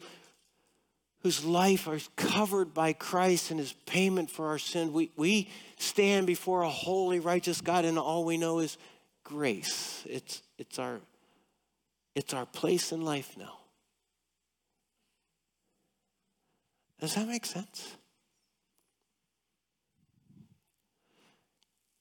whose 1.24 1.46
life 1.46 1.88
are 1.88 2.00
covered 2.18 2.74
by 2.74 2.92
Christ 2.92 3.50
and 3.50 3.60
his 3.60 3.74
payment 3.86 4.30
for 4.30 4.48
our 4.48 4.60
sin. 4.60 4.92
We, 4.92 5.10
we 5.16 5.50
stand 5.78 6.28
before 6.28 6.64
a 6.64 6.70
holy, 6.70 7.22
righteous 7.22 7.62
God, 7.62 7.86
and 7.86 7.98
all 7.98 8.26
we 8.26 8.38
know 8.38 8.60
is 8.60 8.78
grace. 9.24 10.04
It's, 10.06 10.42
it's, 10.58 10.78
our, 10.80 11.00
it's 12.14 12.34
our 12.34 12.46
place 12.46 12.92
in 12.92 13.04
life 13.04 13.38
now. 13.38 13.58
Does 17.00 17.16
that 17.16 17.28
make 17.28 17.46
sense? 17.46 17.96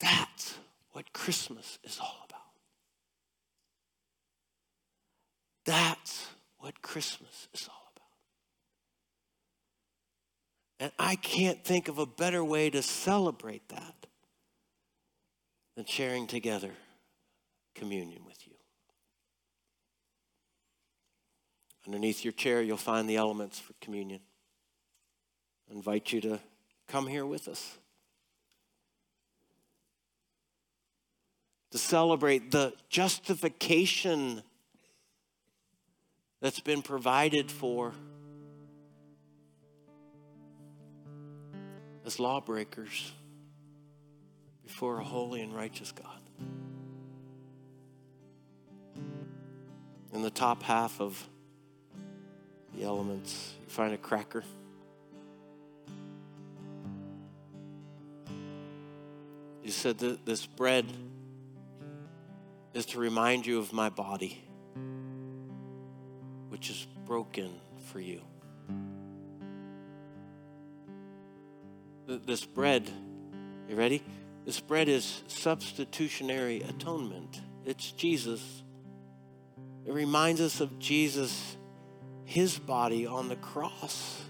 That's 0.01 0.59
what 0.91 1.13
Christmas 1.13 1.79
is 1.85 1.99
all 2.01 2.17
about. 2.29 2.41
That's 5.65 6.27
what 6.59 6.83
Christmas 6.83 7.47
is 7.55 7.69
all 7.69 7.72
and 10.83 10.91
I 10.99 11.15
can't 11.15 11.63
think 11.65 11.87
of 11.87 11.99
a 11.99 12.07
better 12.07 12.43
way 12.43 12.69
to 12.69 12.83
celebrate 12.83 13.69
that 13.69 13.95
than 15.77 15.85
sharing 15.85 16.27
together 16.27 16.73
communion 17.77 18.25
with 18.27 18.45
you. 18.49 18.55
Underneath 21.87 22.25
your 22.25 22.33
chair, 22.33 22.63
you'll 22.63 22.77
find 22.77 23.09
the 23.09 23.15
elements 23.15 23.61
for 23.61 23.75
communion. 23.81 24.19
I 25.71 25.75
invite 25.75 26.13
you 26.13 26.21
to 26.23 26.41
come 26.89 27.07
here 27.07 27.27
with 27.27 27.47
us. 27.47 27.79
To 31.71 31.79
celebrate 31.79 32.51
the 32.51 32.73
justification 32.89 34.43
that's 36.41 36.59
been 36.59 36.83
provided 36.83 37.53
for 37.53 37.93
as 42.05 42.19
lawbreakers 42.19 43.13
before 44.65 45.01
a 45.01 45.05
holy 45.05 45.41
and 45.43 45.55
righteous 45.55 45.93
God. 45.93 46.09
In 50.13 50.23
the 50.23 50.31
top 50.31 50.63
half 50.63 51.01
of 51.01 51.29
the 52.75 52.85
elements, 52.85 53.55
you 53.63 53.69
find 53.69 53.95
a 53.95 53.99
cracker. 53.99 54.45
You 59.63 59.71
said 59.71 59.99
that 59.99 60.27
this 60.27 60.45
bread 60.45 60.87
is 62.75 62.87
to 62.87 62.99
remind 62.99 63.47
you 63.47 63.59
of 63.59 63.73
my 63.73 63.89
body, 63.89 64.43
which 66.49 66.69
is 66.71 66.87
broken 67.07 67.61
for 67.91 68.01
you. 68.01 68.23
This 72.07 72.45
bread, 72.45 72.91
you 73.69 73.77
ready? 73.77 74.03
This 74.45 74.59
bread 74.61 74.89
is 74.89 75.23
substitutionary 75.29 76.63
atonement. 76.63 77.41
It's 77.65 77.93
Jesus. 77.93 78.63
It 79.87 79.93
reminds 79.93 80.41
us 80.41 80.61
of 80.61 80.79
Jesus, 80.79 81.57
his 82.25 82.59
body 82.59 83.07
on 83.07 83.29
the 83.29 83.37
cross 83.37 84.21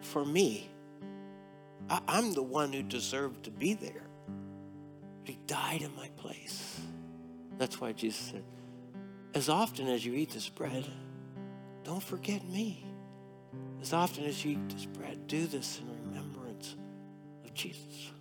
for 0.00 0.24
me. 0.24 0.70
I, 1.90 2.00
am 2.08 2.34
the 2.34 2.42
one 2.42 2.72
who 2.72 2.82
deserved 2.82 3.44
to 3.44 3.50
be 3.50 3.74
there. 3.74 4.06
But 5.20 5.30
he 5.30 5.38
died 5.46 5.82
in 5.82 5.94
my 5.96 6.08
place. 6.16 6.80
That's 7.58 7.80
why 7.80 7.92
Jesus 7.92 8.30
said, 8.30 8.44
as 9.34 9.48
often 9.48 9.88
as 9.88 10.04
you 10.04 10.14
eat 10.14 10.30
this 10.30 10.48
bread, 10.48 10.86
don't 11.84 12.02
forget 12.02 12.44
me. 12.44 12.84
As 13.80 13.92
often 13.92 14.24
as 14.24 14.44
you 14.44 14.52
eat 14.52 14.68
this 14.68 14.86
bread, 14.86 15.26
do 15.26 15.46
this 15.46 15.80
in 15.80 15.97
of 17.64 18.12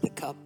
The 0.00 0.10
cup 0.10 0.36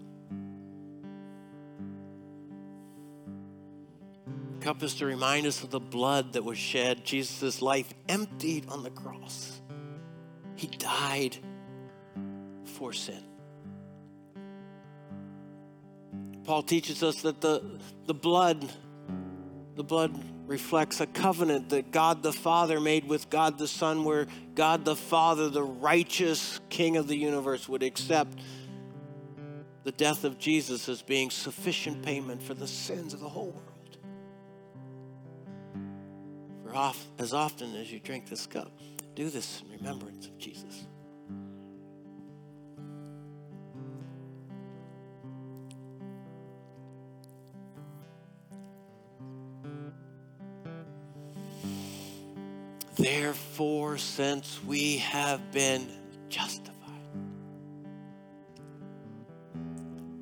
The 4.27 4.73
cup 4.73 4.83
is 4.83 4.95
to 4.95 5.07
remind 5.07 5.47
us 5.47 5.63
of 5.63 5.71
the 5.71 5.79
blood 5.79 6.33
that 6.33 6.45
was 6.45 6.59
shed, 6.59 7.05
Jesus' 7.05 7.63
life 7.63 7.95
emptied 8.09 8.69
on 8.69 8.83
the 8.83 8.91
cross. 8.91 9.61
He 10.57 10.67
died 10.67 11.37
for 12.65 12.93
sin. 12.93 13.23
Paul 16.47 16.63
teaches 16.63 17.03
us 17.03 17.23
that 17.23 17.41
the, 17.41 17.63
the 18.07 18.15
blood, 18.15 18.69
the 19.75 19.85
blood 19.85 20.19
reflects 20.47 21.01
a 21.01 21.07
covenant 21.07 21.71
that 21.71 21.91
God 21.91 22.23
the 22.23 22.33
Father 22.33 22.81
made 22.81 23.07
with 23.07 23.29
God 23.29 23.59
the 23.59 23.69
Son, 23.69 24.05
where 24.05 24.27
God 24.55 24.85
the 24.85 24.97
Father, 24.97 25.49
the 25.49 25.63
righteous 25.63 26.61
King 26.71 26.97
of 26.97 27.09
the 27.09 27.17
universe, 27.17 27.69
would 27.69 27.83
accept 27.83 28.39
the 29.83 29.93
death 29.93 30.25
of 30.25 30.39
Jesus 30.39 30.89
as 30.89 31.03
being 31.03 31.31
sufficient 31.31 32.03
payment 32.03 32.43
for 32.43 32.55
the 32.55 32.69
sins 32.69 33.13
of 33.13 33.21
the 33.21 33.29
whole 33.29 33.51
world 33.51 33.77
off, 36.77 37.07
as 37.19 37.33
often 37.33 37.75
as 37.75 37.91
you 37.91 37.99
drink 37.99 38.29
this 38.29 38.47
cup, 38.47 38.71
do 39.15 39.31
this 39.31 39.63
in 39.63 39.73
remembrance 39.73 40.27
of 40.27 40.39
Jesus. 40.39 40.87
Therefore, 53.57 53.97
since 53.97 54.63
we 54.67 54.99
have 54.99 55.51
been 55.51 55.89
justified. 56.29 56.75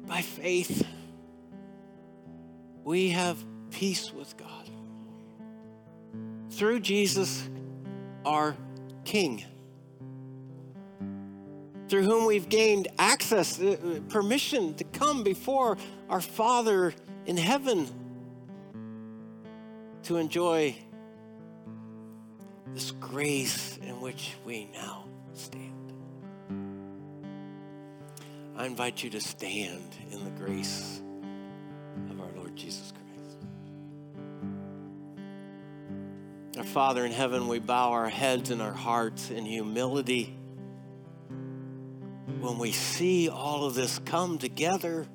By 0.07 0.23
faith, 0.23 0.87
we 2.85 3.09
have 3.09 3.45
peace 3.73 4.13
with 4.13 4.37
God. 4.37 4.71
Through 6.51 6.79
Jesus, 6.79 7.49
our 8.25 8.57
King, 9.05 9.43
through 11.89 12.05
whom 12.05 12.27
we've 12.27 12.49
gained 12.49 12.87
access, 13.01 13.61
uh, 13.61 13.99
permission 14.11 14.75
to 14.75 14.85
come 14.85 15.25
before 15.25 15.77
our 16.09 16.21
Father 16.21 16.95
in 17.27 17.37
heaven 17.37 17.89
to 20.05 20.19
enjoy 20.19 20.77
grace 23.15 23.77
in 23.77 24.01
which 24.01 24.35
we 24.45 24.69
now 24.75 25.05
stand. 25.35 25.93
I 28.57 28.67
invite 28.67 29.05
you 29.05 29.11
to 29.11 29.21
stand 29.21 29.95
in 30.11 30.25
the 30.25 30.33
grace 30.33 31.01
of 32.11 32.21
our 32.21 32.33
Lord 32.35 32.57
Jesus 32.57 32.93
Christ. 32.93 33.47
Our 36.59 36.65
Father 36.65 37.05
in 37.05 37.13
heaven, 37.13 37.47
we 37.47 37.61
bow 37.61 37.93
our 37.93 38.09
heads 38.09 38.51
and 38.51 38.61
our 38.61 38.73
hearts 38.73 39.31
in 39.31 39.47
humility 39.47 40.37
when 42.41 42.59
we 42.59 42.73
see 42.73 43.29
all 43.29 43.65
of 43.65 43.77
this 43.77 44.01
come 44.01 44.39
together 44.39 45.07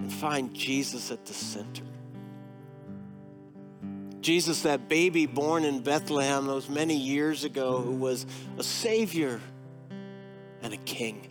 and 0.00 0.12
find 0.12 0.52
Jesus 0.52 1.12
at 1.12 1.24
the 1.24 1.34
center. 1.34 1.84
Jesus, 4.20 4.62
that 4.62 4.88
baby 4.88 5.26
born 5.26 5.64
in 5.64 5.80
Bethlehem 5.80 6.46
those 6.46 6.68
many 6.68 6.96
years 6.96 7.44
ago, 7.44 7.80
who 7.80 7.92
was 7.92 8.26
a 8.58 8.62
Savior 8.62 9.40
and 10.62 10.74
a 10.74 10.76
King. 10.78 11.26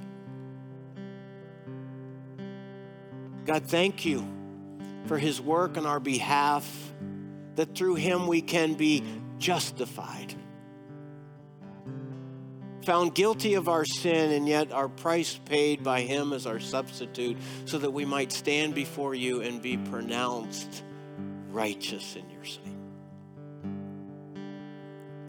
God, 3.45 3.65
thank 3.65 4.05
you 4.05 4.27
for 5.05 5.17
his 5.17 5.39
work 5.41 5.77
on 5.77 5.85
our 5.85 5.99
behalf 5.99 6.67
that 7.55 7.75
through 7.75 7.95
him 7.95 8.27
we 8.27 8.41
can 8.41 8.75
be 8.75 9.03
justified. 9.37 10.33
Found 12.85 13.13
guilty 13.13 13.55
of 13.55 13.67
our 13.67 13.85
sin, 13.85 14.31
and 14.31 14.47
yet 14.47 14.71
our 14.71 14.87
price 14.87 15.39
paid 15.45 15.83
by 15.83 16.01
him 16.01 16.33
as 16.33 16.47
our 16.47 16.59
substitute, 16.59 17.37
so 17.65 17.77
that 17.77 17.91
we 17.91 18.05
might 18.05 18.31
stand 18.31 18.73
before 18.73 19.13
you 19.13 19.41
and 19.41 19.61
be 19.61 19.77
pronounced 19.77 20.83
righteous 21.51 22.15
in 22.15 22.29
your 22.29 22.45
sight. 22.45 22.78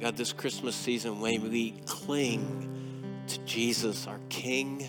God, 0.01 0.17
this 0.17 0.33
Christmas 0.33 0.75
season, 0.75 1.21
may 1.21 1.39
we 1.39 1.73
cling 1.85 3.23
to 3.27 3.39
Jesus, 3.41 4.07
our 4.07 4.19
King 4.31 4.89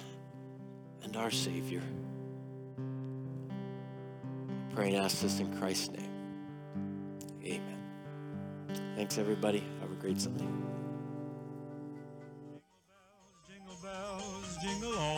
and 1.04 1.18
our 1.18 1.30
Savior. 1.30 1.82
I 4.70 4.74
pray 4.74 4.94
and 4.94 5.04
ask 5.04 5.20
this 5.20 5.42
in 5.42 5.54
Christ's 5.58 5.90
name. 5.90 7.12
Amen. 7.44 7.78
Thanks, 8.96 9.18
everybody. 9.18 9.62
Have 9.82 9.92
a 9.92 9.96
great 9.96 10.22
Sunday. 10.22 10.48